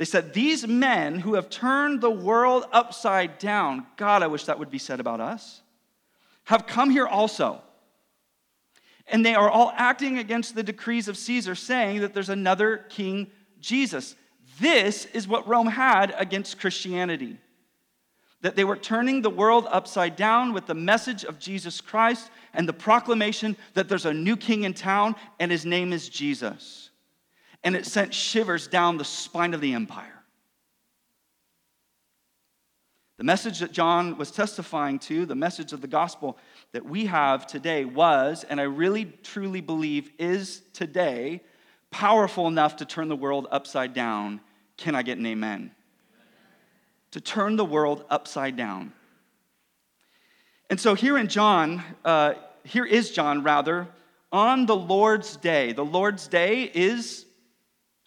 They 0.00 0.06
said, 0.06 0.32
These 0.32 0.66
men 0.66 1.18
who 1.18 1.34
have 1.34 1.50
turned 1.50 2.00
the 2.00 2.10
world 2.10 2.64
upside 2.72 3.38
down, 3.38 3.86
God, 3.98 4.22
I 4.22 4.28
wish 4.28 4.46
that 4.46 4.58
would 4.58 4.70
be 4.70 4.78
said 4.78 4.98
about 4.98 5.20
us, 5.20 5.60
have 6.44 6.66
come 6.66 6.88
here 6.88 7.06
also. 7.06 7.60
And 9.08 9.26
they 9.26 9.34
are 9.34 9.50
all 9.50 9.74
acting 9.76 10.16
against 10.16 10.54
the 10.54 10.62
decrees 10.62 11.06
of 11.06 11.18
Caesar, 11.18 11.54
saying 11.54 12.00
that 12.00 12.14
there's 12.14 12.30
another 12.30 12.78
King 12.88 13.30
Jesus. 13.60 14.16
This 14.58 15.04
is 15.04 15.28
what 15.28 15.46
Rome 15.46 15.66
had 15.66 16.14
against 16.16 16.58
Christianity 16.58 17.36
that 18.40 18.56
they 18.56 18.64
were 18.64 18.76
turning 18.76 19.20
the 19.20 19.28
world 19.28 19.66
upside 19.70 20.16
down 20.16 20.54
with 20.54 20.64
the 20.64 20.72
message 20.72 21.24
of 21.24 21.38
Jesus 21.38 21.82
Christ 21.82 22.30
and 22.54 22.66
the 22.66 22.72
proclamation 22.72 23.54
that 23.74 23.86
there's 23.86 24.06
a 24.06 24.14
new 24.14 24.34
king 24.34 24.64
in 24.64 24.72
town 24.72 25.14
and 25.38 25.50
his 25.50 25.66
name 25.66 25.92
is 25.92 26.08
Jesus 26.08 26.89
and 27.62 27.76
it 27.76 27.86
sent 27.86 28.14
shivers 28.14 28.68
down 28.68 28.96
the 28.96 29.04
spine 29.04 29.54
of 29.54 29.60
the 29.60 29.74
empire. 29.74 30.20
The 33.18 33.24
message 33.24 33.58
that 33.58 33.70
John 33.70 34.16
was 34.16 34.30
testifying 34.30 34.98
to, 35.00 35.26
the 35.26 35.34
message 35.34 35.74
of 35.74 35.82
the 35.82 35.86
gospel 35.86 36.38
that 36.72 36.86
we 36.86 37.04
have 37.04 37.46
today 37.46 37.84
was, 37.84 38.44
and 38.44 38.58
I 38.58 38.64
really 38.64 39.12
truly 39.22 39.60
believe 39.60 40.10
is 40.18 40.62
today, 40.72 41.42
powerful 41.90 42.48
enough 42.48 42.76
to 42.76 42.86
turn 42.86 43.08
the 43.08 43.16
world 43.16 43.46
upside 43.50 43.92
down. 43.92 44.40
Can 44.78 44.94
I 44.94 45.02
get 45.02 45.18
an 45.18 45.26
amen? 45.26 45.52
amen. 45.58 45.70
To 47.10 47.20
turn 47.20 47.56
the 47.56 47.64
world 47.64 48.06
upside 48.08 48.56
down. 48.56 48.94
And 50.70 50.80
so 50.80 50.94
here 50.94 51.18
in 51.18 51.28
John, 51.28 51.82
uh, 52.06 52.34
here 52.64 52.86
is 52.86 53.10
John 53.10 53.42
rather, 53.42 53.86
on 54.32 54.64
the 54.64 54.76
Lord's 54.76 55.36
day. 55.36 55.72
The 55.72 55.84
Lord's 55.84 56.26
day 56.26 56.70
is 56.72 57.26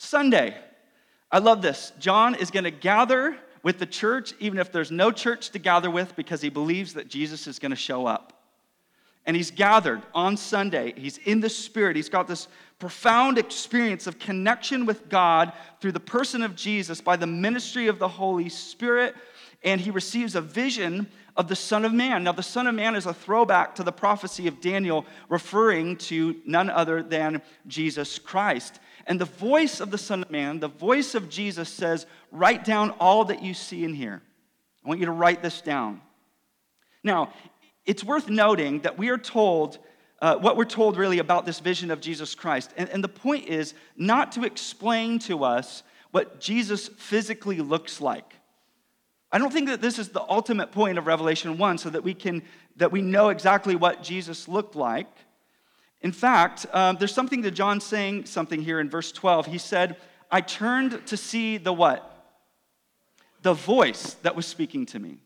Sunday. 0.04 0.56
I 1.32 1.40
love 1.40 1.62
this. 1.62 1.94
John 2.00 2.36
is 2.36 2.52
going 2.52 2.66
to 2.66 2.72
gather 2.72 3.36
with 3.64 3.80
the 3.80 3.86
church, 3.86 4.34
even 4.40 4.60
if 4.60 4.72
there's 4.72 4.92
no 4.92 5.12
church 5.12 5.50
to 5.52 5.60
gather 5.60 5.90
with, 5.90 6.16
because 6.16 6.42
he 6.42 6.50
believes 6.50 6.94
that 6.94 7.08
Jesus 7.08 7.48
is 7.48 7.60
going 7.60 7.72
to 7.72 7.76
show 7.76 8.06
up. 8.06 8.42
And 9.26 9.38
he's 9.38 9.52
gathered 9.52 10.02
on 10.14 10.36
Sunday. 10.36 10.94
He's 10.98 11.18
in 11.20 11.40
the 11.40 11.50
Spirit. 11.50 11.96
He's 11.96 12.10
got 12.10 12.28
this 12.28 12.50
profound 12.78 13.38
experience 13.38 14.06
of 14.06 14.20
connection 14.20 14.86
with 14.86 15.08
God 15.08 15.54
through 15.80 15.94
the 15.94 16.00
person 16.02 16.44
of 16.44 16.58
Jesus 16.58 17.00
by 17.00 17.16
the 17.16 17.26
ministry 17.26 17.88
of 17.88 18.00
the 18.00 18.08
Holy 18.08 18.50
Spirit. 18.50 19.16
And 19.64 19.80
he 19.80 19.92
receives 19.92 20.36
a 20.36 20.42
vision 20.42 21.08
of 21.38 21.48
the 21.48 21.56
Son 21.56 21.86
of 21.86 21.94
Man. 21.94 22.26
Now, 22.26 22.34
the 22.34 22.44
Son 22.44 22.68
of 22.68 22.76
Man 22.76 22.96
is 22.96 23.06
a 23.06 23.14
throwback 23.14 23.76
to 23.76 23.84
the 23.84 23.94
prophecy 23.94 24.48
of 24.48 24.60
Daniel, 24.60 25.06
referring 25.30 25.96
to 25.98 26.36
none 26.46 26.70
other 26.70 27.02
than 27.02 27.42
Jesus 27.66 28.20
Christ. 28.20 28.80
And 29.06 29.20
the 29.20 29.26
voice 29.26 29.80
of 29.80 29.92
the 29.92 29.98
Son 29.98 30.22
of 30.22 30.32
Man, 30.32 30.60
the 30.60 30.68
voice 30.68 31.16
of 31.16 31.30
Jesus 31.30 31.70
says, 31.70 32.06
Write 32.32 32.64
down 32.64 32.92
all 33.00 33.26
that 33.26 33.44
you 33.44 33.54
see 33.54 33.84
and 33.84 33.96
hear. 33.96 34.22
I 34.84 34.88
want 34.88 35.00
you 35.00 35.06
to 35.06 35.12
write 35.12 35.42
this 35.42 35.62
down. 35.62 36.02
Now, 37.04 37.34
it's 37.86 38.04
worth 38.04 38.30
noting 38.30 38.80
that 38.82 38.98
we 38.98 39.10
are 39.10 39.18
told 39.18 39.78
uh, 40.22 40.38
what 40.38 40.56
we're 40.56 40.64
told 40.64 40.96
really 40.96 41.20
about 41.20 41.46
this 41.46 41.60
vision 41.60 41.92
of 41.92 42.00
Jesus 42.00 42.34
Christ. 42.34 42.74
And, 42.78 42.88
and 42.90 43.04
the 43.04 43.10
point 43.10 43.50
is 43.50 43.74
not 43.98 44.32
to 44.34 44.46
explain 44.46 45.20
to 45.20 45.44
us 45.44 45.84
what 46.12 46.40
Jesus 46.40 46.88
physically 46.88 47.60
looks 47.60 48.00
like. 48.00 48.36
I 49.34 49.38
don't 49.38 49.52
think 49.52 49.68
that 49.68 49.82
this 49.82 50.00
is 50.00 50.10
the 50.10 50.22
ultimate 50.22 50.72
point 50.72 50.98
of 50.98 51.08
Revelation 51.08 51.58
1 51.58 51.78
so 51.80 51.90
that 51.90 52.04
we 52.04 52.14
can 52.14 52.44
that 52.78 52.92
we 52.92 53.02
know 53.02 53.30
exactly 53.30 53.76
what 53.76 54.02
Jesus 54.02 54.48
looked 54.48 54.76
like. 54.76 55.08
In 56.04 56.12
fact, 56.12 56.66
um, 56.74 56.98
there's 57.00 57.14
something 57.14 57.42
to 57.44 57.52
John 57.52 57.80
saying 57.80 58.26
something 58.26 58.62
here 58.62 58.80
in 58.82 58.90
verse 58.90 59.12
12. 59.12 59.48
He 59.48 59.58
said, 59.58 59.96
I 60.30 60.42
turned 60.42 61.08
to 61.08 61.18
see 61.18 61.58
the 61.58 61.72
what? 61.72 62.10
The 63.42 63.54
voice 63.54 64.16
that 64.24 64.36
was 64.36 64.46
speaking 64.46 64.86
to 64.88 65.00
me. 65.00 65.20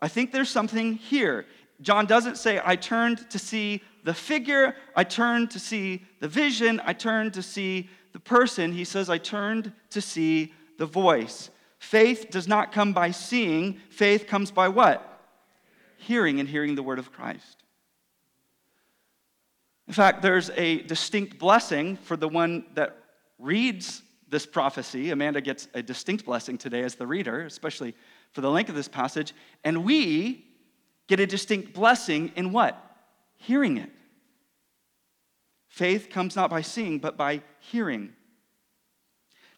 I 0.00 0.08
think 0.08 0.32
there's 0.32 0.48
something 0.48 0.94
here. 0.94 1.44
John 1.80 2.06
doesn't 2.06 2.38
say, 2.38 2.60
I 2.64 2.76
turned 2.76 3.28
to 3.30 3.38
see 3.38 3.82
the 4.04 4.14
figure, 4.14 4.74
I 4.96 5.04
turned 5.04 5.50
to 5.50 5.58
see 5.58 6.04
the 6.20 6.28
vision, 6.28 6.80
I 6.84 6.92
turned 6.92 7.34
to 7.34 7.42
see 7.42 7.90
the 8.12 8.20
person. 8.20 8.72
He 8.72 8.84
says, 8.84 9.10
I 9.10 9.18
turned 9.18 9.72
to 9.90 10.00
see 10.00 10.54
the 10.78 10.86
voice. 10.86 11.50
Faith 11.78 12.28
does 12.30 12.48
not 12.48 12.72
come 12.72 12.92
by 12.92 13.10
seeing, 13.10 13.80
faith 13.90 14.26
comes 14.26 14.50
by 14.50 14.68
what? 14.68 15.04
Hearing 15.98 16.40
and 16.40 16.48
hearing 16.48 16.74
the 16.74 16.82
word 16.82 16.98
of 16.98 17.12
Christ. 17.12 17.57
In 19.88 19.94
fact, 19.94 20.20
there's 20.20 20.50
a 20.50 20.82
distinct 20.82 21.38
blessing 21.38 21.96
for 21.96 22.16
the 22.16 22.28
one 22.28 22.66
that 22.74 22.98
reads 23.38 24.02
this 24.28 24.44
prophecy. 24.44 25.10
Amanda 25.10 25.40
gets 25.40 25.66
a 25.72 25.82
distinct 25.82 26.26
blessing 26.26 26.58
today 26.58 26.82
as 26.82 26.94
the 26.94 27.06
reader, 27.06 27.46
especially 27.46 27.94
for 28.32 28.42
the 28.42 28.50
length 28.50 28.68
of 28.68 28.74
this 28.74 28.86
passage. 28.86 29.34
And 29.64 29.84
we 29.84 30.44
get 31.06 31.20
a 31.20 31.26
distinct 31.26 31.72
blessing 31.72 32.32
in 32.36 32.52
what? 32.52 32.78
Hearing 33.36 33.78
it. 33.78 33.90
Faith 35.68 36.10
comes 36.10 36.36
not 36.36 36.50
by 36.50 36.60
seeing, 36.60 36.98
but 36.98 37.16
by 37.16 37.42
hearing. 37.58 38.12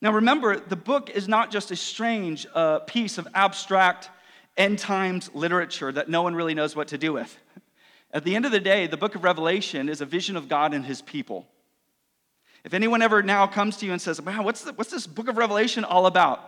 Now 0.00 0.12
remember, 0.12 0.60
the 0.60 0.76
book 0.76 1.10
is 1.10 1.26
not 1.26 1.50
just 1.50 1.72
a 1.72 1.76
strange 1.76 2.46
uh, 2.54 2.80
piece 2.80 3.18
of 3.18 3.26
abstract 3.34 4.10
end 4.56 4.78
times 4.78 5.28
literature 5.34 5.90
that 5.90 6.08
no 6.08 6.22
one 6.22 6.36
really 6.36 6.54
knows 6.54 6.76
what 6.76 6.88
to 6.88 6.98
do 6.98 7.12
with. 7.12 7.36
At 8.12 8.24
the 8.24 8.34
end 8.34 8.44
of 8.44 8.52
the 8.52 8.60
day, 8.60 8.86
the 8.86 8.96
book 8.96 9.14
of 9.14 9.22
Revelation 9.22 9.88
is 9.88 10.00
a 10.00 10.06
vision 10.06 10.36
of 10.36 10.48
God 10.48 10.74
and 10.74 10.84
his 10.84 11.00
people. 11.00 11.46
If 12.64 12.74
anyone 12.74 13.02
ever 13.02 13.22
now 13.22 13.46
comes 13.46 13.76
to 13.78 13.86
you 13.86 13.92
and 13.92 14.02
says, 14.02 14.20
wow, 14.20 14.42
what's, 14.42 14.64
the, 14.64 14.72
what's 14.72 14.90
this 14.90 15.06
book 15.06 15.28
of 15.28 15.38
Revelation 15.38 15.84
all 15.84 16.06
about? 16.06 16.40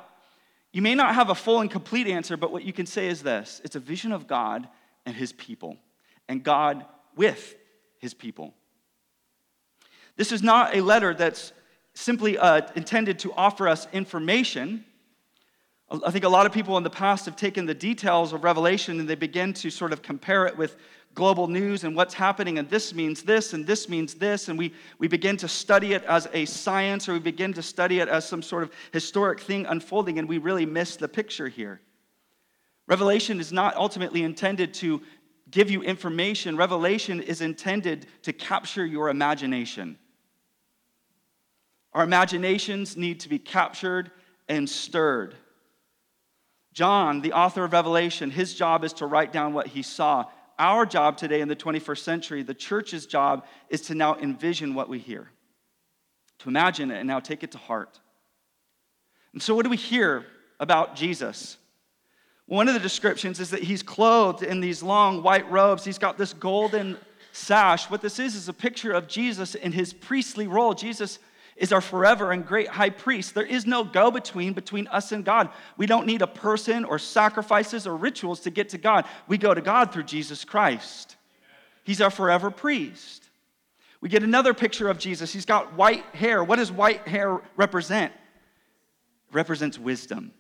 You 0.73 0.83
may 0.83 0.95
not 0.95 1.15
have 1.15 1.31
a 1.31 1.35
full 1.35 1.61
and 1.61 1.71
complete 1.71 2.07
answer, 2.07 2.37
but 2.37 2.51
what 2.51 2.65
you 2.65 2.73
can 2.73 2.87
say 2.87 3.09
is 3.09 3.23
this 3.23 3.61
it's 3.65 3.77
a 3.77 3.81
vision 3.81 4.13
of 4.13 4.27
God 4.27 4.69
and 5.07 5.15
his 5.15 5.33
people, 5.33 5.77
and 6.29 6.43
God 6.43 6.85
with 7.17 7.57
his 7.99 8.15
people. 8.15 8.55
This 10.17 10.33
is 10.33 10.43
not 10.43 10.77
a 10.77 10.81
letter 10.81 11.15
that's 11.15 11.53
simply 11.95 12.39
uh, 12.39 12.63
intended 12.75 13.19
to 13.21 13.33
offer 13.33 13.69
us 13.69 13.87
information. 13.93 14.85
I 16.05 16.11
think 16.11 16.25
a 16.25 16.29
lot 16.29 16.47
of 16.47 16.53
people 16.53 16.79
in 16.79 16.83
the 16.83 16.91
past 16.91 17.27
have 17.27 17.37
taken 17.37 17.67
the 17.67 17.75
details 17.75 18.33
of 18.33 18.45
Revelation 18.45 18.99
and 18.99 19.09
they 19.09 19.15
begin 19.15 19.53
to 19.55 19.69
sort 19.69 19.93
of 19.93 20.01
compare 20.01 20.47
it 20.47 20.57
with 20.57 20.77
global 21.15 21.47
news 21.47 21.85
and 21.85 21.95
what's 21.95 22.15
happening, 22.15 22.59
and 22.59 22.69
this 22.71 22.95
means 22.95 23.23
this, 23.23 23.53
and 23.53 23.67
this 23.67 23.89
means 23.89 24.15
this, 24.15 24.49
and 24.49 24.59
we, 24.59 24.73
we 24.99 25.09
begin 25.09 25.37
to 25.37 25.49
study 25.49 25.93
it 25.93 26.03
as 26.05 26.27
a 26.33 26.47
science 26.47 27.09
or 27.09 27.13
we 27.13 27.19
begin 27.19 27.53
to 27.53 27.63
study 27.63 28.01
it 28.01 28.09
as 28.09 28.27
some 28.27 28.43
sort 28.43 28.63
of 28.63 28.71
historic 28.93 29.41
thing 29.41 29.67
unfolding, 29.67 30.19
and 30.19 30.27
we 30.27 30.39
really 30.39 30.65
miss 30.65 30.97
the 30.97 31.09
picture 31.09 31.49
here. 31.49 31.81
Revelation 32.87 33.41
is 33.41 33.53
not 33.53 33.77
ultimately 33.77 34.23
intended 34.23 34.73
to 34.75 35.03
give 35.51 35.71
you 35.71 35.83
information, 35.83 36.57
revelation 36.57 37.21
is 37.21 37.43
intended 37.43 38.07
to 38.23 38.33
capture 38.33 38.87
your 38.87 39.11
imagination. 39.11 39.99
Our 41.93 42.05
imaginations 42.05 42.97
need 42.97 43.21
to 43.21 43.29
be 43.29 43.39
captured 43.39 44.11
and 44.49 44.67
stirred. 44.69 45.35
John, 46.73 47.21
the 47.21 47.33
author 47.33 47.65
of 47.65 47.73
Revelation, 47.73 48.31
his 48.31 48.55
job 48.55 48.85
is 48.85 48.93
to 48.95 49.07
write 49.07 49.33
down 49.33 49.53
what 49.53 49.69
he 49.69 49.83
saw. 49.83 50.27
Our 50.59 50.87
job 50.87 51.17
today 51.17 51.41
in 51.41 51.49
the 51.49 51.57
21st 51.57 51.99
century, 51.99 52.43
the 52.43 52.55
church's 52.55 53.07
job, 53.07 53.45
is 53.69 53.83
to 53.83 53.95
now 53.95 54.17
envision 54.17 54.75
what 54.75 54.89
we 54.89 54.99
hear, 54.99 55.29
to 56.39 56.49
imagine 56.49 56.91
it 56.91 56.99
and 56.99 57.07
now 57.07 57.21
take 57.21 57.43
it 57.43 57.53
to 57.53 57.59
heart. 57.59 58.01
And 59.33 59.43
so, 59.43 59.55
what 59.55 59.65
do 59.65 59.71
we 59.71 59.77
hear 59.77 60.25
about 60.61 60.97
Jesus? 60.97 61.57
One 62.47 62.69
of 62.69 62.75
the 62.75 62.81
descriptions 62.81 63.41
is 63.41 63.51
that 63.51 63.63
he's 63.63 63.83
clothed 63.83 64.43
in 64.43 64.61
these 64.61 64.83
long 64.83 65.23
white 65.23 65.51
robes. 65.51 65.85
He's 65.85 65.99
got 65.99 66.19
this 66.19 66.33
golden 66.33 66.99
sash. 67.33 67.89
What 67.89 68.03
this 68.03 68.19
is, 68.19 68.35
is 68.35 68.49
a 68.49 68.53
picture 68.53 68.93
of 68.93 69.09
Jesus 69.09 69.55
in 69.55 69.73
his 69.73 69.93
priestly 69.93 70.47
role. 70.47 70.75
Jesus 70.75 71.19
is 71.63 71.73
our 71.73 71.81
forever 71.81 72.33
and 72.33 72.45
great 72.45 72.67
high 72.67 72.91
priest. 72.91 73.37
There 73.37 73.47
is 73.47 73.67
no 73.67 73.85
go 73.85 74.11
between 74.11 74.53
between 74.53 74.89
us 74.89 75.13
and 75.13 75.25
God. 75.25 75.49
We 75.77 75.87
don't 75.87 76.07
need 76.09 76.21
a 76.21 76.27
person 76.27 76.85
or 76.85 76.99
sacrifices 76.99 77.87
or 77.87 77.97
rituals 77.97 78.41
to 78.41 78.51
get 78.51 78.71
to 78.71 78.79
God. 78.79 79.05
We 79.29 79.39
go 79.39 79.55
to 79.55 79.61
God 79.61 79.93
through 79.93 80.03
Jesus 80.03 80.45
Christ. 80.45 81.17
He's 81.85 82.01
our 82.01 82.11
forever 82.11 82.51
priest. 82.51 83.31
We 84.01 84.09
get 84.09 84.25
another 84.25 84.55
picture 84.55 84.89
of 84.89 84.99
Jesus. 84.99 85.33
He's 85.33 85.47
got 85.47 85.75
white 85.75 86.05
hair. 86.07 86.43
What 86.43 86.57
does 86.57 86.73
white 86.73 87.07
hair 87.07 87.41
represent? 87.57 88.13
It 88.13 89.35
represents 89.35 89.79
wisdom. 89.79 90.33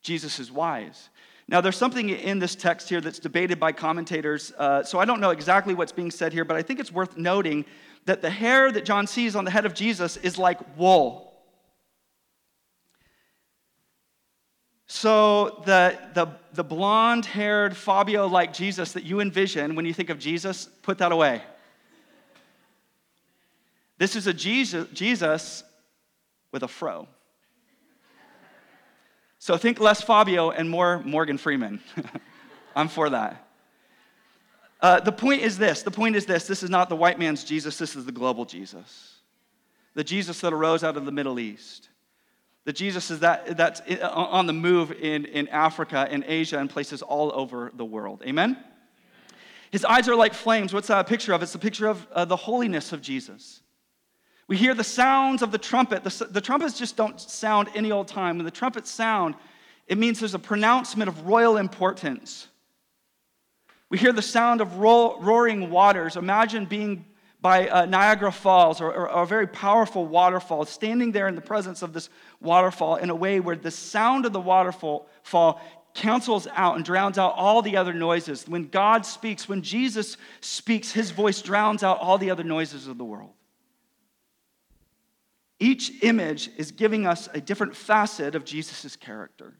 Jesus 0.00 0.38
is 0.38 0.50
wise. 0.50 1.10
Now, 1.46 1.60
there's 1.60 1.76
something 1.76 2.08
in 2.08 2.38
this 2.38 2.54
text 2.54 2.88
here 2.88 3.02
that's 3.02 3.18
debated 3.18 3.60
by 3.60 3.72
commentators, 3.72 4.52
uh, 4.56 4.82
so 4.82 4.98
I 4.98 5.04
don't 5.04 5.20
know 5.20 5.30
exactly 5.30 5.74
what's 5.74 5.92
being 5.92 6.10
said 6.10 6.32
here, 6.32 6.44
but 6.46 6.56
I 6.56 6.62
think 6.62 6.80
it's 6.80 6.92
worth 6.92 7.18
noting 7.18 7.66
that 8.10 8.22
the 8.22 8.30
hair 8.30 8.72
that 8.72 8.84
John 8.84 9.06
sees 9.06 9.36
on 9.36 9.44
the 9.44 9.52
head 9.52 9.64
of 9.66 9.72
Jesus 9.72 10.16
is 10.16 10.36
like 10.36 10.58
wool. 10.76 11.32
So, 14.88 15.62
the, 15.64 15.96
the, 16.14 16.26
the 16.52 16.64
blonde 16.64 17.24
haired 17.24 17.76
Fabio 17.76 18.26
like 18.26 18.52
Jesus 18.52 18.94
that 18.94 19.04
you 19.04 19.20
envision 19.20 19.76
when 19.76 19.86
you 19.86 19.94
think 19.94 20.10
of 20.10 20.18
Jesus, 20.18 20.68
put 20.82 20.98
that 20.98 21.12
away. 21.12 21.40
This 23.96 24.16
is 24.16 24.26
a 24.26 24.34
Jesus, 24.34 24.88
Jesus 24.92 25.62
with 26.50 26.64
a 26.64 26.68
fro. 26.68 27.06
So, 29.38 29.56
think 29.56 29.78
less 29.78 30.02
Fabio 30.02 30.50
and 30.50 30.68
more 30.68 30.98
Morgan 31.04 31.38
Freeman. 31.38 31.78
I'm 32.74 32.88
for 32.88 33.10
that. 33.10 33.49
Uh, 34.82 34.98
the 35.00 35.12
point 35.12 35.42
is 35.42 35.58
this 35.58 35.82
the 35.82 35.90
point 35.90 36.16
is 36.16 36.26
this 36.26 36.46
this 36.46 36.62
is 36.62 36.70
not 36.70 36.88
the 36.88 36.96
white 36.96 37.18
man's 37.18 37.44
Jesus, 37.44 37.76
this 37.78 37.96
is 37.96 38.04
the 38.04 38.12
global 38.12 38.44
Jesus. 38.44 39.16
The 39.94 40.04
Jesus 40.04 40.40
that 40.40 40.52
arose 40.52 40.84
out 40.84 40.96
of 40.96 41.04
the 41.04 41.12
Middle 41.12 41.38
East. 41.38 41.88
The 42.64 42.72
Jesus 42.72 43.10
is 43.10 43.20
that, 43.20 43.56
that's 43.56 43.80
on 44.02 44.46
the 44.46 44.52
move 44.52 44.92
in, 44.92 45.24
in 45.24 45.48
Africa 45.48 46.06
and 46.10 46.22
Asia 46.26 46.58
and 46.58 46.68
places 46.68 47.02
all 47.02 47.32
over 47.34 47.72
the 47.74 47.84
world. 47.84 48.22
Amen? 48.26 48.56
His 49.70 49.84
eyes 49.84 50.08
are 50.08 50.14
like 50.14 50.34
flames. 50.34 50.72
What's 50.72 50.88
that 50.88 51.00
a 51.00 51.04
picture 51.04 51.32
of? 51.32 51.42
It's 51.42 51.54
a 51.54 51.58
picture 51.58 51.86
of 51.86 52.06
uh, 52.12 52.24
the 52.26 52.36
holiness 52.36 52.92
of 52.92 53.00
Jesus. 53.00 53.62
We 54.46 54.56
hear 54.56 54.74
the 54.74 54.84
sounds 54.84 55.42
of 55.42 55.52
the 55.52 55.58
trumpet. 55.58 56.04
The, 56.04 56.26
the 56.28 56.40
trumpets 56.40 56.78
just 56.78 56.96
don't 56.96 57.20
sound 57.20 57.68
any 57.74 57.92
old 57.92 58.08
time. 58.08 58.36
When 58.36 58.44
the 58.44 58.50
trumpets 58.50 58.90
sound, 58.90 59.36
it 59.86 59.96
means 59.96 60.20
there's 60.20 60.34
a 60.34 60.38
pronouncement 60.38 61.08
of 61.08 61.26
royal 61.26 61.56
importance. 61.56 62.48
We 63.90 63.98
hear 63.98 64.12
the 64.12 64.22
sound 64.22 64.60
of 64.60 64.78
roaring 64.78 65.68
waters. 65.68 66.16
Imagine 66.16 66.64
being 66.64 67.04
by 67.42 67.68
uh, 67.68 67.86
Niagara 67.86 68.30
Falls 68.30 68.80
or, 68.80 68.92
or, 68.92 69.10
or, 69.10 69.22
a 69.22 69.26
very 69.26 69.46
powerful 69.46 70.06
waterfall, 70.06 70.64
standing 70.64 71.10
there 71.10 71.26
in 71.26 71.34
the 71.34 71.40
presence 71.40 71.82
of 71.82 71.92
this 71.92 72.08
waterfall 72.40 72.96
in 72.96 73.10
a 73.10 73.14
way 73.14 73.40
where 73.40 73.56
the 73.56 73.70
sound 73.70 74.26
of 74.26 74.32
the 74.32 74.40
waterfall 74.40 75.08
fall 75.22 75.60
cancels 75.94 76.46
out 76.54 76.76
and 76.76 76.84
drowns 76.84 77.18
out 77.18 77.34
all 77.36 77.62
the 77.62 77.76
other 77.76 77.94
noises. 77.94 78.46
When 78.46 78.68
God 78.68 79.04
speaks, 79.04 79.48
when 79.48 79.62
Jesus 79.62 80.16
speaks, 80.40 80.92
his 80.92 81.10
voice 81.10 81.42
drowns 81.42 81.82
out 81.82 81.98
all 81.98 82.18
the 82.18 82.30
other 82.30 82.44
noises 82.44 82.86
of 82.86 82.98
the 82.98 83.04
world. 83.04 83.32
Each 85.58 86.02
image 86.02 86.50
is 86.56 86.70
giving 86.70 87.06
us 87.06 87.28
a 87.34 87.40
different 87.40 87.74
facet 87.74 88.34
of 88.34 88.44
Jesus' 88.44 88.96
character 88.96 89.59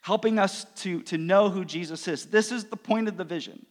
helping 0.00 0.38
us 0.38 0.64
to, 0.76 1.02
to 1.02 1.18
know 1.18 1.50
who 1.50 1.64
Jesus 1.64 2.08
is. 2.08 2.26
This 2.26 2.52
is 2.52 2.64
the 2.64 2.76
point 2.76 3.08
of 3.08 3.16
the 3.16 3.24
vision 3.24 3.66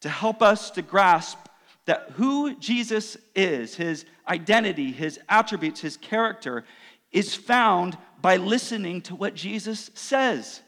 to 0.00 0.08
help 0.08 0.42
us 0.42 0.70
to 0.72 0.82
grasp 0.82 1.38
that 1.86 2.10
who 2.12 2.54
Jesus 2.56 3.16
is, 3.34 3.74
his 3.74 4.04
identity, 4.28 4.90
his 4.90 5.18
attributes, 5.28 5.80
his 5.80 5.96
character, 5.96 6.64
is 7.12 7.34
found 7.34 7.96
by 8.20 8.36
listening 8.36 9.02
to 9.02 9.14
what 9.14 9.34
Jesus 9.34 9.90
says. 9.94 10.60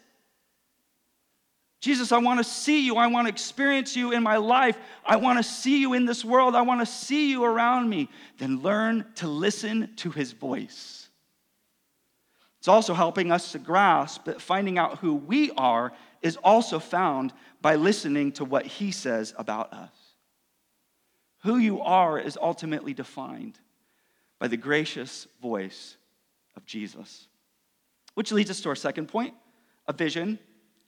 Jesus, 1.80 2.12
I 2.12 2.18
want 2.18 2.40
to 2.40 2.44
see 2.44 2.84
you. 2.84 2.96
I 2.96 3.06
want 3.06 3.26
to 3.26 3.32
experience 3.32 3.94
you 3.94 4.12
in 4.12 4.22
my 4.22 4.38
life. 4.38 4.76
I 5.04 5.16
want 5.16 5.38
to 5.38 5.42
see 5.42 5.80
you 5.80 5.92
in 5.92 6.04
this 6.04 6.24
world. 6.24 6.54
I 6.54 6.62
want 6.62 6.80
to 6.80 6.86
see 6.86 7.30
you 7.30 7.44
around 7.44 7.88
me. 7.88 8.08
Then 8.38 8.60
learn 8.60 9.04
to 9.16 9.28
listen 9.28 9.94
to 9.96 10.10
his 10.10 10.32
voice. 10.32 11.05
It's 12.66 12.68
also 12.68 12.94
helping 12.94 13.30
us 13.30 13.52
to 13.52 13.60
grasp 13.60 14.24
that 14.24 14.40
finding 14.40 14.76
out 14.76 14.98
who 14.98 15.14
we 15.14 15.52
are 15.52 15.92
is 16.20 16.36
also 16.42 16.80
found 16.80 17.32
by 17.62 17.76
listening 17.76 18.32
to 18.32 18.44
what 18.44 18.66
he 18.66 18.90
says 18.90 19.32
about 19.38 19.72
us. 19.72 19.92
Who 21.44 21.58
you 21.58 21.80
are 21.80 22.18
is 22.18 22.36
ultimately 22.36 22.92
defined 22.92 23.56
by 24.40 24.48
the 24.48 24.56
gracious 24.56 25.28
voice 25.40 25.96
of 26.56 26.66
Jesus. 26.66 27.28
Which 28.14 28.32
leads 28.32 28.50
us 28.50 28.60
to 28.62 28.68
our 28.70 28.74
second 28.74 29.06
point 29.06 29.34
a 29.86 29.92
vision 29.92 30.36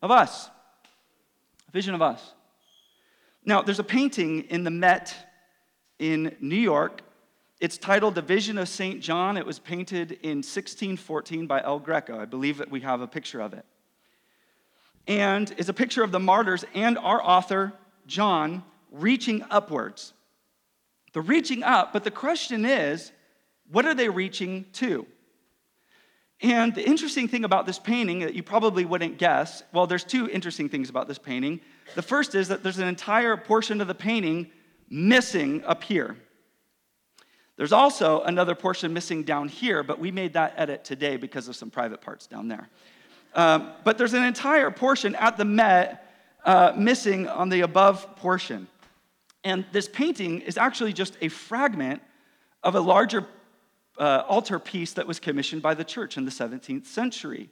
of 0.02 0.10
us. 0.10 0.50
A 1.68 1.70
vision 1.70 1.94
of 1.94 2.02
us. 2.02 2.32
Now, 3.44 3.62
there's 3.62 3.78
a 3.78 3.84
painting 3.84 4.40
in 4.50 4.64
the 4.64 4.72
Met 4.72 5.14
in 6.00 6.34
New 6.40 6.56
York 6.56 7.02
it's 7.60 7.76
titled 7.76 8.14
The 8.14 8.22
Vision 8.22 8.56
of 8.56 8.68
St. 8.68 9.00
John. 9.00 9.36
It 9.36 9.44
was 9.44 9.58
painted 9.58 10.12
in 10.22 10.38
1614 10.38 11.46
by 11.46 11.60
El 11.62 11.80
Greco. 11.80 12.18
I 12.18 12.24
believe 12.24 12.58
that 12.58 12.70
we 12.70 12.80
have 12.80 13.00
a 13.00 13.08
picture 13.08 13.40
of 13.40 13.52
it. 13.52 13.64
And 15.08 15.52
it's 15.56 15.68
a 15.68 15.74
picture 15.74 16.04
of 16.04 16.12
the 16.12 16.20
martyrs 16.20 16.64
and 16.74 16.96
our 16.98 17.20
author, 17.24 17.72
John, 18.06 18.62
reaching 18.92 19.44
upwards. 19.50 20.12
They're 21.12 21.22
reaching 21.22 21.64
up, 21.64 21.92
but 21.92 22.04
the 22.04 22.10
question 22.10 22.64
is, 22.64 23.10
what 23.70 23.86
are 23.86 23.94
they 23.94 24.08
reaching 24.08 24.66
to? 24.74 25.06
And 26.40 26.72
the 26.72 26.86
interesting 26.86 27.26
thing 27.26 27.44
about 27.44 27.66
this 27.66 27.78
painting 27.78 28.20
that 28.20 28.34
you 28.34 28.44
probably 28.44 28.84
wouldn't 28.84 29.18
guess 29.18 29.64
well, 29.72 29.88
there's 29.88 30.04
two 30.04 30.28
interesting 30.28 30.68
things 30.68 30.88
about 30.88 31.08
this 31.08 31.18
painting. 31.18 31.60
The 31.96 32.02
first 32.02 32.36
is 32.36 32.48
that 32.48 32.62
there's 32.62 32.78
an 32.78 32.86
entire 32.86 33.36
portion 33.36 33.80
of 33.80 33.88
the 33.88 33.94
painting 33.94 34.50
missing 34.88 35.64
up 35.64 35.82
here. 35.82 36.16
There's 37.58 37.72
also 37.72 38.22
another 38.22 38.54
portion 38.54 38.92
missing 38.92 39.24
down 39.24 39.48
here, 39.48 39.82
but 39.82 39.98
we 39.98 40.12
made 40.12 40.34
that 40.34 40.54
edit 40.56 40.84
today 40.84 41.16
because 41.16 41.48
of 41.48 41.56
some 41.56 41.70
private 41.70 42.00
parts 42.00 42.28
down 42.28 42.46
there. 42.46 42.68
Um, 43.34 43.72
but 43.82 43.98
there's 43.98 44.14
an 44.14 44.22
entire 44.22 44.70
portion 44.70 45.16
at 45.16 45.36
the 45.36 45.44
Met 45.44 46.08
uh, 46.44 46.72
missing 46.76 47.26
on 47.26 47.48
the 47.48 47.62
above 47.62 48.14
portion. 48.14 48.68
And 49.42 49.64
this 49.72 49.88
painting 49.88 50.40
is 50.42 50.56
actually 50.56 50.92
just 50.92 51.16
a 51.20 51.28
fragment 51.28 52.00
of 52.62 52.76
a 52.76 52.80
larger 52.80 53.26
uh, 53.98 54.22
altar 54.28 54.60
piece 54.60 54.92
that 54.92 55.08
was 55.08 55.18
commissioned 55.18 55.60
by 55.60 55.74
the 55.74 55.84
church 55.84 56.16
in 56.16 56.24
the 56.24 56.30
17th 56.30 56.86
century. 56.86 57.50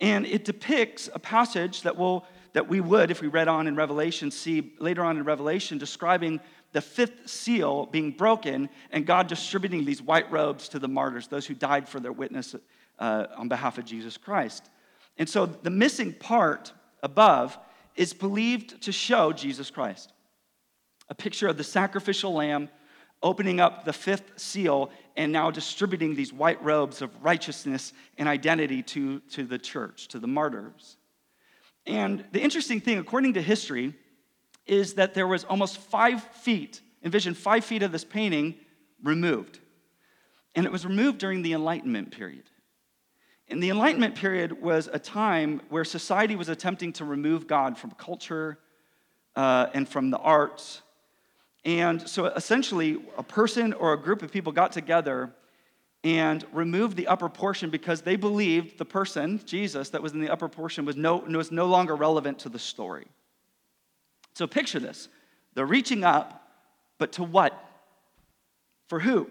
And 0.00 0.24
it 0.24 0.44
depicts 0.44 1.10
a 1.12 1.18
passage 1.18 1.82
that, 1.82 1.96
will, 1.96 2.26
that 2.52 2.68
we 2.68 2.80
would, 2.80 3.10
if 3.10 3.20
we 3.20 3.26
read 3.26 3.48
on 3.48 3.66
in 3.66 3.74
Revelation, 3.74 4.30
see 4.30 4.72
later 4.78 5.02
on 5.02 5.16
in 5.16 5.24
Revelation, 5.24 5.78
describing 5.78 6.38
the 6.72 6.80
fifth 6.80 7.28
seal 7.28 7.86
being 7.86 8.10
broken 8.10 8.68
and 8.90 9.06
God 9.06 9.26
distributing 9.26 9.84
these 9.84 10.02
white 10.02 10.30
robes 10.30 10.68
to 10.70 10.78
the 10.78 10.88
martyrs, 10.88 11.28
those 11.28 11.46
who 11.46 11.54
died 11.54 11.88
for 11.88 12.00
their 12.00 12.12
witness 12.12 12.54
uh, 12.98 13.26
on 13.36 13.48
behalf 13.48 13.78
of 13.78 13.84
Jesus 13.84 14.16
Christ. 14.16 14.70
And 15.18 15.28
so 15.28 15.46
the 15.46 15.70
missing 15.70 16.12
part 16.12 16.72
above 17.02 17.58
is 17.94 18.14
believed 18.14 18.82
to 18.82 18.92
show 18.92 19.32
Jesus 19.32 19.70
Christ. 19.70 20.12
A 21.08 21.14
picture 21.14 21.48
of 21.48 21.58
the 21.58 21.64
sacrificial 21.64 22.32
lamb 22.32 22.70
opening 23.22 23.60
up 23.60 23.84
the 23.84 23.92
fifth 23.92 24.38
seal 24.38 24.90
and 25.16 25.30
now 25.30 25.50
distributing 25.50 26.14
these 26.14 26.32
white 26.32 26.62
robes 26.64 27.02
of 27.02 27.10
righteousness 27.22 27.92
and 28.18 28.28
identity 28.28 28.82
to, 28.82 29.20
to 29.20 29.44
the 29.44 29.58
church, 29.58 30.08
to 30.08 30.18
the 30.18 30.26
martyrs. 30.26 30.96
And 31.86 32.24
the 32.32 32.40
interesting 32.40 32.80
thing, 32.80 32.98
according 32.98 33.34
to 33.34 33.42
history, 33.42 33.94
is 34.66 34.94
that 34.94 35.14
there 35.14 35.26
was 35.26 35.44
almost 35.44 35.78
five 35.78 36.22
feet, 36.22 36.80
envision 37.02 37.34
five 37.34 37.64
feet 37.64 37.82
of 37.82 37.92
this 37.92 38.04
painting 38.04 38.54
removed. 39.02 39.58
And 40.54 40.66
it 40.66 40.72
was 40.72 40.84
removed 40.84 41.18
during 41.18 41.42
the 41.42 41.52
Enlightenment 41.52 42.10
period. 42.10 42.44
And 43.48 43.62
the 43.62 43.70
Enlightenment 43.70 44.14
period 44.14 44.62
was 44.62 44.88
a 44.92 44.98
time 44.98 45.60
where 45.68 45.84
society 45.84 46.36
was 46.36 46.48
attempting 46.48 46.92
to 46.94 47.04
remove 47.04 47.46
God 47.46 47.76
from 47.76 47.90
culture 47.92 48.58
uh, 49.34 49.66
and 49.74 49.88
from 49.88 50.10
the 50.10 50.18
arts. 50.18 50.82
And 51.64 52.08
so 52.08 52.26
essentially, 52.26 53.02
a 53.16 53.22
person 53.22 53.72
or 53.72 53.92
a 53.92 54.00
group 54.00 54.22
of 54.22 54.32
people 54.32 54.52
got 54.52 54.72
together 54.72 55.34
and 56.04 56.44
removed 56.52 56.96
the 56.96 57.06
upper 57.06 57.28
portion 57.28 57.70
because 57.70 58.02
they 58.02 58.16
believed 58.16 58.78
the 58.78 58.84
person, 58.84 59.40
Jesus, 59.44 59.90
that 59.90 60.02
was 60.02 60.12
in 60.12 60.20
the 60.20 60.30
upper 60.30 60.48
portion 60.48 60.84
was 60.84 60.96
no, 60.96 61.18
was 61.18 61.52
no 61.52 61.66
longer 61.66 61.94
relevant 61.94 62.40
to 62.40 62.48
the 62.48 62.58
story. 62.58 63.06
So 64.34 64.46
picture 64.46 64.80
this 64.80 65.08
they're 65.54 65.66
reaching 65.66 66.04
up, 66.04 66.48
but 66.98 67.12
to 67.12 67.24
what? 67.24 67.52
For 68.88 69.00
who? 69.00 69.28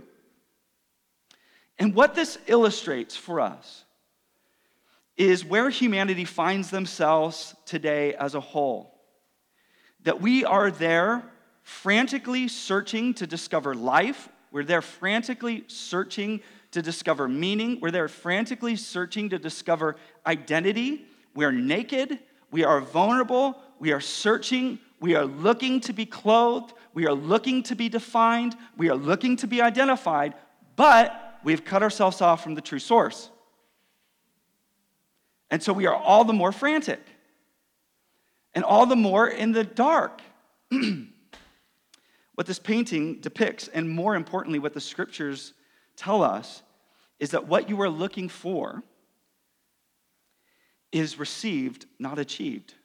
And 1.79 1.95
what 1.95 2.15
this 2.15 2.37
illustrates 2.47 3.15
for 3.15 3.39
us 3.39 3.85
is 5.17 5.43
where 5.45 5.69
humanity 5.69 6.25
finds 6.25 6.69
themselves 6.69 7.55
today 7.65 8.13
as 8.15 8.35
a 8.35 8.39
whole. 8.39 8.93
That 10.03 10.21
we 10.21 10.45
are 10.45 10.71
there 10.71 11.23
frantically 11.63 12.47
searching 12.47 13.13
to 13.15 13.27
discover 13.27 13.75
life, 13.75 14.29
we're 14.51 14.63
there 14.63 14.81
frantically 14.81 15.63
searching 15.67 16.41
to 16.71 16.81
discover 16.81 17.27
meaning, 17.27 17.79
we're 17.81 17.91
there 17.91 18.07
frantically 18.07 18.75
searching 18.75 19.29
to 19.29 19.39
discover 19.39 19.95
identity. 20.25 21.05
We're 21.33 21.51
naked, 21.51 22.19
we 22.51 22.63
are 22.63 22.81
vulnerable, 22.81 23.57
we 23.79 23.93
are 23.93 24.01
searching, 24.01 24.79
we 25.01 25.15
are 25.15 25.25
looking 25.25 25.81
to 25.81 25.93
be 25.93 26.05
clothed, 26.05 26.73
we 26.93 27.07
are 27.07 27.13
looking 27.13 27.63
to 27.63 27.75
be 27.75 27.89
defined, 27.89 28.55
we 28.77 28.89
are 28.89 28.95
looking 28.95 29.35
to 29.37 29.47
be 29.47 29.59
identified, 29.59 30.35
but 30.75 31.39
we've 31.43 31.65
cut 31.65 31.81
ourselves 31.81 32.21
off 32.21 32.43
from 32.43 32.53
the 32.53 32.61
true 32.61 32.79
source. 32.79 33.31
And 35.49 35.61
so 35.61 35.73
we 35.73 35.87
are 35.87 35.95
all 35.95 36.23
the 36.23 36.33
more 36.33 36.51
frantic 36.51 37.01
and 38.53 38.63
all 38.63 38.85
the 38.85 38.95
more 38.95 39.27
in 39.27 39.51
the 39.51 39.63
dark. 39.63 40.21
what 42.35 42.45
this 42.45 42.59
painting 42.59 43.19
depicts, 43.21 43.67
and 43.69 43.89
more 43.89 44.15
importantly, 44.15 44.59
what 44.59 44.73
the 44.73 44.79
scriptures 44.79 45.53
tell 45.97 46.21
us, 46.23 46.61
is 47.19 47.31
that 47.31 47.47
what 47.47 47.69
you 47.69 47.81
are 47.81 47.89
looking 47.89 48.29
for 48.29 48.83
is 50.91 51.17
received, 51.17 51.87
not 51.97 52.19
achieved. 52.19 52.75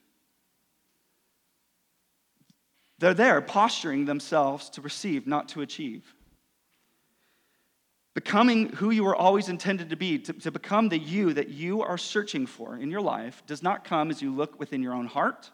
They're 2.98 3.14
there 3.14 3.40
posturing 3.40 4.06
themselves 4.06 4.70
to 4.70 4.80
receive, 4.80 5.26
not 5.26 5.48
to 5.50 5.61
achieve. 5.61 6.14
Becoming 8.14 8.70
who 8.70 8.90
you 8.90 9.04
were 9.04 9.14
always 9.14 9.50
intended 9.50 9.90
to 9.90 9.96
be, 9.96 10.18
to, 10.20 10.32
to, 10.32 10.50
become 10.50 10.88
the 10.88 10.98
you 10.98 11.35
that 11.35 11.50
you 11.50 11.82
are 11.82 11.98
searching 11.98 12.46
for 12.46 12.74
in 12.74 12.90
your 12.90 13.02
life, 13.02 13.42
does 13.46 13.62
not 13.62 13.85
come 13.85 14.11
as 14.11 14.22
you 14.22 14.35
look 14.35 14.59
within 14.59 14.82
your 14.82 14.94
own 14.94 15.06
heart. 15.06 15.50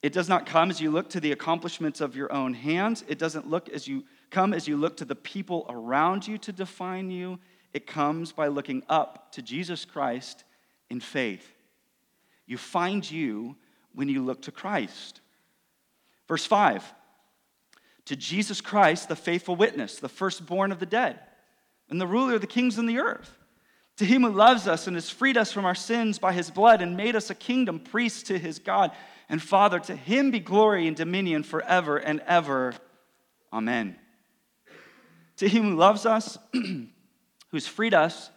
It 0.00 0.12
does 0.12 0.28
not 0.28 0.46
come 0.46 0.70
as 0.70 0.80
you 0.80 0.92
look 0.92 1.10
to 1.10 1.20
the 1.20 1.32
accomplishments 1.32 2.00
of 2.00 2.14
your 2.14 2.32
own 2.32 2.54
hands. 2.54 3.02
It 3.08 3.18
doesn't 3.18 3.50
look 3.50 3.68
as 3.70 3.88
you 3.88 4.04
come 4.30 4.54
as 4.54 4.68
you 4.68 4.76
look 4.76 4.96
to 4.98 5.04
the 5.04 5.16
people 5.16 5.66
around 5.68 6.28
you 6.28 6.38
to 6.38 6.52
define 6.52 7.10
you. 7.10 7.40
It 7.72 7.88
comes 7.88 8.30
by 8.30 8.46
looking 8.46 8.84
up 8.88 9.32
to 9.32 9.42
Jesus 9.42 9.84
Christ 9.84 10.44
in 10.88 11.00
faith. 11.00 11.52
You 12.46 12.58
find 12.58 13.08
you 13.10 13.56
when 13.92 14.08
you 14.08 14.24
look 14.24 14.42
to 14.42 14.52
Christ. 14.52 15.20
Verse 16.28 16.46
5 16.46 16.92
To 18.06 18.16
Jesus 18.16 18.60
Christ, 18.60 19.08
the 19.08 19.16
faithful 19.16 19.56
witness, 19.56 19.98
the 19.98 20.08
firstborn 20.08 20.72
of 20.72 20.80
the 20.80 20.86
dead 20.86 21.18
and 21.88 22.00
the 22.00 22.06
ruler 22.06 22.34
of 22.34 22.40
the 22.40 22.46
kings 22.46 22.78
in 22.78 22.86
the 22.86 22.98
earth. 22.98 23.38
To 23.98 24.04
him 24.04 24.22
who 24.22 24.30
loves 24.30 24.66
us 24.66 24.86
and 24.86 24.96
has 24.96 25.08
freed 25.08 25.36
us 25.36 25.52
from 25.52 25.64
our 25.64 25.74
sins 25.74 26.18
by 26.18 26.32
his 26.32 26.50
blood 26.50 26.82
and 26.82 26.96
made 26.96 27.16
us 27.16 27.30
a 27.30 27.34
kingdom, 27.34 27.80
priests 27.80 28.24
to 28.24 28.38
his 28.38 28.58
God 28.58 28.92
and 29.28 29.42
Father, 29.42 29.80
to 29.80 29.96
him 29.96 30.30
be 30.30 30.38
glory 30.38 30.86
and 30.86 30.96
dominion 30.96 31.42
forever 31.42 31.96
and 31.96 32.20
ever. 32.26 32.74
Amen. 33.52 33.96
To 35.38 35.48
him 35.48 35.64
who 35.64 35.74
loves 35.76 36.06
us, 36.06 36.38
who's 37.50 37.66
freed 37.66 37.94
us, 37.94 38.30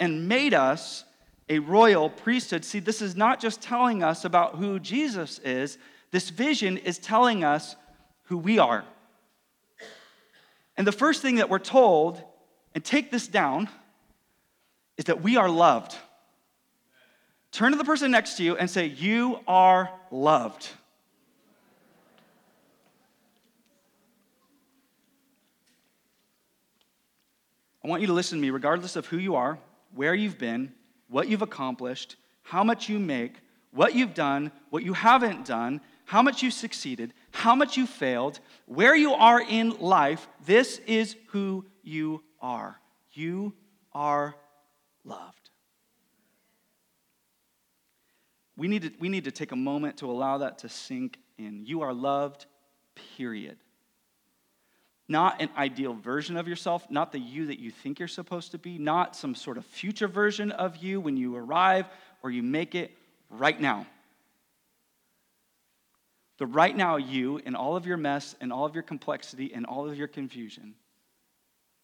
and 0.00 0.28
made 0.28 0.54
us 0.54 1.04
a 1.48 1.58
royal 1.58 2.08
priesthood. 2.08 2.64
See, 2.64 2.78
this 2.78 3.02
is 3.02 3.14
not 3.14 3.40
just 3.40 3.60
telling 3.60 4.02
us 4.02 4.24
about 4.24 4.56
who 4.56 4.78
Jesus 4.78 5.38
is, 5.40 5.78
this 6.12 6.30
vision 6.30 6.76
is 6.76 6.98
telling 6.98 7.42
us 7.42 7.74
who 8.24 8.38
we 8.38 8.58
are. 8.58 8.84
And 10.76 10.86
the 10.86 10.92
first 10.92 11.20
thing 11.22 11.36
that 11.36 11.50
we're 11.50 11.58
told 11.58 12.22
and 12.74 12.84
take 12.84 13.10
this 13.10 13.26
down 13.26 13.68
is 14.96 15.06
that 15.06 15.22
we 15.22 15.36
are 15.36 15.48
loved. 15.48 15.96
Turn 17.50 17.72
to 17.72 17.78
the 17.78 17.84
person 17.84 18.10
next 18.10 18.36
to 18.36 18.44
you 18.44 18.56
and 18.56 18.70
say, 18.70 18.86
You 18.86 19.40
are 19.46 19.90
loved. 20.10 20.68
I 27.84 27.88
want 27.88 28.00
you 28.00 28.06
to 28.06 28.12
listen 28.12 28.38
to 28.38 28.42
me, 28.42 28.50
regardless 28.50 28.96
of 28.96 29.06
who 29.06 29.18
you 29.18 29.34
are, 29.34 29.58
where 29.94 30.14
you've 30.14 30.38
been, 30.38 30.72
what 31.08 31.26
you've 31.26 31.42
accomplished, 31.42 32.16
how 32.42 32.62
much 32.62 32.88
you 32.88 32.98
make, 32.98 33.34
what 33.72 33.94
you've 33.94 34.14
done, 34.14 34.52
what 34.70 34.84
you 34.84 34.92
haven't 34.92 35.44
done, 35.44 35.80
how 36.12 36.20
much 36.20 36.42
you 36.42 36.50
succeeded, 36.50 37.14
how 37.30 37.54
much 37.54 37.78
you 37.78 37.86
failed, 37.86 38.38
where 38.66 38.94
you 38.94 39.14
are 39.14 39.40
in 39.40 39.70
life. 39.78 40.28
This 40.44 40.76
is 40.86 41.16
who 41.28 41.64
you 41.82 42.22
are. 42.38 42.78
You 43.12 43.54
are 43.94 44.34
loved. 45.06 45.48
We 48.58 48.68
need, 48.68 48.82
to, 48.82 48.90
we 49.00 49.08
need 49.08 49.24
to 49.24 49.30
take 49.30 49.52
a 49.52 49.56
moment 49.56 49.96
to 49.98 50.10
allow 50.10 50.36
that 50.36 50.58
to 50.58 50.68
sink 50.68 51.16
in. 51.38 51.64
You 51.64 51.80
are 51.80 51.94
loved, 51.94 52.44
period. 53.16 53.56
Not 55.08 55.40
an 55.40 55.48
ideal 55.56 55.94
version 55.94 56.36
of 56.36 56.46
yourself, 56.46 56.90
not 56.90 57.12
the 57.12 57.20
you 57.20 57.46
that 57.46 57.58
you 57.58 57.70
think 57.70 57.98
you're 57.98 58.06
supposed 58.06 58.50
to 58.50 58.58
be, 58.58 58.76
not 58.76 59.16
some 59.16 59.34
sort 59.34 59.56
of 59.56 59.64
future 59.64 60.08
version 60.08 60.52
of 60.52 60.76
you 60.76 61.00
when 61.00 61.16
you 61.16 61.34
arrive 61.34 61.86
or 62.22 62.30
you 62.30 62.42
make 62.42 62.74
it 62.74 62.90
right 63.30 63.58
now. 63.58 63.86
The 66.42 66.46
right 66.46 66.76
now 66.76 66.96
you, 66.96 67.38
in 67.38 67.54
all 67.54 67.76
of 67.76 67.86
your 67.86 67.96
mess 67.96 68.34
and 68.40 68.52
all 68.52 68.66
of 68.66 68.74
your 68.74 68.82
complexity 68.82 69.54
and 69.54 69.64
all 69.64 69.88
of 69.88 69.96
your 69.96 70.08
confusion, 70.08 70.74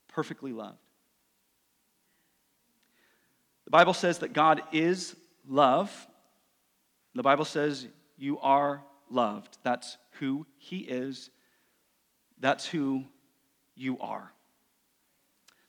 perfectly 0.08 0.52
loved. 0.52 0.80
The 3.66 3.70
Bible 3.70 3.94
says 3.94 4.18
that 4.18 4.32
God 4.32 4.62
is 4.72 5.14
love. 5.46 6.08
The 7.14 7.22
Bible 7.22 7.44
says 7.44 7.86
you 8.16 8.40
are 8.40 8.82
loved. 9.08 9.58
That's 9.62 9.96
who 10.18 10.44
He 10.56 10.78
is, 10.78 11.30
that's 12.40 12.66
who 12.66 13.04
you 13.76 14.00
are. 14.00 14.32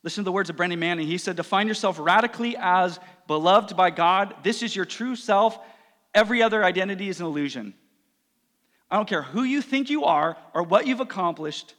Listen 0.02 0.24
to 0.24 0.26
the 0.26 0.32
words 0.32 0.50
of 0.50 0.58
Brennan 0.58 0.80
Manning. 0.80 1.06
He 1.06 1.20
said, 1.20 1.36
Define 1.36 1.68
yourself 1.68 2.00
radically 2.00 2.58
as 2.58 3.00
beloved 3.28 3.78
by 3.78 3.92
God. 3.92 4.34
This 4.42 4.64
is 4.64 4.76
your 4.76 4.86
true 4.86 5.16
self. 5.16 5.60
Every 6.16 6.42
other 6.42 6.64
identity 6.64 7.08
is 7.08 7.20
an 7.20 7.28
illusion. 7.28 7.76
I 8.92 8.98
don't 8.98 9.08
care 9.08 9.22
who 9.22 9.44
you 9.44 9.62
think 9.62 9.90
you 9.90 10.06
are 10.06 10.38
or 10.54 10.64
what 10.64 10.88
you've 10.88 11.00
accomplished, 11.00 11.76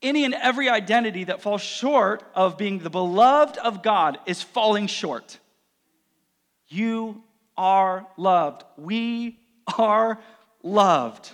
Any 0.00 0.24
and 0.24 0.34
every 0.34 0.68
identity 0.68 1.24
that 1.24 1.42
falls 1.42 1.60
short 1.60 2.22
of 2.34 2.56
being 2.56 2.78
the 2.78 2.90
beloved 2.90 3.56
of 3.58 3.82
God 3.82 4.18
is 4.26 4.42
falling 4.42 4.86
short. 4.86 5.38
You 6.68 7.22
are 7.56 8.06
loved. 8.16 8.62
We 8.76 9.38
are 9.76 10.20
loved. 10.62 11.30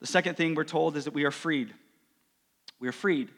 The 0.00 0.06
second 0.06 0.36
thing 0.36 0.54
we're 0.54 0.64
told 0.64 0.96
is 0.96 1.04
that 1.04 1.14
we 1.14 1.24
are 1.24 1.32
freed. 1.32 1.74
We 2.78 2.88
are 2.88 2.92
freed. 2.92 3.28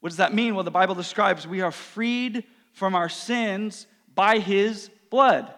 What 0.00 0.08
does 0.08 0.16
that 0.16 0.34
mean? 0.34 0.56
Well, 0.56 0.64
the 0.64 0.70
Bible 0.72 0.96
describes 0.96 1.46
we 1.46 1.60
are 1.60 1.70
freed 1.70 2.44
from 2.72 2.96
our 2.96 3.08
sins 3.08 3.86
by 4.12 4.40
his 4.40 4.90
blood. 5.10 5.52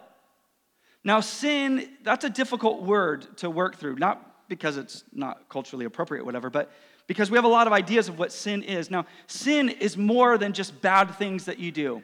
Now, 1.05 1.21
sin, 1.21 1.89
that's 2.03 2.25
a 2.25 2.31
difficult 2.31 2.83
word 2.83 3.37
to 3.39 3.51
work 3.51 3.77
through, 3.77 3.97
not 3.97 4.49
because 4.49 4.79
it's 4.79 5.05
not 5.13 5.49
culturally 5.49 5.85
appropriate, 5.85 6.25
whatever, 6.25 6.49
but 6.49 6.73
because 7.07 7.31
we 7.31 7.37
have 7.37 7.45
a 7.45 7.49
lot 7.49 7.67
of 7.67 7.73
ideas 7.73 8.09
of 8.09 8.19
what 8.19 8.33
sin 8.33 8.63
is. 8.63 8.91
Now, 8.91 9.07
sin 9.27 9.69
is 9.69 9.99
more 9.99 10.39
than 10.39 10.55
just 10.55 10.81
bad 10.81 11.15
things 11.17 11.45
that 11.45 11.59
you 11.59 11.71
do. 11.71 12.03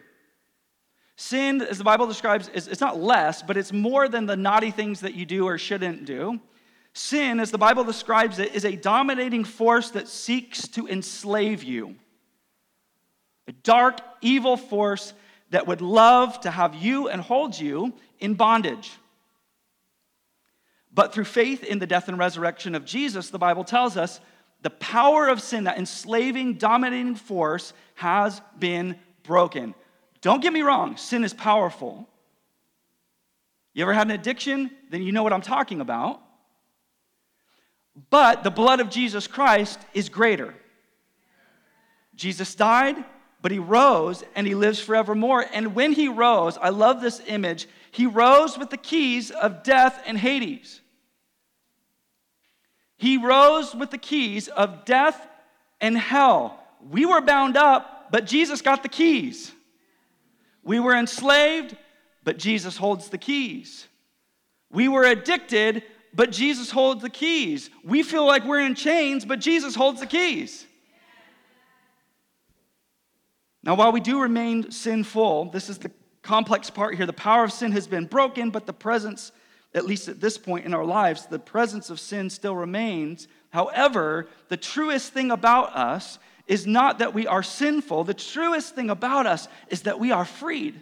Sin, 1.17 1.63
as 1.63 1.79
the 1.79 1.85
Bible 1.85 2.07
describes, 2.07 2.49
is 2.49 2.69
it's 2.69 2.81
not 2.81 2.99
less, 2.99 3.43
but 3.43 3.57
it's 3.57 3.73
more 3.73 4.09
than 4.09 4.27
the 4.27 4.37
naughty 4.37 4.71
things 4.71 5.01
that 5.01 5.15
you 5.15 5.25
do 5.25 5.47
or 5.47 5.59
shouldn't 5.59 6.05
do. 6.05 6.41
Sin, 6.93 7.41
as 7.41 7.51
the 7.51 7.59
Bible 7.59 7.85
describes 7.85 8.39
it, 8.39 8.55
is 8.55 8.65
a 8.65 8.77
dominating 8.77 9.45
force 9.45 9.91
that 9.91 10.09
seeks 10.09 10.67
to 10.69 10.89
enslave 10.89 11.63
you. 11.63 11.97
A 13.49 13.53
dark, 13.53 14.01
evil 14.21 14.57
force 14.57 15.13
that 15.51 15.67
would 15.67 15.81
love 15.81 16.41
to 16.41 16.51
have 16.51 16.75
you 16.75 17.09
and 17.09 17.21
hold 17.21 17.59
you 17.59 17.93
in 18.19 18.35
bondage. 18.35 18.93
But 20.93 21.13
through 21.13 21.25
faith 21.25 21.63
in 21.63 21.79
the 21.79 21.87
death 21.87 22.09
and 22.09 22.19
resurrection 22.19 22.75
of 22.75 22.85
Jesus, 22.85 23.31
the 23.31 23.39
Bible 23.39 23.65
tells 23.65 23.97
us 23.97 24.21
the 24.63 24.71
power 24.71 25.29
of 25.29 25.41
sin, 25.41 25.65
that 25.65 25.79
enslaving, 25.79 26.55
dominating 26.55 27.15
force, 27.15 27.73
has 27.95 28.41
been 28.59 28.99
broken. 29.23 29.75
Don't 30.21 30.43
get 30.43 30.53
me 30.53 30.63
wrong, 30.63 30.97
sin 30.97 31.25
is 31.25 31.33
powerful. 31.33 32.09
You 33.73 33.85
ever 33.85 33.95
had 33.95 34.09
an 34.09 34.13
addiction? 34.13 34.71
Then 34.91 35.03
you 35.03 35.13
know 35.13 35.23
what 35.23 35.33
I'm 35.33 35.41
talking 35.41 35.81
about. 35.81 36.21
But 38.11 38.43
the 38.43 38.51
blood 38.51 38.81
of 38.81 38.91
Jesus 38.91 39.27
Christ 39.27 39.79
is 39.95 40.09
greater. 40.09 40.55
Jesus 42.15 42.55
died, 42.55 42.97
but 43.43 43.51
he 43.51 43.59
rose 43.59 44.23
and 44.35 44.47
he 44.47 44.55
lives 44.55 44.81
forevermore. 44.81 45.45
And 45.53 45.75
when 45.75 45.93
he 45.93 46.09
rose, 46.09 46.59
I 46.59 46.69
love 46.71 47.01
this 47.01 47.21
image, 47.27 47.69
he 47.91 48.07
rose 48.07 48.59
with 48.59 48.71
the 48.71 48.77
keys 48.77 49.31
of 49.31 49.63
death 49.63 50.03
and 50.07 50.19
Hades. 50.19 50.81
He 52.97 53.17
rose 53.17 53.75
with 53.75 53.91
the 53.91 53.99
keys 53.99 54.49
of 54.49 54.85
death 54.85 55.27
and 55.81 55.97
hell. 55.97 56.63
We 56.91 57.07
were 57.07 57.23
bound 57.23 57.57
up, 57.57 58.09
but 58.11 58.27
Jesus 58.27 58.61
got 58.61 58.83
the 58.83 58.89
keys. 58.89 59.53
We 60.63 60.81
were 60.81 60.95
enslaved, 60.95 61.77
but 62.25 62.37
Jesus 62.37 62.77
holds 62.77 63.09
the 63.09 63.19
keys. 63.19 63.87
We 64.71 64.89
were 64.89 65.05
addicted, 65.05 65.83
but 66.15 66.31
Jesus 66.31 66.71
holds 66.71 67.03
the 67.03 67.11
keys. 67.11 67.71
We 67.83 68.03
feel 68.03 68.27
like 68.27 68.45
we're 68.45 68.61
in 68.61 68.75
chains, 68.75 69.25
but 69.25 69.41
Jesus 69.41 69.75
holds 69.75 70.01
the 70.01 70.07
keys. 70.07 70.67
Now, 73.63 73.75
while 73.75 73.93
we 73.93 74.01
do 74.01 74.21
remain 74.21 74.71
sinful, 74.71 75.47
this 75.47 75.69
is 75.69 75.79
the 75.79 75.91
complex 76.23 76.71
part 76.71 76.95
here. 76.95 77.07
The 77.07 77.13
power 77.13 77.45
of 77.45 77.53
sin 77.53 77.73
has 77.73 77.87
been 77.87 78.07
broken, 78.07 78.51
but 78.51 78.67
the 78.67 78.73
presence, 78.73 79.33
at 79.75 79.85
least 79.85 80.09
at 80.09 80.21
this 80.21 80.39
point 80.39 80.65
in 80.65 80.75
our 80.75 80.85
lives, 80.85 81.27
the 81.27 81.39
presence 81.39 81.91
of 81.91 82.01
sin 82.01 82.31
still 82.31 82.57
remains. 82.57 83.29
However, 83.51 84.29
the 84.49 84.57
truest 84.57 85.13
thing 85.13 85.31
about 85.31 85.77
us 85.77 86.19
is 86.47 86.67
not 86.67 86.99
that 86.99 87.15
we 87.15 87.27
are 87.27 87.43
sinful. 87.43 88.05
The 88.05 88.15
truest 88.15 88.75
thing 88.75 88.91
about 88.91 89.27
us 89.27 89.47
is 89.69 89.83
that 89.83 90.01
we 90.01 90.11
are 90.11 90.25
freed. 90.25 90.81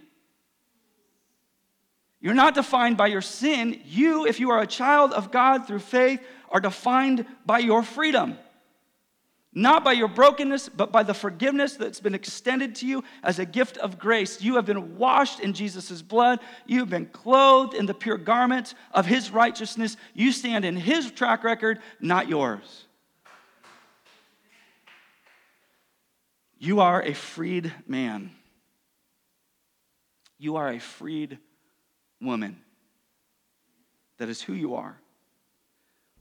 You're 2.20 2.34
not 2.34 2.54
defined 2.54 2.96
by 2.96 3.08
your 3.08 3.20
sin. 3.20 3.80
You, 3.84 4.26
if 4.26 4.40
you 4.40 4.50
are 4.50 4.60
a 4.60 4.66
child 4.66 5.12
of 5.12 5.30
God 5.30 5.66
through 5.66 5.80
faith, 5.80 6.20
are 6.50 6.60
defined 6.60 7.26
by 7.44 7.58
your 7.58 7.82
freedom. 7.82 8.38
Not 9.58 9.82
by 9.82 9.90
your 9.90 10.06
brokenness, 10.06 10.68
but 10.68 10.92
by 10.92 11.02
the 11.02 11.12
forgiveness 11.12 11.74
that's 11.74 11.98
been 11.98 12.14
extended 12.14 12.76
to 12.76 12.86
you 12.86 13.02
as 13.24 13.40
a 13.40 13.44
gift 13.44 13.76
of 13.78 13.98
grace. 13.98 14.40
You 14.40 14.54
have 14.54 14.64
been 14.64 14.96
washed 14.96 15.40
in 15.40 15.52
Jesus' 15.52 16.00
blood. 16.00 16.38
You 16.64 16.78
have 16.78 16.90
been 16.90 17.06
clothed 17.06 17.74
in 17.74 17.84
the 17.84 17.92
pure 17.92 18.18
garments 18.18 18.76
of 18.92 19.04
his 19.04 19.32
righteousness. 19.32 19.96
You 20.14 20.30
stand 20.30 20.64
in 20.64 20.76
his 20.76 21.10
track 21.10 21.42
record, 21.42 21.80
not 21.98 22.28
yours. 22.28 22.86
You 26.60 26.78
are 26.78 27.02
a 27.02 27.12
freed 27.12 27.72
man. 27.84 28.30
You 30.38 30.54
are 30.54 30.68
a 30.68 30.78
freed 30.78 31.36
woman. 32.20 32.60
That 34.18 34.28
is 34.28 34.40
who 34.40 34.52
you 34.52 34.76
are. 34.76 35.00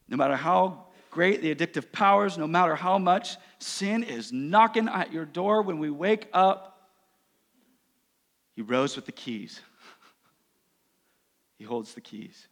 No 0.10 0.18
matter 0.18 0.36
how 0.36 0.87
great 1.18 1.42
the 1.42 1.56
addictive 1.56 1.92
powers, 1.92 2.38
no 2.38 2.46
matter 2.46 2.76
how 2.76 3.00
much 3.00 3.38
sin 3.58 4.04
is 4.04 4.32
knocking 4.32 4.88
at 4.88 5.12
your 5.12 5.26
door 5.26 5.64
when 5.64 5.80
we 5.80 5.90
wake 5.90 6.28
up, 6.32 6.92
He 8.56 8.62
rose 8.62 8.96
with 8.96 9.08
the 9.08 9.12
keys. 9.12 9.60
he 11.58 11.64
holds 11.66 11.96
the 11.96 12.02
keys. 12.02 12.48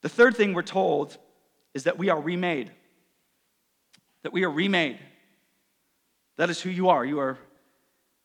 The 0.00 0.08
third 0.08 0.34
thing 0.34 0.54
we're 0.54 0.62
told 0.62 1.18
is 1.74 1.84
that 1.84 1.98
we 1.98 2.08
are 2.08 2.18
remade. 2.18 2.70
That 4.22 4.32
we 4.32 4.44
are 4.44 4.50
remade. 4.50 4.98
That 6.38 6.48
is 6.48 6.58
who 6.58 6.70
you 6.70 6.88
are. 6.88 7.04
You 7.04 7.18
are 7.18 7.36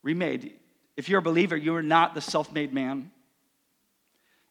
remade. 0.04 0.54
If 0.96 1.10
you're 1.10 1.20
a 1.20 1.30
believer, 1.32 1.58
you 1.58 1.76
are 1.76 1.84
not 1.84 2.16
the 2.16 2.22
self 2.22 2.54
made 2.54 2.74
man. 2.74 3.12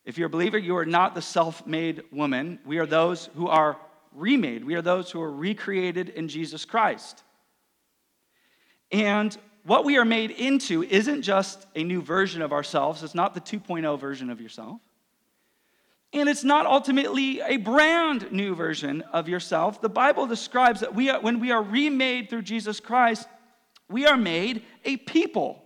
If 0.04 0.18
you're 0.18 0.26
a 0.26 0.36
believer, 0.36 0.58
you 0.58 0.76
are 0.76 0.84
not 0.84 1.14
the 1.14 1.22
self 1.22 1.66
made 1.66 2.02
woman. 2.12 2.58
We 2.66 2.76
are 2.76 2.84
those 2.84 3.30
who 3.36 3.48
are 3.48 3.78
remade. 4.16 4.64
We 4.64 4.74
are 4.74 4.82
those 4.82 5.10
who 5.10 5.20
are 5.20 5.30
recreated 5.30 6.08
in 6.08 6.28
Jesus 6.28 6.64
Christ. 6.64 7.22
And 8.90 9.36
what 9.64 9.84
we 9.84 9.98
are 9.98 10.04
made 10.04 10.30
into 10.30 10.82
isn't 10.84 11.22
just 11.22 11.66
a 11.74 11.82
new 11.84 12.00
version 12.00 12.40
of 12.40 12.52
ourselves, 12.52 13.02
it's 13.02 13.14
not 13.14 13.34
the 13.34 13.40
2.0 13.40 13.98
version 13.98 14.30
of 14.30 14.40
yourself. 14.40 14.80
And 16.12 16.28
it's 16.28 16.44
not 16.44 16.66
ultimately 16.66 17.40
a 17.40 17.56
brand 17.56 18.30
new 18.32 18.54
version 18.54 19.02
of 19.12 19.28
yourself. 19.28 19.80
The 19.82 19.88
Bible 19.88 20.26
describes 20.26 20.80
that 20.80 20.94
we 20.94 21.10
are, 21.10 21.20
when 21.20 21.40
we 21.40 21.50
are 21.50 21.62
remade 21.62 22.30
through 22.30 22.42
Jesus 22.42 22.80
Christ, 22.80 23.28
we 23.90 24.06
are 24.06 24.16
made 24.16 24.62
a 24.84 24.96
people. 24.96 25.62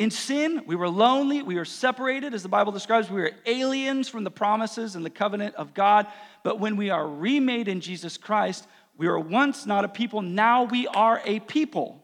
In 0.00 0.10
sin, 0.10 0.62
we 0.64 0.76
were 0.76 0.88
lonely, 0.88 1.42
we 1.42 1.56
were 1.56 1.66
separated, 1.66 2.32
as 2.32 2.42
the 2.42 2.48
Bible 2.48 2.72
describes, 2.72 3.10
we 3.10 3.20
were 3.20 3.32
aliens 3.44 4.08
from 4.08 4.24
the 4.24 4.30
promises 4.30 4.96
and 4.96 5.04
the 5.04 5.10
covenant 5.10 5.56
of 5.56 5.74
God. 5.74 6.06
But 6.42 6.58
when 6.58 6.76
we 6.76 6.88
are 6.88 7.06
remade 7.06 7.68
in 7.68 7.82
Jesus 7.82 8.16
Christ, 8.16 8.66
we 8.96 9.06
were 9.06 9.20
once 9.20 9.66
not 9.66 9.84
a 9.84 9.88
people, 9.88 10.22
now 10.22 10.64
we 10.64 10.86
are 10.86 11.20
a 11.26 11.40
people. 11.40 12.02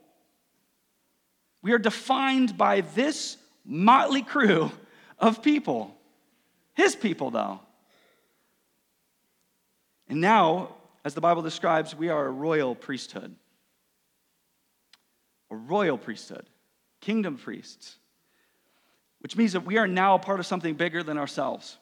We 1.62 1.72
are 1.72 1.78
defined 1.78 2.58
by 2.58 2.82
this 2.82 3.38
motley 3.64 4.20
crew 4.20 4.70
of 5.18 5.42
people. 5.42 5.96
His 6.74 6.94
people, 6.94 7.30
though. 7.30 7.60
And 10.06 10.20
now, 10.20 10.74
as 11.02 11.14
the 11.14 11.22
Bible 11.22 11.40
describes, 11.40 11.96
we 11.96 12.10
are 12.10 12.26
a 12.26 12.30
royal 12.30 12.74
priesthood. 12.74 13.34
A 15.50 15.56
royal 15.56 15.96
priesthood 15.96 16.44
kingdom 17.06 17.36
priests, 17.36 17.98
which 19.20 19.36
means 19.36 19.52
that 19.52 19.64
we 19.64 19.78
are 19.78 19.86
now 19.86 20.16
a 20.16 20.18
part 20.18 20.40
of 20.40 20.46
something 20.46 20.74
bigger 20.74 21.04
than 21.04 21.16
ourselves. 21.16 21.78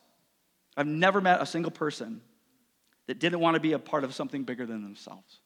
I've 0.77 0.87
never 0.87 1.23
met 1.23 1.41
a 1.41 1.47
single 1.47 1.71
person 1.71 2.21
that 3.07 3.19
didn't 3.21 3.41
want 3.41 3.55
to 3.55 3.61
be 3.61 3.73
a 3.73 3.79
part 3.79 4.05
of 4.05 4.15
something 4.15 4.45
bigger 4.45 4.67
than 4.67 4.83
themselves. 4.83 5.41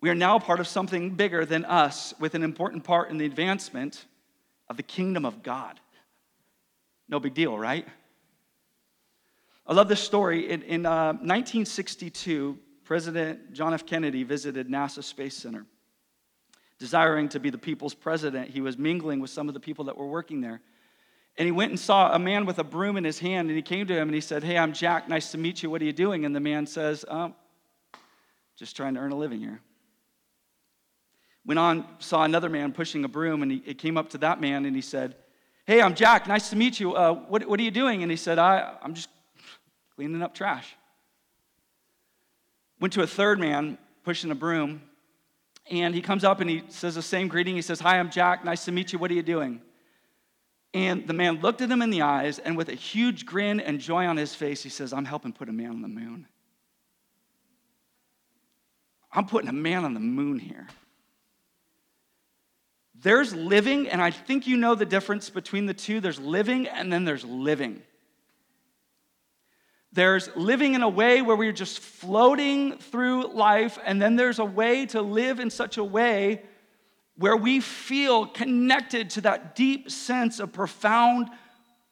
We 0.00 0.10
are 0.10 0.16
now 0.16 0.36
a 0.36 0.40
part 0.40 0.58
of 0.58 0.66
something 0.66 1.10
bigger 1.10 1.46
than 1.46 1.64
us 1.64 2.12
with 2.18 2.34
an 2.34 2.42
important 2.42 2.82
part 2.82 3.08
in 3.08 3.18
the 3.18 3.24
advancement 3.24 4.04
of 4.68 4.76
the 4.76 4.82
kingdom 4.82 5.24
of 5.24 5.44
God. 5.44 5.78
No 7.08 7.20
big 7.20 7.34
deal, 7.34 7.56
right? 7.56 7.86
I 9.64 9.74
love 9.74 9.88
this 9.88 10.00
story. 10.00 10.50
In, 10.50 10.62
in 10.62 10.86
uh, 10.86 11.12
1962, 11.12 12.58
President 12.82 13.52
John 13.52 13.72
F. 13.72 13.86
Kennedy 13.86 14.24
visited 14.24 14.68
NASA 14.68 15.04
Space 15.04 15.36
Center 15.36 15.66
desiring 16.78 17.28
to 17.30 17.40
be 17.40 17.50
the 17.50 17.58
people's 17.58 17.94
president, 17.94 18.50
he 18.50 18.60
was 18.60 18.76
mingling 18.76 19.20
with 19.20 19.30
some 19.30 19.48
of 19.48 19.54
the 19.54 19.60
people 19.60 19.86
that 19.86 19.96
were 19.96 20.06
working 20.06 20.40
there. 20.40 20.60
And 21.36 21.46
he 21.46 21.52
went 21.52 21.70
and 21.70 21.80
saw 21.80 22.12
a 22.14 22.18
man 22.18 22.46
with 22.46 22.58
a 22.58 22.64
broom 22.64 22.96
in 22.96 23.04
his 23.04 23.18
hand, 23.18 23.48
and 23.48 23.56
he 23.56 23.62
came 23.62 23.86
to 23.86 23.94
him 23.94 24.08
and 24.08 24.14
he 24.14 24.20
said, 24.20 24.44
Hey, 24.44 24.56
I'm 24.56 24.72
Jack. 24.72 25.08
Nice 25.08 25.32
to 25.32 25.38
meet 25.38 25.62
you. 25.62 25.70
What 25.70 25.82
are 25.82 25.84
you 25.84 25.92
doing? 25.92 26.24
And 26.24 26.34
the 26.34 26.40
man 26.40 26.66
says, 26.66 27.04
um, 27.08 27.34
Just 28.56 28.76
trying 28.76 28.94
to 28.94 29.00
earn 29.00 29.10
a 29.10 29.16
living 29.16 29.40
here. 29.40 29.60
Went 31.44 31.58
on, 31.58 31.86
saw 31.98 32.22
another 32.22 32.48
man 32.48 32.72
pushing 32.72 33.04
a 33.04 33.08
broom, 33.08 33.42
and 33.42 33.50
he, 33.50 33.62
he 33.64 33.74
came 33.74 33.96
up 33.96 34.10
to 34.10 34.18
that 34.18 34.40
man 34.40 34.64
and 34.64 34.76
he 34.76 34.82
said, 34.82 35.16
Hey, 35.66 35.80
I'm 35.80 35.94
Jack. 35.94 36.28
Nice 36.28 36.50
to 36.50 36.56
meet 36.56 36.78
you. 36.78 36.94
Uh, 36.94 37.14
what, 37.14 37.46
what 37.48 37.58
are 37.58 37.62
you 37.62 37.70
doing? 37.70 38.02
And 38.02 38.10
he 38.10 38.16
said, 38.16 38.38
I, 38.38 38.76
I'm 38.80 38.94
just 38.94 39.08
cleaning 39.96 40.22
up 40.22 40.34
trash. 40.34 40.76
Went 42.80 42.92
to 42.94 43.02
a 43.02 43.06
third 43.06 43.40
man 43.40 43.78
pushing 44.04 44.30
a 44.30 44.34
broom, 44.34 44.82
and 45.70 45.94
he 45.94 46.02
comes 46.02 46.24
up 46.24 46.40
and 46.40 46.50
he 46.50 46.62
says 46.68 46.94
the 46.94 47.02
same 47.02 47.28
greeting. 47.28 47.54
He 47.54 47.62
says, 47.62 47.80
Hi, 47.80 47.98
I'm 47.98 48.10
Jack. 48.10 48.44
Nice 48.44 48.64
to 48.66 48.72
meet 48.72 48.92
you. 48.92 48.98
What 48.98 49.10
are 49.10 49.14
you 49.14 49.22
doing? 49.22 49.60
And 50.74 51.06
the 51.06 51.12
man 51.12 51.40
looked 51.40 51.60
at 51.60 51.70
him 51.70 51.82
in 51.82 51.90
the 51.90 52.02
eyes, 52.02 52.40
and 52.40 52.56
with 52.56 52.68
a 52.68 52.74
huge 52.74 53.24
grin 53.24 53.60
and 53.60 53.78
joy 53.78 54.06
on 54.06 54.16
his 54.16 54.34
face, 54.34 54.62
he 54.62 54.68
says, 54.68 54.92
I'm 54.92 55.04
helping 55.04 55.32
put 55.32 55.48
a 55.48 55.52
man 55.52 55.70
on 55.70 55.82
the 55.82 55.88
moon. 55.88 56.26
I'm 59.12 59.26
putting 59.26 59.48
a 59.48 59.52
man 59.52 59.84
on 59.84 59.94
the 59.94 60.00
moon 60.00 60.40
here. 60.40 60.66
There's 62.96 63.32
living, 63.32 63.88
and 63.88 64.02
I 64.02 64.10
think 64.10 64.48
you 64.48 64.56
know 64.56 64.74
the 64.74 64.84
difference 64.84 65.30
between 65.30 65.66
the 65.66 65.74
two. 65.74 66.00
There's 66.00 66.18
living, 66.18 66.66
and 66.66 66.92
then 66.92 67.04
there's 67.04 67.24
living. 67.24 67.82
There's 69.94 70.28
living 70.34 70.74
in 70.74 70.82
a 70.82 70.88
way 70.88 71.22
where 71.22 71.36
we're 71.36 71.52
just 71.52 71.78
floating 71.78 72.78
through 72.78 73.28
life, 73.28 73.78
and 73.86 74.02
then 74.02 74.16
there's 74.16 74.40
a 74.40 74.44
way 74.44 74.86
to 74.86 75.00
live 75.00 75.38
in 75.38 75.50
such 75.50 75.78
a 75.78 75.84
way 75.84 76.42
where 77.16 77.36
we 77.36 77.60
feel 77.60 78.26
connected 78.26 79.10
to 79.10 79.20
that 79.20 79.54
deep 79.54 79.88
sense 79.88 80.40
of 80.40 80.52
profound 80.52 81.30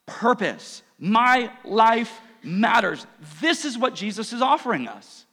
purpose. 0.04 0.82
My 0.98 1.52
life 1.64 2.20
matters. 2.42 3.06
This 3.40 3.64
is 3.64 3.78
what 3.78 3.94
Jesus 3.94 4.32
is 4.32 4.42
offering 4.42 4.88
us. 4.88 5.24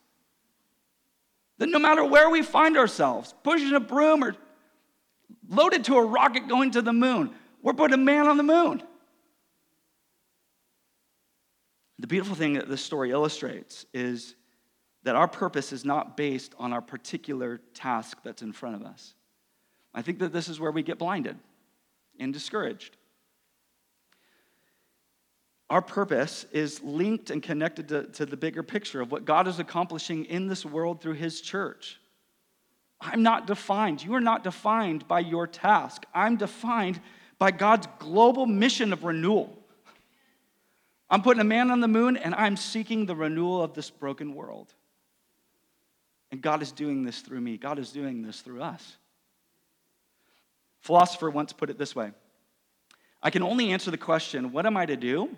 That 1.57 1.69
no 1.69 1.79
matter 1.79 2.05
where 2.05 2.29
we 2.29 2.43
find 2.43 2.77
ourselves, 2.77 3.33
pushing 3.43 3.73
a 3.73 3.79
broom 3.79 4.23
or 4.23 4.35
loaded 5.49 5.85
to 5.85 5.95
a 5.95 6.05
rocket 6.05 6.47
going 6.47 6.69
to 6.71 6.83
the 6.83 6.93
moon, 6.93 7.31
we're 7.63 7.73
putting 7.73 7.95
a 7.95 7.97
man 7.97 8.27
on 8.27 8.37
the 8.37 8.43
moon. 8.43 8.83
The 11.99 12.07
beautiful 12.07 12.35
thing 12.35 12.53
that 12.53 12.69
this 12.69 12.81
story 12.81 13.11
illustrates 13.11 13.85
is 13.93 14.35
that 15.03 15.15
our 15.15 15.27
purpose 15.27 15.73
is 15.73 15.83
not 15.83 16.15
based 16.15 16.55
on 16.57 16.71
our 16.71 16.81
particular 16.81 17.59
task 17.73 18.19
that's 18.23 18.41
in 18.41 18.53
front 18.53 18.75
of 18.75 18.83
us. 18.83 19.13
I 19.93 20.01
think 20.01 20.19
that 20.19 20.31
this 20.31 20.47
is 20.47 20.59
where 20.59 20.71
we 20.71 20.81
get 20.81 20.97
blinded 20.97 21.37
and 22.19 22.33
discouraged. 22.33 22.95
Our 25.69 25.81
purpose 25.81 26.45
is 26.51 26.81
linked 26.81 27.29
and 27.29 27.43
connected 27.43 27.89
to, 27.89 28.03
to, 28.05 28.25
the 28.25 28.37
bigger 28.37 28.63
picture 28.63 29.01
of 29.01 29.11
what 29.11 29.25
God 29.25 29.47
is 29.47 29.59
accomplishing 29.59 30.25
in 30.25 30.47
this 30.47 30.65
world 30.65 31.01
through 31.01 31.13
His 31.13 31.41
church. 31.41 31.99
I'm 32.99 33.23
not 33.23 33.45
defined. 33.45 34.03
You 34.03 34.15
are 34.15 34.21
not 34.21 34.43
defined 34.43 35.07
by 35.07 35.19
your 35.19 35.47
task. 35.47 36.05
I'm 36.13 36.37
defined 36.37 36.99
by 37.37 37.51
God's 37.51 37.87
global 37.99 38.45
mission 38.45 38.91
of 38.93 39.03
renewal. 39.03 39.58
I'm 41.09 41.21
putting 41.21 41.41
a 41.41 41.45
man 41.45 41.71
on 41.71 41.79
the 41.79 41.87
moon 41.87 42.17
and 42.17 42.35
I'm 42.35 42.55
seeking 42.55 43.05
the 43.05 43.15
renewal 43.15 43.63
of 43.63 43.73
this 43.73 43.89
broken 43.89 44.35
world. 44.35 44.73
And 46.31 46.41
God 46.41 46.61
is 46.61 46.71
doing 46.71 47.03
this 47.03 47.21
through 47.21 47.41
me, 47.41 47.57
God 47.57 47.79
is 47.79 47.91
doing 47.91 48.21
this 48.21 48.41
through 48.41 48.61
us. 48.61 48.97
Philosopher 50.81 51.29
once 51.29 51.51
put 51.51 51.69
it 51.69 51.77
this 51.77 51.95
way 51.95 52.11
I 53.21 53.29
can 53.29 53.43
only 53.43 53.71
answer 53.71 53.91
the 53.91 53.97
question, 53.97 54.51
What 54.51 54.65
am 54.65 54.77
I 54.77 54.85
to 54.85 54.95
do? 54.95 55.29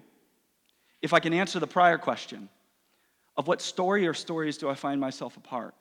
if 1.01 1.13
I 1.13 1.19
can 1.19 1.33
answer 1.33 1.59
the 1.59 1.67
prior 1.67 1.97
question 1.97 2.49
of 3.35 3.47
what 3.47 3.61
story 3.61 4.07
or 4.07 4.13
stories 4.13 4.57
do 4.57 4.69
I 4.69 4.75
find 4.75 5.01
myself 5.01 5.35
a 5.37 5.39
part? 5.39 5.73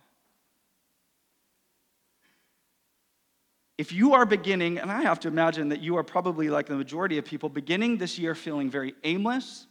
If 3.77 3.93
you 3.93 4.15
are 4.15 4.27
beginning, 4.27 4.79
and 4.79 4.91
I 4.91 5.03
have 5.03 5.21
to 5.21 5.29
imagine 5.29 5.71
that 5.71 5.81
you 5.81 5.97
are 5.97 6.03
probably 6.03 6.51
like 6.51 6.67
the 6.67 6.75
majority 6.75 7.17
of 7.19 7.25
people, 7.25 7.49
beginning 7.49 7.97
this 7.97 8.19
year 8.19 8.35
feeling 8.35 8.71
very 8.71 8.95
aimless 9.05 9.67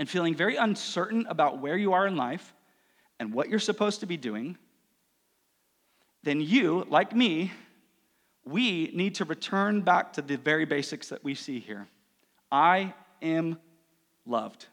and 0.00 0.08
feeling 0.08 0.34
very 0.34 0.56
uncertain 0.56 1.26
about 1.28 1.58
where 1.58 1.76
you 1.76 1.92
are 1.92 2.06
in 2.06 2.16
life 2.16 2.54
and 3.18 3.34
what 3.34 3.50
you're 3.50 3.58
supposed 3.58 4.00
to 4.00 4.06
be 4.06 4.16
doing, 4.16 4.56
then 6.22 6.40
you, 6.40 6.86
like 6.88 7.14
me, 7.14 7.52
we 8.42 8.90
need 8.94 9.16
to 9.16 9.26
return 9.26 9.82
back 9.82 10.14
to 10.14 10.22
the 10.22 10.38
very 10.38 10.64
basics 10.64 11.10
that 11.10 11.22
we 11.22 11.34
see 11.34 11.60
here. 11.60 11.86
I 12.50 12.94
am 13.20 13.58
loved. 14.24 14.64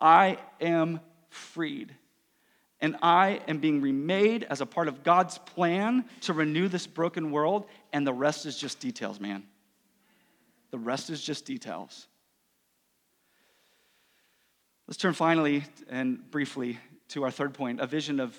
I 0.00 0.38
am 0.60 0.98
freed. 1.28 1.94
And 2.80 2.96
I 3.02 3.40
am 3.46 3.58
being 3.58 3.80
remade 3.80 4.42
as 4.42 4.60
a 4.60 4.66
part 4.66 4.88
of 4.88 5.04
God's 5.04 5.38
plan 5.38 6.04
to 6.22 6.32
renew 6.32 6.66
this 6.66 6.88
broken 6.88 7.30
world, 7.30 7.66
and 7.92 8.04
the 8.04 8.12
rest 8.12 8.44
is 8.44 8.58
just 8.58 8.80
details, 8.80 9.20
man. 9.20 9.44
The 10.72 10.78
rest 10.78 11.10
is 11.10 11.22
just 11.22 11.44
details. 11.44 12.08
Let's 14.90 15.00
turn 15.00 15.14
finally 15.14 15.62
and 15.88 16.28
briefly 16.32 16.80
to 17.10 17.22
our 17.22 17.30
third 17.30 17.54
point 17.54 17.80
a 17.80 17.86
vision 17.86 18.18
of 18.18 18.36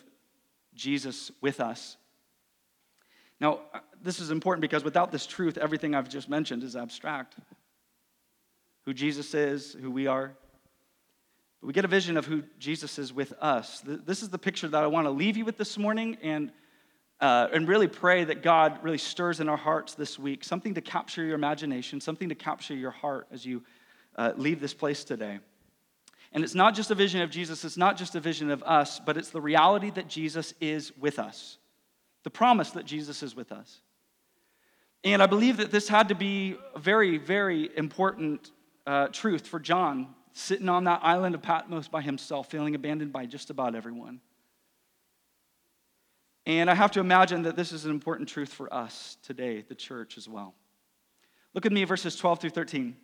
Jesus 0.75 1.31
with 1.39 1.61
us. 1.61 1.95
Now, 3.39 3.59
this 4.03 4.19
is 4.19 4.31
important 4.31 4.59
because 4.59 4.83
without 4.83 5.13
this 5.13 5.25
truth, 5.25 5.57
everything 5.57 5.95
I've 5.95 6.09
just 6.09 6.27
mentioned 6.27 6.63
is 6.63 6.75
abstract. 6.75 7.37
Who 8.83 8.93
Jesus 8.93 9.33
is, 9.33 9.77
who 9.81 9.89
we 9.89 10.07
are. 10.07 10.33
But 11.61 11.67
we 11.67 11.71
get 11.71 11.85
a 11.85 11.87
vision 11.87 12.17
of 12.17 12.25
who 12.25 12.43
Jesus 12.59 12.99
is 12.99 13.13
with 13.13 13.31
us. 13.39 13.81
This 13.85 14.21
is 14.21 14.27
the 14.27 14.37
picture 14.37 14.67
that 14.67 14.83
I 14.83 14.87
want 14.87 15.05
to 15.05 15.11
leave 15.11 15.37
you 15.37 15.45
with 15.45 15.57
this 15.57 15.77
morning 15.77 16.17
and, 16.21 16.51
uh, 17.21 17.47
and 17.53 17.65
really 17.65 17.87
pray 17.87 18.25
that 18.25 18.43
God 18.43 18.77
really 18.83 18.97
stirs 18.97 19.39
in 19.39 19.47
our 19.47 19.55
hearts 19.55 19.93
this 19.93 20.19
week 20.19 20.43
something 20.43 20.73
to 20.73 20.81
capture 20.81 21.23
your 21.23 21.35
imagination, 21.35 22.01
something 22.01 22.27
to 22.27 22.35
capture 22.35 22.75
your 22.75 22.91
heart 22.91 23.27
as 23.31 23.45
you 23.45 23.63
uh, 24.17 24.33
leave 24.35 24.59
this 24.59 24.73
place 24.73 25.05
today. 25.05 25.39
And 26.31 26.43
it's 26.43 26.55
not 26.55 26.75
just 26.75 26.91
a 26.91 26.95
vision 26.95 27.21
of 27.21 27.29
Jesus, 27.29 27.65
it's 27.65 27.77
not 27.77 27.97
just 27.97 28.15
a 28.15 28.19
vision 28.19 28.49
of 28.51 28.63
us, 28.63 28.99
but 28.99 29.17
it's 29.17 29.29
the 29.29 29.41
reality 29.41 29.89
that 29.91 30.07
Jesus 30.07 30.53
is 30.61 30.95
with 30.97 31.19
us, 31.19 31.57
the 32.23 32.29
promise 32.29 32.71
that 32.71 32.85
Jesus 32.85 33.21
is 33.21 33.35
with 33.35 33.51
us. 33.51 33.81
And 35.03 35.21
I 35.21 35.25
believe 35.25 35.57
that 35.57 35.71
this 35.71 35.87
had 35.87 36.09
to 36.09 36.15
be 36.15 36.55
a 36.75 36.79
very, 36.79 37.17
very 37.17 37.69
important 37.75 38.51
uh, 38.85 39.07
truth 39.07 39.47
for 39.47 39.59
John, 39.59 40.15
sitting 40.33 40.69
on 40.69 40.85
that 40.85 41.01
island 41.03 41.35
of 41.35 41.41
Patmos 41.41 41.87
by 41.87 42.01
himself, 42.01 42.49
feeling 42.49 42.75
abandoned 42.75 43.11
by 43.11 43.25
just 43.25 43.49
about 43.49 43.75
everyone. 43.75 44.21
And 46.45 46.69
I 46.69 46.75
have 46.75 46.91
to 46.91 46.99
imagine 46.99 47.43
that 47.43 47.55
this 47.55 47.71
is 47.71 47.85
an 47.85 47.91
important 47.91 48.29
truth 48.29 48.49
for 48.53 48.73
us 48.73 49.17
today, 49.23 49.63
the 49.67 49.75
church 49.75 50.17
as 50.17 50.27
well. 50.27 50.55
Look 51.53 51.65
at 51.65 51.71
me, 51.71 51.83
verses 51.83 52.15
12 52.15 52.39
through 52.39 52.49
13. 52.51 52.95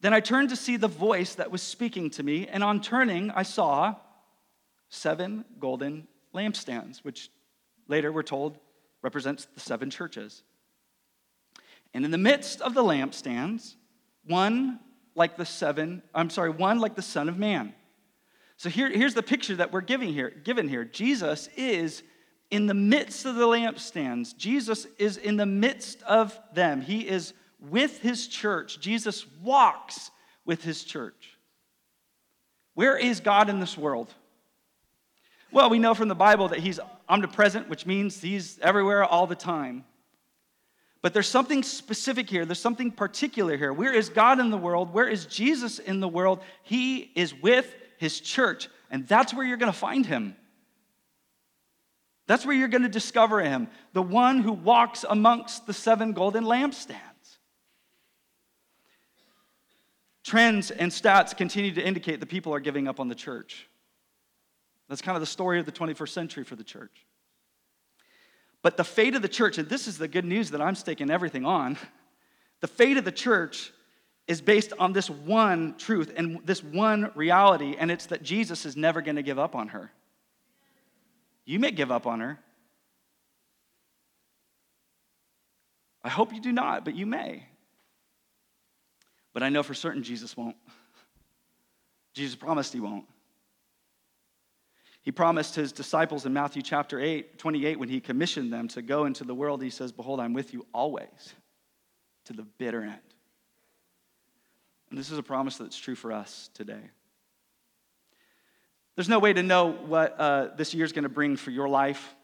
Then 0.00 0.14
I 0.14 0.20
turned 0.20 0.48
to 0.48 0.56
see 0.56 0.76
the 0.76 0.88
voice 0.88 1.34
that 1.34 1.50
was 1.50 1.62
speaking 1.62 2.10
to 2.10 2.22
me, 2.22 2.46
and 2.46 2.64
on 2.64 2.80
turning, 2.80 3.30
I 3.30 3.42
saw 3.42 3.96
seven 4.88 5.44
golden 5.58 6.08
lampstands, 6.34 6.98
which 6.98 7.30
later 7.86 8.10
we're 8.10 8.22
told 8.22 8.58
represents 9.02 9.46
the 9.54 9.60
seven 9.60 9.90
churches. 9.90 10.42
And 11.92 12.04
in 12.04 12.10
the 12.10 12.18
midst 12.18 12.60
of 12.60 12.74
the 12.74 12.82
lampstands, 12.82 13.74
one 14.24 14.80
like 15.14 15.36
the 15.36 15.44
seven, 15.44 16.02
I'm 16.14 16.30
sorry, 16.30 16.50
one 16.50 16.78
like 16.78 16.94
the 16.94 17.02
Son 17.02 17.28
of 17.28 17.38
Man. 17.38 17.74
So 18.56 18.68
here, 18.68 18.90
here's 18.90 19.14
the 19.14 19.22
picture 19.22 19.56
that 19.56 19.72
we're 19.72 19.80
giving 19.80 20.12
here, 20.12 20.30
given 20.30 20.68
here. 20.68 20.84
Jesus 20.84 21.48
is 21.56 22.02
in 22.50 22.66
the 22.66 22.74
midst 22.74 23.24
of 23.24 23.36
the 23.36 23.46
lampstands. 23.46 24.36
Jesus 24.36 24.86
is 24.98 25.16
in 25.16 25.36
the 25.36 25.46
midst 25.46 26.02
of 26.02 26.38
them. 26.52 26.80
He 26.80 27.08
is 27.08 27.32
with 27.60 28.00
his 28.00 28.26
church. 28.26 28.80
Jesus 28.80 29.26
walks 29.42 30.10
with 30.44 30.62
his 30.62 30.84
church. 30.84 31.36
Where 32.74 32.96
is 32.96 33.20
God 33.20 33.48
in 33.48 33.60
this 33.60 33.76
world? 33.76 34.12
Well, 35.52 35.68
we 35.68 35.78
know 35.78 35.94
from 35.94 36.08
the 36.08 36.14
Bible 36.14 36.48
that 36.48 36.60
he's 36.60 36.78
omnipresent, 37.08 37.68
which 37.68 37.84
means 37.84 38.20
he's 38.20 38.58
everywhere 38.60 39.04
all 39.04 39.26
the 39.26 39.34
time. 39.34 39.84
But 41.02 41.12
there's 41.14 41.28
something 41.28 41.62
specific 41.62 42.28
here. 42.28 42.44
There's 42.44 42.60
something 42.60 42.90
particular 42.90 43.56
here. 43.56 43.72
Where 43.72 43.92
is 43.92 44.10
God 44.10 44.38
in 44.38 44.50
the 44.50 44.58
world? 44.58 44.92
Where 44.92 45.08
is 45.08 45.26
Jesus 45.26 45.78
in 45.78 46.00
the 46.00 46.08
world? 46.08 46.42
He 46.62 47.10
is 47.14 47.34
with 47.34 47.74
his 47.98 48.20
church, 48.20 48.68
and 48.90 49.06
that's 49.08 49.34
where 49.34 49.44
you're 49.44 49.56
going 49.56 49.72
to 49.72 49.78
find 49.78 50.04
him. 50.06 50.36
That's 52.26 52.46
where 52.46 52.54
you're 52.54 52.68
going 52.68 52.82
to 52.82 52.88
discover 52.88 53.40
him, 53.40 53.68
the 53.92 54.02
one 54.02 54.40
who 54.40 54.52
walks 54.52 55.04
amongst 55.08 55.66
the 55.66 55.72
seven 55.72 56.12
golden 56.12 56.44
lampstands. 56.44 57.09
Trends 60.30 60.70
and 60.70 60.92
stats 60.92 61.36
continue 61.36 61.72
to 61.72 61.84
indicate 61.84 62.20
that 62.20 62.26
people 62.26 62.54
are 62.54 62.60
giving 62.60 62.86
up 62.86 63.00
on 63.00 63.08
the 63.08 63.16
church. 63.16 63.66
That's 64.88 65.02
kind 65.02 65.16
of 65.16 65.20
the 65.20 65.26
story 65.26 65.58
of 65.58 65.66
the 65.66 65.72
21st 65.72 66.10
century 66.10 66.44
for 66.44 66.54
the 66.54 66.62
church. 66.62 67.04
But 68.62 68.76
the 68.76 68.84
fate 68.84 69.16
of 69.16 69.22
the 69.22 69.28
church, 69.28 69.58
and 69.58 69.68
this 69.68 69.88
is 69.88 69.98
the 69.98 70.06
good 70.06 70.24
news 70.24 70.52
that 70.52 70.60
I'm 70.60 70.76
staking 70.76 71.10
everything 71.10 71.44
on, 71.44 71.76
the 72.60 72.68
fate 72.68 72.96
of 72.96 73.04
the 73.04 73.10
church 73.10 73.72
is 74.28 74.40
based 74.40 74.72
on 74.78 74.92
this 74.92 75.10
one 75.10 75.74
truth 75.78 76.12
and 76.16 76.38
this 76.44 76.62
one 76.62 77.10
reality, 77.16 77.74
and 77.76 77.90
it's 77.90 78.06
that 78.06 78.22
Jesus 78.22 78.64
is 78.64 78.76
never 78.76 79.02
going 79.02 79.16
to 79.16 79.24
give 79.24 79.40
up 79.40 79.56
on 79.56 79.66
her. 79.66 79.90
You 81.44 81.58
may 81.58 81.72
give 81.72 81.90
up 81.90 82.06
on 82.06 82.20
her. 82.20 82.38
I 86.04 86.08
hope 86.08 86.32
you 86.32 86.40
do 86.40 86.52
not, 86.52 86.84
but 86.84 86.94
you 86.94 87.04
may. 87.04 87.48
But 89.32 89.42
I 89.42 89.48
know 89.48 89.62
for 89.62 89.74
certain 89.74 90.02
Jesus 90.02 90.36
won't. 90.36 90.56
Jesus 92.14 92.36
promised 92.36 92.72
he 92.72 92.80
won't. 92.80 93.06
He 95.02 95.12
promised 95.12 95.54
his 95.54 95.72
disciples 95.72 96.26
in 96.26 96.32
Matthew 96.32 96.62
chapter 96.62 97.00
8, 97.00 97.38
28, 97.38 97.78
when 97.78 97.88
he 97.88 98.00
commissioned 98.00 98.52
them 98.52 98.68
to 98.68 98.82
go 98.82 99.06
into 99.06 99.24
the 99.24 99.34
world, 99.34 99.62
he 99.62 99.70
says, 99.70 99.92
Behold, 99.92 100.20
I'm 100.20 100.34
with 100.34 100.52
you 100.52 100.66
always 100.74 101.34
to 102.26 102.34
the 102.34 102.42
bitter 102.42 102.82
end. 102.82 103.00
And 104.90 104.98
this 104.98 105.10
is 105.10 105.18
a 105.18 105.22
promise 105.22 105.56
that's 105.56 105.78
true 105.78 105.94
for 105.94 106.12
us 106.12 106.50
today. 106.52 106.90
There's 108.96 109.08
no 109.08 109.20
way 109.20 109.32
to 109.32 109.42
know 109.42 109.70
what 109.70 110.20
uh, 110.20 110.48
this 110.56 110.74
year 110.74 110.84
is 110.84 110.92
going 110.92 111.04
to 111.04 111.08
bring 111.08 111.36
for 111.36 111.50
your 111.50 111.68
life. 111.68 112.14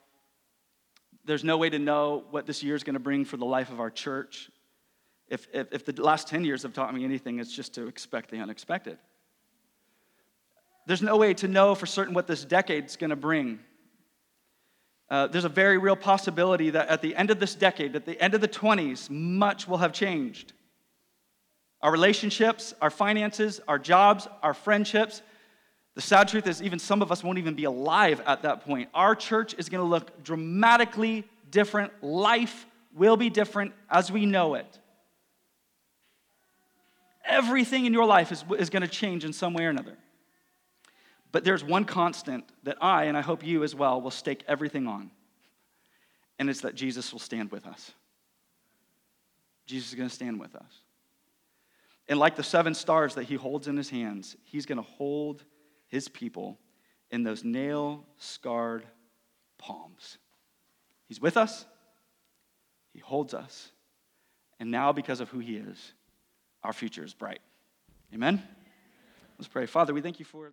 There's 1.24 1.44
no 1.44 1.56
way 1.56 1.70
to 1.70 1.78
know 1.78 2.24
what 2.30 2.46
this 2.46 2.62
year 2.62 2.74
is 2.74 2.84
going 2.84 2.94
to 2.94 3.00
bring 3.00 3.24
for 3.24 3.36
the 3.36 3.46
life 3.46 3.70
of 3.70 3.80
our 3.80 3.90
church. 3.90 4.50
If, 5.28 5.48
if, 5.52 5.72
if 5.72 5.84
the 5.84 6.02
last 6.02 6.28
10 6.28 6.44
years 6.44 6.62
have 6.62 6.72
taught 6.72 6.94
me 6.94 7.04
anything, 7.04 7.40
it's 7.40 7.54
just 7.54 7.74
to 7.74 7.86
expect 7.86 8.30
the 8.30 8.38
unexpected. 8.38 8.98
There's 10.86 11.02
no 11.02 11.16
way 11.16 11.34
to 11.34 11.48
know 11.48 11.74
for 11.74 11.86
certain 11.86 12.14
what 12.14 12.26
this 12.26 12.44
decade's 12.44 12.96
going 12.96 13.10
to 13.10 13.16
bring. 13.16 13.58
Uh, 15.10 15.26
there's 15.26 15.44
a 15.44 15.48
very 15.48 15.78
real 15.78 15.96
possibility 15.96 16.70
that 16.70 16.88
at 16.88 17.02
the 17.02 17.14
end 17.16 17.30
of 17.30 17.40
this 17.40 17.54
decade, 17.54 17.96
at 17.96 18.06
the 18.06 18.20
end 18.20 18.34
of 18.34 18.40
the 18.40 18.48
20s, 18.48 19.10
much 19.10 19.66
will 19.66 19.78
have 19.78 19.92
changed. 19.92 20.52
Our 21.82 21.92
relationships, 21.92 22.74
our 22.80 22.90
finances, 22.90 23.60
our 23.68 23.78
jobs, 23.78 24.26
our 24.42 24.54
friendships. 24.54 25.22
The 25.94 26.00
sad 26.00 26.28
truth 26.28 26.46
is, 26.46 26.62
even 26.62 26.78
some 26.78 27.02
of 27.02 27.12
us 27.12 27.22
won't 27.22 27.38
even 27.38 27.54
be 27.54 27.64
alive 27.64 28.20
at 28.26 28.42
that 28.42 28.64
point. 28.64 28.88
Our 28.94 29.14
church 29.14 29.54
is 29.58 29.68
going 29.68 29.82
to 29.82 29.88
look 29.88 30.22
dramatically 30.22 31.24
different. 31.50 31.92
Life 32.02 32.66
will 32.94 33.16
be 33.16 33.30
different 33.30 33.72
as 33.90 34.10
we 34.10 34.26
know 34.26 34.54
it. 34.54 34.78
Everything 37.26 37.86
in 37.86 37.92
your 37.92 38.06
life 38.06 38.32
is, 38.32 38.44
is 38.58 38.70
going 38.70 38.82
to 38.82 38.88
change 38.88 39.24
in 39.24 39.32
some 39.32 39.52
way 39.52 39.64
or 39.64 39.70
another. 39.70 39.96
But 41.32 41.44
there's 41.44 41.64
one 41.64 41.84
constant 41.84 42.44
that 42.62 42.78
I, 42.80 43.04
and 43.04 43.16
I 43.16 43.20
hope 43.20 43.44
you 43.44 43.62
as 43.62 43.74
well, 43.74 44.00
will 44.00 44.10
stake 44.10 44.44
everything 44.48 44.86
on, 44.86 45.10
and 46.38 46.48
it's 46.48 46.60
that 46.62 46.74
Jesus 46.74 47.12
will 47.12 47.20
stand 47.20 47.50
with 47.50 47.66
us. 47.66 47.92
Jesus 49.66 49.88
is 49.88 49.94
going 49.94 50.08
to 50.08 50.14
stand 50.14 50.40
with 50.40 50.54
us. 50.54 50.80
And 52.08 52.18
like 52.18 52.36
the 52.36 52.42
seven 52.42 52.72
stars 52.74 53.16
that 53.16 53.24
he 53.24 53.34
holds 53.34 53.66
in 53.66 53.76
his 53.76 53.90
hands, 53.90 54.36
he's 54.44 54.64
going 54.64 54.78
to 54.78 54.88
hold 54.90 55.44
his 55.88 56.08
people 56.08 56.58
in 57.10 57.24
those 57.24 57.44
nail 57.44 58.04
scarred 58.18 58.86
palms. 59.58 60.18
He's 61.08 61.20
with 61.20 61.36
us, 61.36 61.66
he 62.92 63.00
holds 63.00 63.34
us, 63.34 63.70
and 64.58 64.70
now 64.70 64.92
because 64.92 65.20
of 65.20 65.28
who 65.28 65.38
he 65.38 65.56
is, 65.56 65.92
our 66.62 66.72
future 66.72 67.04
is 67.04 67.14
bright. 67.14 67.40
Amen? 68.14 68.42
Let's 69.38 69.48
pray. 69.48 69.66
Father, 69.66 69.92
we 69.92 70.00
thank 70.00 70.18
you 70.18 70.24
for. 70.24 70.52